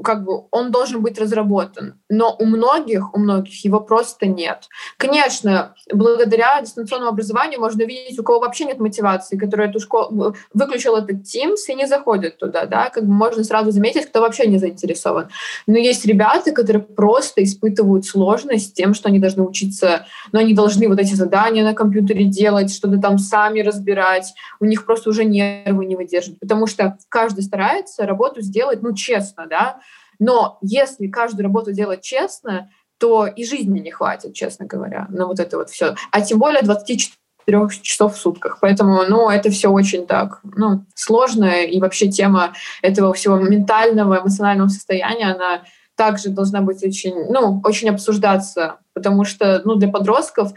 как 0.02 0.24
бы 0.24 0.44
он 0.50 0.70
должен 0.70 1.02
быть 1.02 1.18
разработан, 1.18 2.00
но 2.08 2.34
у 2.38 2.46
многих, 2.46 3.14
у 3.14 3.18
многих 3.18 3.64
его 3.64 3.80
просто 3.80 4.26
нет. 4.26 4.68
Конечно, 4.96 5.74
благодаря 5.92 6.60
дистанционному 6.62 7.10
образованию 7.10 7.60
можно 7.60 7.82
видеть, 7.82 8.18
у 8.18 8.22
кого 8.22 8.40
вообще 8.40 8.64
нет 8.64 8.80
мотивации, 8.80 9.36
который 9.36 9.68
эту 9.68 9.80
школу 9.80 10.34
выключил 10.54 10.96
этот 10.96 11.18
Teams 11.22 11.56
и 11.68 11.74
не 11.74 11.86
заходит 11.86 12.38
туда, 12.38 12.66
да, 12.66 12.88
как 12.90 13.04
бы 13.04 13.12
можно 13.12 13.44
сразу 13.44 13.70
заметить, 13.70 14.06
кто 14.06 14.20
вообще 14.20 14.46
не 14.46 14.58
заинтересован. 14.58 15.28
Но 15.66 15.76
есть 15.76 16.06
ребята, 16.06 16.52
которые 16.52 16.82
просто 16.82 17.44
испытывают 17.44 18.06
сложность 18.06 18.70
с 18.70 18.72
тем, 18.72 18.94
что 18.94 19.08
они 19.08 19.18
должны 19.18 19.42
учиться, 19.42 20.06
но 20.32 20.40
они 20.40 20.54
должны 20.54 20.88
вот 20.88 20.98
эти 20.98 21.14
задания 21.14 21.64
на 21.64 21.74
компьютере 21.74 22.24
делать, 22.24 22.74
что-то 22.74 22.98
там 22.98 23.18
сами 23.18 23.60
разбирать, 23.60 24.32
у 24.58 24.64
них 24.64 24.86
просто 24.86 25.10
уже 25.10 25.24
нервы 25.24 25.84
не 25.84 25.96
выдерживают, 25.96 26.40
потому 26.40 26.66
что 26.66 26.96
каждый 27.08 27.42
старается 27.42 28.06
работу 28.06 28.40
сделать, 28.40 28.82
ну, 28.82 28.94
честно, 28.94 29.46
да, 29.46 29.81
но 30.22 30.58
если 30.62 31.08
каждую 31.08 31.44
работу 31.44 31.72
делать 31.72 32.02
честно, 32.02 32.70
то 32.98 33.26
и 33.26 33.44
жизни 33.44 33.80
не 33.80 33.90
хватит, 33.90 34.34
честно 34.34 34.66
говоря, 34.66 35.08
на 35.10 35.26
вот 35.26 35.40
это 35.40 35.56
вот 35.56 35.68
все. 35.68 35.96
А 36.12 36.20
тем 36.20 36.38
более 36.38 36.62
24 36.62 37.68
часов 37.82 38.14
в 38.14 38.18
сутках. 38.18 38.58
Поэтому, 38.60 39.02
ну, 39.08 39.28
это 39.28 39.50
все 39.50 39.68
очень 39.68 40.06
так, 40.06 40.40
ну, 40.44 40.86
сложно. 40.94 41.64
И 41.64 41.80
вообще 41.80 42.08
тема 42.08 42.52
этого 42.82 43.12
всего 43.14 43.36
ментального, 43.36 44.20
эмоционального 44.20 44.68
состояния, 44.68 45.32
она 45.32 45.64
также 45.96 46.28
должна 46.28 46.60
быть 46.60 46.84
очень, 46.84 47.26
ну, 47.28 47.60
очень 47.64 47.90
обсуждаться, 47.90 48.76
потому 48.94 49.24
что, 49.24 49.60
ну, 49.64 49.74
для 49.74 49.88
подростков 49.88 50.52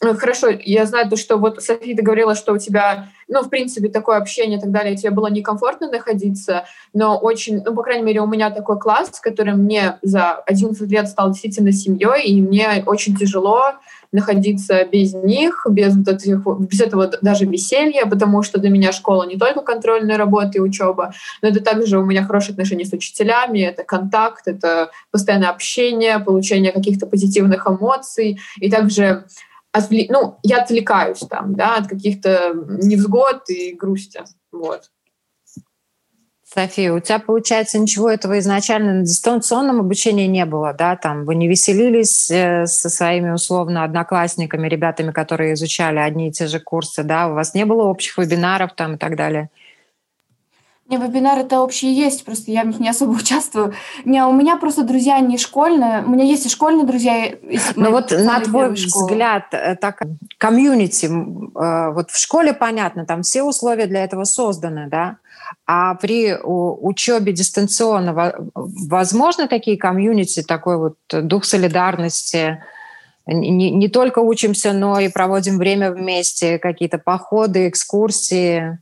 хорошо, 0.00 0.48
я 0.48 0.86
знаю 0.86 1.10
то, 1.10 1.16
что 1.16 1.36
вот 1.36 1.62
София 1.62 1.94
ты 1.94 2.02
говорила, 2.02 2.34
что 2.34 2.54
у 2.54 2.58
тебя, 2.58 3.08
ну, 3.28 3.42
в 3.42 3.50
принципе, 3.50 3.88
такое 3.88 4.16
общение 4.16 4.58
и 4.58 4.60
так 4.60 4.70
далее, 4.70 4.96
тебе 4.96 5.10
было 5.10 5.26
некомфортно 5.26 5.90
находиться, 5.90 6.64
но 6.94 7.18
очень, 7.18 7.62
ну, 7.62 7.74
по 7.74 7.82
крайней 7.82 8.04
мере, 8.04 8.22
у 8.22 8.26
меня 8.26 8.50
такой 8.50 8.78
класс, 8.78 9.20
который 9.20 9.54
мне 9.54 9.98
за 10.00 10.36
11 10.46 10.90
лет 10.90 11.06
стал 11.06 11.32
действительно 11.32 11.70
семьей, 11.72 12.22
и 12.24 12.40
мне 12.40 12.82
очень 12.86 13.14
тяжело 13.14 13.74
находиться 14.12 14.84
без 14.84 15.14
них, 15.14 15.66
без, 15.68 15.94
вот 15.94 16.08
этих, 16.08 16.44
без 16.46 16.80
этого 16.80 17.10
даже 17.20 17.44
веселья, 17.44 18.06
потому 18.06 18.42
что 18.42 18.58
для 18.58 18.70
меня 18.70 18.92
школа 18.92 19.24
не 19.24 19.36
только 19.36 19.60
контрольная 19.60 20.16
работа 20.16 20.52
и 20.54 20.60
учеба, 20.60 21.12
но 21.42 21.48
это 21.48 21.62
также 21.62 21.98
у 21.98 22.04
меня 22.04 22.24
хорошие 22.24 22.52
отношения 22.52 22.84
с 22.84 22.92
учителями, 22.92 23.60
это 23.60 23.84
контакт, 23.84 24.48
это 24.48 24.90
постоянное 25.10 25.50
общение, 25.50 26.18
получение 26.18 26.72
каких-то 26.72 27.06
позитивных 27.06 27.66
эмоций, 27.66 28.40
и 28.56 28.70
также 28.70 29.26
отвле... 29.72 30.06
ну, 30.08 30.38
я 30.42 30.62
отвлекаюсь 30.62 31.20
там, 31.20 31.54
да, 31.54 31.76
от 31.76 31.88
каких-то 31.88 32.52
невзгод 32.54 33.48
и 33.48 33.74
грусти, 33.74 34.20
вот. 34.52 34.90
София, 36.52 36.92
у 36.92 36.98
тебя, 36.98 37.20
получается, 37.20 37.78
ничего 37.78 38.10
этого 38.10 38.40
изначально 38.40 38.94
на 38.94 39.02
дистанционном 39.02 39.78
обучении 39.80 40.26
не 40.26 40.44
было, 40.44 40.72
да? 40.72 40.96
Там 40.96 41.24
вы 41.24 41.36
не 41.36 41.46
веселились 41.46 42.28
э, 42.28 42.66
со 42.66 42.90
своими 42.90 43.30
условно 43.30 43.84
одноклассниками, 43.84 44.68
ребятами, 44.68 45.12
которые 45.12 45.54
изучали 45.54 45.98
одни 45.98 46.28
и 46.28 46.32
те 46.32 46.48
же 46.48 46.58
курсы, 46.58 47.04
да? 47.04 47.28
У 47.28 47.34
вас 47.34 47.54
не 47.54 47.64
было 47.64 47.84
общих 47.84 48.18
вебинаров 48.18 48.72
там 48.74 48.94
и 48.94 48.98
так 48.98 49.14
далее? 49.14 49.48
Не, 50.90 50.96
вебинары-то 50.96 51.60
общие 51.60 51.94
есть, 51.94 52.24
просто 52.24 52.50
я 52.50 52.64
в 52.64 52.66
них 52.66 52.80
не 52.80 52.88
особо 52.88 53.10
участвую. 53.16 53.74
Не, 54.04 54.24
у 54.24 54.32
меня 54.32 54.56
просто 54.56 54.82
друзья 54.82 55.20
не 55.20 55.38
школьные. 55.38 56.02
У 56.04 56.10
меня 56.10 56.24
есть 56.24 56.46
и 56.46 56.48
школьные 56.48 56.84
друзья. 56.84 57.32
Ну 57.76 57.92
вот 57.92 58.10
на 58.10 58.40
твой 58.40 58.72
взгляд, 58.72 59.44
э, 59.52 59.76
так 59.76 60.02
комьюнити, 60.36 61.06
э, 61.06 61.92
вот 61.92 62.10
в 62.10 62.18
школе 62.18 62.52
понятно, 62.52 63.06
там 63.06 63.22
все 63.22 63.44
условия 63.44 63.86
для 63.86 64.02
этого 64.02 64.24
созданы, 64.24 64.88
да? 64.90 65.18
А 65.66 65.94
при 65.94 66.36
учебе 66.42 67.32
дистанционно 67.32 68.34
возможно 68.54 69.48
такие 69.48 69.76
комьюнити, 69.76 70.42
такой 70.42 70.76
вот 70.76 70.96
дух 71.10 71.44
солидарности, 71.44 72.58
не, 73.26 73.70
не 73.70 73.88
только 73.88 74.20
учимся, 74.20 74.72
но 74.72 74.98
и 74.98 75.08
проводим 75.08 75.58
время 75.58 75.92
вместе, 75.92 76.58
какие-то 76.58 76.98
походы, 76.98 77.68
экскурсии. 77.68 78.78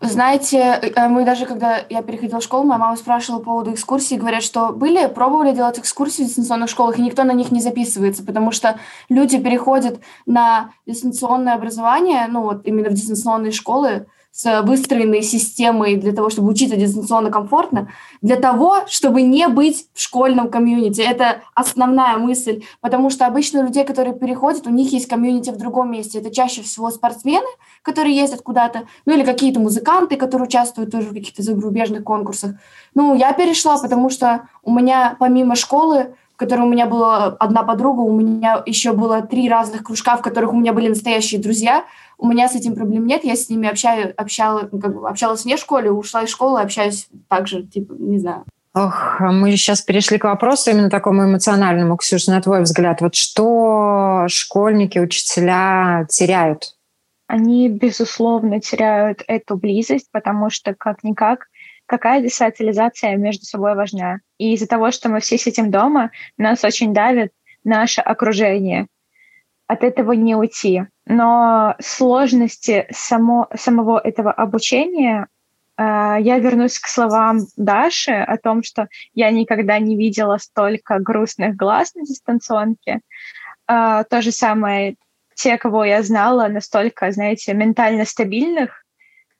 Знаете, 0.00 0.58
э, 0.58 1.08
мы 1.08 1.24
даже, 1.24 1.44
когда 1.46 1.80
я 1.88 2.02
переходила 2.02 2.40
в 2.40 2.44
школу, 2.44 2.64
моя 2.64 2.78
мама 2.78 2.96
спрашивала 2.96 3.40
по 3.40 3.46
поводу 3.46 3.72
экскурсий, 3.72 4.16
говорят, 4.16 4.42
что 4.42 4.72
были, 4.72 5.06
пробовали 5.08 5.52
делать 5.52 5.78
экскурсии 5.78 6.22
в 6.22 6.26
дистанционных 6.26 6.70
школах, 6.70 6.98
и 6.98 7.02
никто 7.02 7.24
на 7.24 7.32
них 7.32 7.50
не 7.50 7.60
записывается, 7.60 8.24
потому 8.24 8.52
что 8.52 8.78
люди 9.08 9.38
переходят 9.38 10.00
на 10.26 10.70
дистанционное 10.86 11.54
образование, 11.54 12.26
ну 12.28 12.42
вот 12.42 12.64
именно 12.64 12.90
в 12.90 12.94
дистанционные 12.94 13.52
школы, 13.52 14.06
с 14.30 14.62
выстроенной 14.62 15.22
системой 15.22 15.96
для 15.96 16.12
того, 16.12 16.30
чтобы 16.30 16.48
учиться 16.48 16.76
дистанционно 16.76 17.30
комфортно, 17.30 17.90
для 18.22 18.36
того, 18.36 18.84
чтобы 18.86 19.22
не 19.22 19.48
быть 19.48 19.86
в 19.94 20.00
школьном 20.00 20.48
комьюнити. 20.50 21.00
Это 21.00 21.42
основная 21.54 22.16
мысль, 22.18 22.62
потому 22.80 23.10
что 23.10 23.26
обычно 23.26 23.62
людей, 23.62 23.84
которые 23.84 24.14
переходят, 24.14 24.66
у 24.66 24.70
них 24.70 24.92
есть 24.92 25.08
комьюнити 25.08 25.50
в 25.50 25.56
другом 25.56 25.90
месте. 25.90 26.18
Это 26.18 26.30
чаще 26.30 26.62
всего 26.62 26.90
спортсмены, 26.90 27.48
которые 27.82 28.16
ездят 28.16 28.42
куда-то, 28.42 28.84
ну 29.06 29.14
или 29.14 29.24
какие-то 29.24 29.60
музыканты, 29.60 30.16
которые 30.16 30.46
участвуют 30.46 30.92
тоже 30.92 31.08
в 31.08 31.14
каких-то 31.14 31.42
зарубежных 31.42 32.04
конкурсах. 32.04 32.52
Ну, 32.94 33.14
я 33.14 33.32
перешла, 33.32 33.78
потому 33.78 34.08
что 34.08 34.48
у 34.62 34.72
меня 34.72 35.16
помимо 35.18 35.56
школы 35.56 36.14
которой 36.38 36.60
у 36.60 36.70
меня 36.70 36.86
была 36.86 37.26
одна 37.26 37.64
подруга, 37.64 38.00
у 38.00 38.16
меня 38.16 38.62
еще 38.64 38.92
было 38.92 39.22
три 39.22 39.48
разных 39.48 39.82
кружка, 39.82 40.16
в 40.16 40.22
которых 40.22 40.52
у 40.52 40.56
меня 40.56 40.72
были 40.72 40.88
настоящие 40.88 41.40
друзья. 41.40 41.84
У 42.16 42.26
меня 42.26 42.48
с 42.48 42.54
этим 42.54 42.74
проблем 42.74 43.06
нет, 43.06 43.24
я 43.24 43.36
с 43.36 43.48
ними 43.50 43.68
общаю, 43.68 44.14
общала, 44.16 44.68
ну, 44.70 44.80
как 44.80 44.94
бы 44.94 45.08
общалась 45.08 45.44
вне 45.44 45.56
школы, 45.56 45.90
ушла 45.90 46.22
из 46.22 46.30
школы, 46.30 46.60
общаюсь 46.60 47.08
также, 47.28 47.64
типа, 47.64 47.94
не 47.98 48.18
знаю. 48.18 48.44
Ох, 48.74 49.20
мы 49.20 49.50
сейчас 49.52 49.80
перешли 49.80 50.18
к 50.18 50.24
вопросу 50.24 50.70
именно 50.70 50.90
такому 50.90 51.24
эмоциональному. 51.24 51.96
Ксюша, 51.96 52.30
на 52.30 52.40
твой 52.40 52.62
взгляд, 52.62 53.00
вот 53.00 53.16
что 53.16 54.26
школьники, 54.28 54.98
учителя 54.98 56.06
теряют? 56.08 56.76
Они, 57.26 57.68
безусловно, 57.68 58.60
теряют 58.60 59.22
эту 59.26 59.56
близость, 59.56 60.08
потому 60.12 60.50
что, 60.50 60.74
как-никак, 60.74 61.48
какая 61.88 62.28
социализация 62.28 63.16
между 63.16 63.46
собой 63.46 63.74
важна. 63.74 64.20
И 64.36 64.52
из-за 64.52 64.68
того, 64.68 64.90
что 64.90 65.08
мы 65.08 65.20
все 65.20 65.38
сидим 65.38 65.70
дома, 65.70 66.10
нас 66.36 66.62
очень 66.62 66.92
давит 66.92 67.32
наше 67.64 68.02
окружение. 68.02 68.86
От 69.66 69.82
этого 69.82 70.12
не 70.12 70.36
уйти. 70.36 70.84
Но 71.06 71.74
сложности 71.80 72.86
само, 72.90 73.48
самого 73.56 73.98
этого 73.98 74.30
обучения 74.30 75.28
э, 75.78 75.82
я 76.20 76.38
вернусь 76.38 76.78
к 76.78 76.88
словам 76.88 77.40
Даши 77.56 78.12
о 78.12 78.36
том, 78.36 78.62
что 78.62 78.88
я 79.14 79.30
никогда 79.30 79.78
не 79.78 79.96
видела 79.96 80.36
столько 80.36 80.98
грустных 80.98 81.56
глаз 81.56 81.94
на 81.94 82.02
дистанционке. 82.02 83.00
Э, 83.66 84.04
то 84.08 84.20
же 84.20 84.30
самое, 84.30 84.96
те, 85.34 85.56
кого 85.56 85.84
я 85.84 86.02
знала, 86.02 86.48
настолько, 86.48 87.10
знаете, 87.12 87.54
ментально 87.54 88.04
стабильных, 88.04 88.84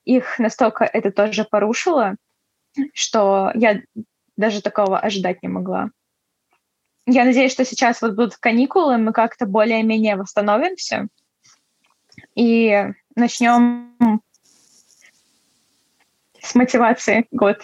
их 0.07 0.39
настолько 0.39 0.85
это 0.85 1.11
тоже 1.11 1.45
порушило, 1.45 2.17
что 2.93 3.51
я 3.55 3.81
даже 4.37 4.63
такого 4.63 4.99
ожидать 4.99 5.43
не 5.43 5.49
могла. 5.49 5.91
Я 7.07 7.25
надеюсь, 7.25 7.53
что 7.53 7.65
сейчас 7.65 8.03
вот 8.03 8.15
будут 8.15 8.37
каникулы, 8.37 8.99
мы 8.99 9.13
как-то 9.13 9.47
более-менее 9.47 10.17
восстановимся 10.17 11.09
и 12.35 12.87
начнем 13.15 14.21
с 16.41 16.55
мотивации 16.55 17.27
год. 17.31 17.59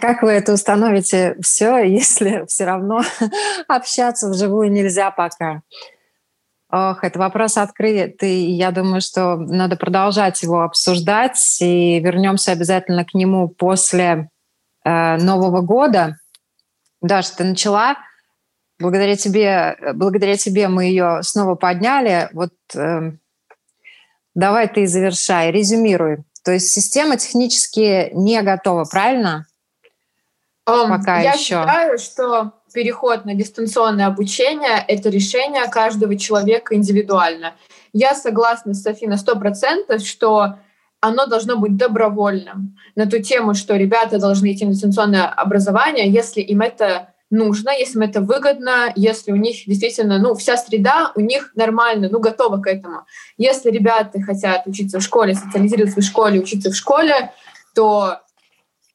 Как 0.00 0.22
вы 0.22 0.32
это 0.32 0.52
установите 0.52 1.36
все, 1.40 1.78
если 1.84 2.44
все 2.46 2.64
равно 2.64 3.02
общаться 3.68 4.28
вживую 4.28 4.70
нельзя 4.70 5.10
пока? 5.10 5.62
Ох, 6.70 7.04
это 7.04 7.18
вопрос 7.20 7.56
открытый. 7.56 8.50
Я 8.50 8.72
думаю, 8.72 9.00
что 9.00 9.36
надо 9.36 9.76
продолжать 9.76 10.42
его 10.42 10.62
обсуждать. 10.62 11.38
И 11.60 12.00
вернемся 12.00 12.50
обязательно 12.50 13.04
к 13.04 13.14
нему 13.14 13.48
после 13.48 14.28
э, 14.84 15.16
Нового 15.16 15.60
года. 15.60 16.18
Даша, 17.00 17.36
ты 17.36 17.44
начала. 17.44 17.96
Благодаря 18.78 19.16
тебе, 19.16 19.76
благодаря 19.94 20.36
тебе 20.36 20.68
мы 20.68 20.84
ее 20.84 21.20
снова 21.22 21.54
подняли. 21.54 22.28
Вот 22.32 22.52
э, 22.74 23.12
давай 24.34 24.68
ты 24.68 24.86
завершай, 24.86 25.50
резюмируй. 25.50 26.24
То 26.44 26.52
есть 26.52 26.72
система 26.72 27.16
технически 27.16 28.10
не 28.12 28.42
готова, 28.42 28.84
правильно? 28.84 29.46
Um, 30.68 30.88
Пока 30.88 31.20
я 31.20 31.32
еще. 31.32 31.42
считаю, 31.42 31.98
что 31.98 32.52
переход 32.72 33.24
на 33.24 33.34
дистанционное 33.34 34.06
обучение– 34.06 34.84
это 34.88 35.10
решение 35.10 35.66
каждого 35.68 36.16
человека 36.18 36.74
индивидуально. 36.74 37.54
Я 37.92 38.14
согласна 38.14 38.74
с 38.74 38.82
Софи 38.82 39.06
на 39.06 39.14
100%, 39.14 39.98
что 40.00 40.58
оно 41.04 41.26
должно 41.26 41.56
быть 41.56 41.76
добровольным 41.76 42.76
на 42.94 43.06
ту 43.06 43.18
тему, 43.18 43.54
что 43.54 43.76
ребята 43.76 44.18
должны 44.18 44.52
идти 44.52 44.64
на 44.64 44.72
дистанционное 44.72 45.26
образование, 45.26 46.10
если 46.10 46.40
им 46.40 46.62
это 46.62 47.14
нужно, 47.28 47.70
если 47.70 47.96
им 47.96 48.02
это 48.02 48.22
выгодно, 48.22 48.90
если 48.96 49.32
у 49.32 49.36
них 49.36 49.66
действительно, 49.66 50.18
ну, 50.18 50.34
вся 50.34 50.56
среда 50.56 51.12
у 51.14 51.20
них 51.20 51.52
нормально, 51.56 52.08
ну, 52.10 52.20
готова 52.20 52.58
к 52.58 52.66
этому. 52.66 53.02
Если 53.36 53.70
ребята 53.70 54.20
хотят 54.22 54.66
учиться 54.66 54.98
в 54.98 55.02
школе, 55.02 55.34
социализироваться 55.34 56.00
в 56.00 56.04
школе, 56.04 56.40
учиться 56.40 56.70
в 56.70 56.74
школе, 56.74 57.32
то 57.74 58.20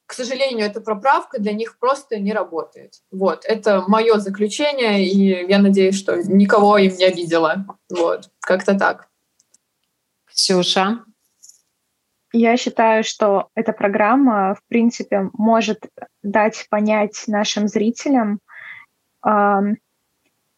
к 0.08 0.14
сожалению, 0.14 0.66
эта 0.66 0.82
проправка 0.82 1.40
для 1.40 1.54
них 1.54 1.78
просто 1.78 2.18
не 2.18 2.34
работает. 2.34 2.94
Вот, 3.12 3.46
это 3.46 3.84
мое 3.88 4.18
заключение, 4.18 5.06
и 5.06 5.48
я 5.48 5.60
надеюсь, 5.60 5.96
что 5.96 6.16
никого 6.24 6.80
им 6.80 6.96
не 6.96 7.06
обидела. 7.06 7.66
Вот, 7.92 8.32
как-то 8.40 8.74
так. 8.74 9.10
Ксюша? 10.26 11.04
Я 12.32 12.58
считаю, 12.58 13.04
что 13.04 13.50
эта 13.56 13.74
программа, 13.74 14.56
в 14.56 14.62
принципе, 14.68 15.30
может 15.34 15.90
дать 16.22 16.68
понять 16.70 17.24
нашим 17.28 17.68
зрителям 17.68 18.40
э, 19.26 19.60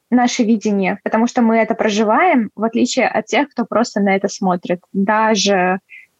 наше 0.09 0.43
видение, 0.43 0.99
потому 1.03 1.27
что 1.27 1.41
мы 1.41 1.57
это 1.57 1.73
проживаем, 1.75 2.51
в 2.55 2.63
отличие 2.63 3.07
от 3.07 3.25
тех, 3.27 3.49
кто 3.49 3.65
просто 3.65 4.01
на 4.01 4.15
это 4.15 4.27
смотрит. 4.27 4.81
Даже 4.91 5.79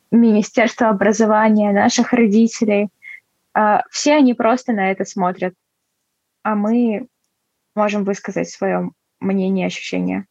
Министерство 0.10 0.90
образования, 0.90 1.74
наших 1.74 2.14
родителей— 2.14 2.90
а, 3.54 3.84
все 3.90 4.16
они 4.16 4.34
просто 4.34 4.74
на 4.74 4.92
это 4.92 5.06
смотрят, 5.06 5.54
а 6.44 6.56
мы 6.56 7.08
можем 7.76 8.04
высказать 8.04 8.50
свое 8.50 8.92
мнение, 9.20 9.68
ощущение. 9.68 10.26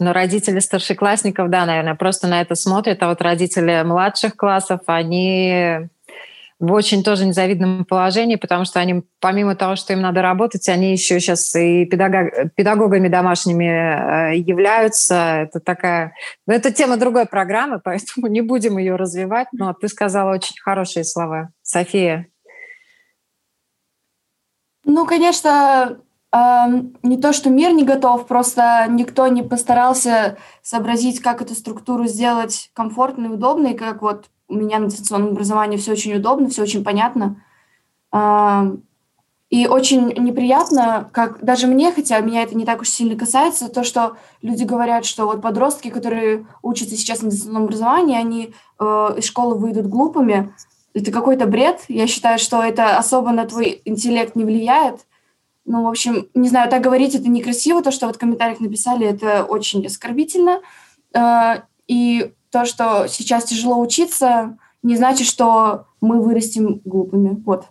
Но 0.00 0.14
родители 0.14 0.58
старшеклассников, 0.60 1.50
да, 1.50 1.66
наверное, 1.66 1.94
просто 1.94 2.26
на 2.26 2.40
это 2.40 2.54
смотрят, 2.54 3.02
а 3.02 3.08
вот 3.08 3.20
родители 3.20 3.82
младших 3.84 4.34
классов, 4.34 4.80
они 4.86 5.88
в 6.58 6.72
очень 6.72 7.02
тоже 7.02 7.24
незавидном 7.24 7.86
положении, 7.86 8.36
потому 8.36 8.66
что 8.66 8.80
они, 8.80 9.02
помимо 9.18 9.56
того, 9.56 9.76
что 9.76 9.94
им 9.94 10.02
надо 10.02 10.20
работать, 10.20 10.68
они 10.68 10.92
еще 10.92 11.20
сейчас 11.20 11.54
и 11.54 11.86
педагог, 11.86 12.52
педагогами 12.54 13.08
домашними 13.08 14.32
э, 14.32 14.36
являются. 14.36 15.14
Это 15.42 15.60
такая... 15.60 16.14
Но 16.46 16.52
это 16.52 16.70
тема 16.70 16.98
другой 16.98 17.26
программы, 17.26 17.80
поэтому 17.84 18.26
не 18.26 18.42
будем 18.42 18.76
ее 18.76 18.96
развивать. 18.96 19.48
Но 19.52 19.72
ты 19.72 19.88
сказала 19.88 20.32
очень 20.32 20.56
хорошие 20.60 21.04
слова. 21.04 21.50
София. 21.62 22.26
Ну, 24.84 25.06
конечно, 25.06 25.98
не 26.32 27.16
то, 27.16 27.32
что 27.32 27.50
мир 27.50 27.72
не 27.72 27.84
готов, 27.84 28.26
просто 28.26 28.86
никто 28.88 29.26
не 29.26 29.42
постарался 29.42 30.36
сообразить, 30.62 31.20
как 31.20 31.42
эту 31.42 31.54
структуру 31.54 32.06
сделать 32.06 32.70
комфортной 32.72 33.34
удобной, 33.34 33.74
как 33.74 34.02
вот 34.02 34.26
у 34.46 34.54
меня 34.54 34.78
на 34.78 34.86
дистанционном 34.86 35.30
образовании 35.30 35.76
все 35.76 35.92
очень 35.92 36.14
удобно, 36.14 36.48
все 36.48 36.62
очень 36.62 36.84
понятно. 36.84 37.42
И 39.50 39.66
очень 39.66 40.06
неприятно, 40.16 41.10
как 41.12 41.44
даже 41.44 41.66
мне, 41.66 41.90
хотя 41.90 42.20
меня 42.20 42.44
это 42.44 42.56
не 42.56 42.64
так 42.64 42.82
уж 42.82 42.88
сильно 42.88 43.18
касается, 43.18 43.68
то, 43.68 43.82
что 43.82 44.16
люди 44.42 44.62
говорят, 44.62 45.04
что 45.04 45.26
вот 45.26 45.42
подростки, 45.42 45.90
которые 45.90 46.46
учатся 46.62 46.94
сейчас 46.94 47.20
на 47.20 47.30
дистанционном 47.30 47.64
образовании, 47.64 48.16
они 48.16 48.54
э, 48.78 48.84
из 49.16 49.24
школы 49.24 49.56
выйдут 49.56 49.86
глупыми. 49.86 50.54
Это 50.94 51.10
какой-то 51.10 51.46
бред. 51.46 51.80
Я 51.88 52.06
считаю, 52.06 52.38
что 52.38 52.62
это 52.62 52.96
особо 52.96 53.32
на 53.32 53.44
твой 53.44 53.82
интеллект 53.84 54.36
не 54.36 54.44
влияет. 54.44 55.04
Ну, 55.70 55.84
в 55.84 55.86
общем, 55.86 56.26
не 56.34 56.48
знаю, 56.48 56.68
так 56.68 56.82
говорить 56.82 57.14
это 57.14 57.28
некрасиво, 57.28 57.80
то, 57.80 57.92
что 57.92 58.06
вот 58.08 58.16
в 58.16 58.18
комментариях 58.18 58.58
написали, 58.58 59.06
это 59.06 59.44
очень 59.44 59.86
оскорбительно. 59.86 60.62
Э, 61.14 61.60
и 61.86 62.32
то, 62.50 62.64
что 62.64 63.06
сейчас 63.06 63.44
тяжело 63.44 63.78
учиться, 63.78 64.58
не 64.82 64.96
значит, 64.96 65.28
что 65.28 65.86
мы 66.00 66.20
вырастем 66.20 66.80
глупыми. 66.84 67.40
Вот. 67.46 67.66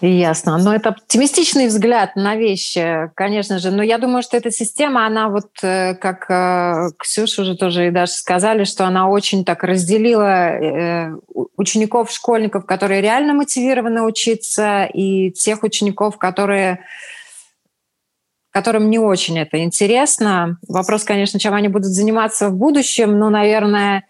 Ясно. 0.00 0.58
Но 0.58 0.74
это 0.74 0.90
оптимистичный 0.90 1.68
взгляд 1.68 2.16
на 2.16 2.36
вещи, 2.36 3.10
конечно 3.14 3.58
же. 3.58 3.70
Но 3.70 3.82
я 3.82 3.98
думаю, 3.98 4.22
что 4.22 4.36
эта 4.36 4.50
система, 4.50 5.06
она 5.06 5.28
вот, 5.28 5.50
э, 5.62 5.94
как 5.94 6.26
э, 6.28 6.90
Ксюша 6.98 7.42
уже 7.42 7.56
тоже 7.56 7.86
и 7.86 7.90
даже 7.90 8.12
сказали, 8.12 8.64
что 8.64 8.86
она 8.86 9.08
очень 9.08 9.44
так 9.44 9.62
разделила 9.62 10.48
э, 10.48 11.16
учеников, 11.56 12.10
школьников, 12.10 12.66
которые 12.66 13.00
реально 13.02 13.34
мотивированы 13.34 14.02
учиться, 14.02 14.84
и 14.84 15.30
тех 15.30 15.62
учеников, 15.62 16.18
которые 16.18 16.80
которым 18.50 18.88
не 18.88 19.00
очень 19.00 19.36
это 19.36 19.64
интересно. 19.64 20.58
Вопрос, 20.68 21.02
конечно, 21.02 21.40
чем 21.40 21.54
они 21.54 21.66
будут 21.66 21.88
заниматься 21.88 22.50
в 22.50 22.54
будущем, 22.54 23.18
но, 23.18 23.28
наверное, 23.28 24.04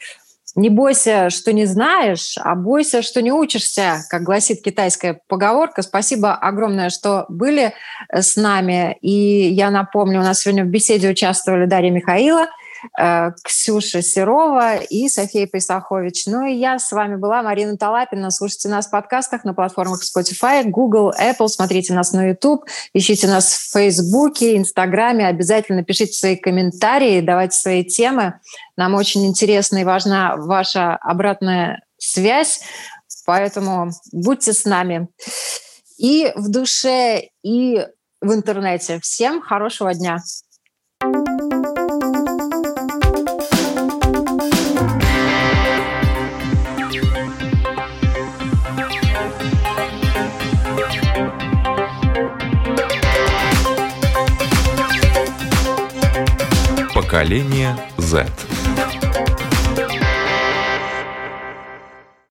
не 0.56 0.68
бойся, 0.70 1.30
что 1.30 1.52
не 1.52 1.66
знаешь, 1.66 2.36
а 2.38 2.54
бойся, 2.54 3.02
что 3.02 3.22
не 3.22 3.32
учишься, 3.32 4.04
как 4.08 4.22
гласит 4.22 4.62
китайская 4.62 5.20
поговорка. 5.28 5.82
Спасибо 5.82 6.34
огромное, 6.34 6.90
что 6.90 7.26
были 7.28 7.74
с 8.12 8.36
нами. 8.36 8.96
И 9.00 9.10
я 9.10 9.70
напомню, 9.70 10.20
у 10.20 10.22
нас 10.22 10.40
сегодня 10.40 10.64
в 10.64 10.68
беседе 10.68 11.10
участвовали 11.10 11.66
Дарья 11.66 11.90
Михаила, 11.90 12.42
э, 12.42 12.46
Ксюша 13.42 14.02
Серова 14.02 14.76
и 14.76 15.08
София 15.08 15.46
Пейсахович. 15.46 16.26
Ну 16.26 16.46
и 16.46 16.54
я 16.54 16.78
с 16.78 16.92
вами 16.92 17.16
была, 17.16 17.42
Марина 17.42 17.76
Талапина. 17.76 18.30
Слушайте 18.30 18.68
нас 18.68 18.86
в 18.86 18.90
подкастах 18.90 19.44
на 19.44 19.54
платформах 19.54 20.02
Spotify, 20.02 20.64
Google, 20.64 21.12
Apple. 21.18 21.48
Смотрите 21.48 21.94
нас 21.94 22.12
на 22.12 22.28
YouTube, 22.28 22.64
ищите 22.92 23.26
нас 23.26 23.52
в 23.52 23.72
Фейсбуке, 23.72 24.56
Инстаграме. 24.56 25.26
Обязательно 25.26 25.82
пишите 25.84 26.12
свои 26.12 26.36
комментарии, 26.36 27.20
давайте 27.20 27.56
свои 27.56 27.84
темы. 27.84 28.40
Нам 28.76 28.94
очень 28.94 29.26
интересна 29.26 29.78
и 29.78 29.84
важна 29.84 30.36
ваша 30.36 30.96
обратная 30.96 31.82
связь, 31.96 32.60
поэтому 33.26 33.90
будьте 34.12 34.52
с 34.52 34.64
нами 34.64 35.08
и 35.96 36.32
в 36.34 36.50
душе, 36.50 37.28
и 37.42 37.86
в 38.20 38.32
интернете. 38.32 38.98
Всем 39.00 39.40
хорошего 39.40 39.94
дня! 39.94 40.18
Поколение 57.14 57.76
Z. 57.96 58.63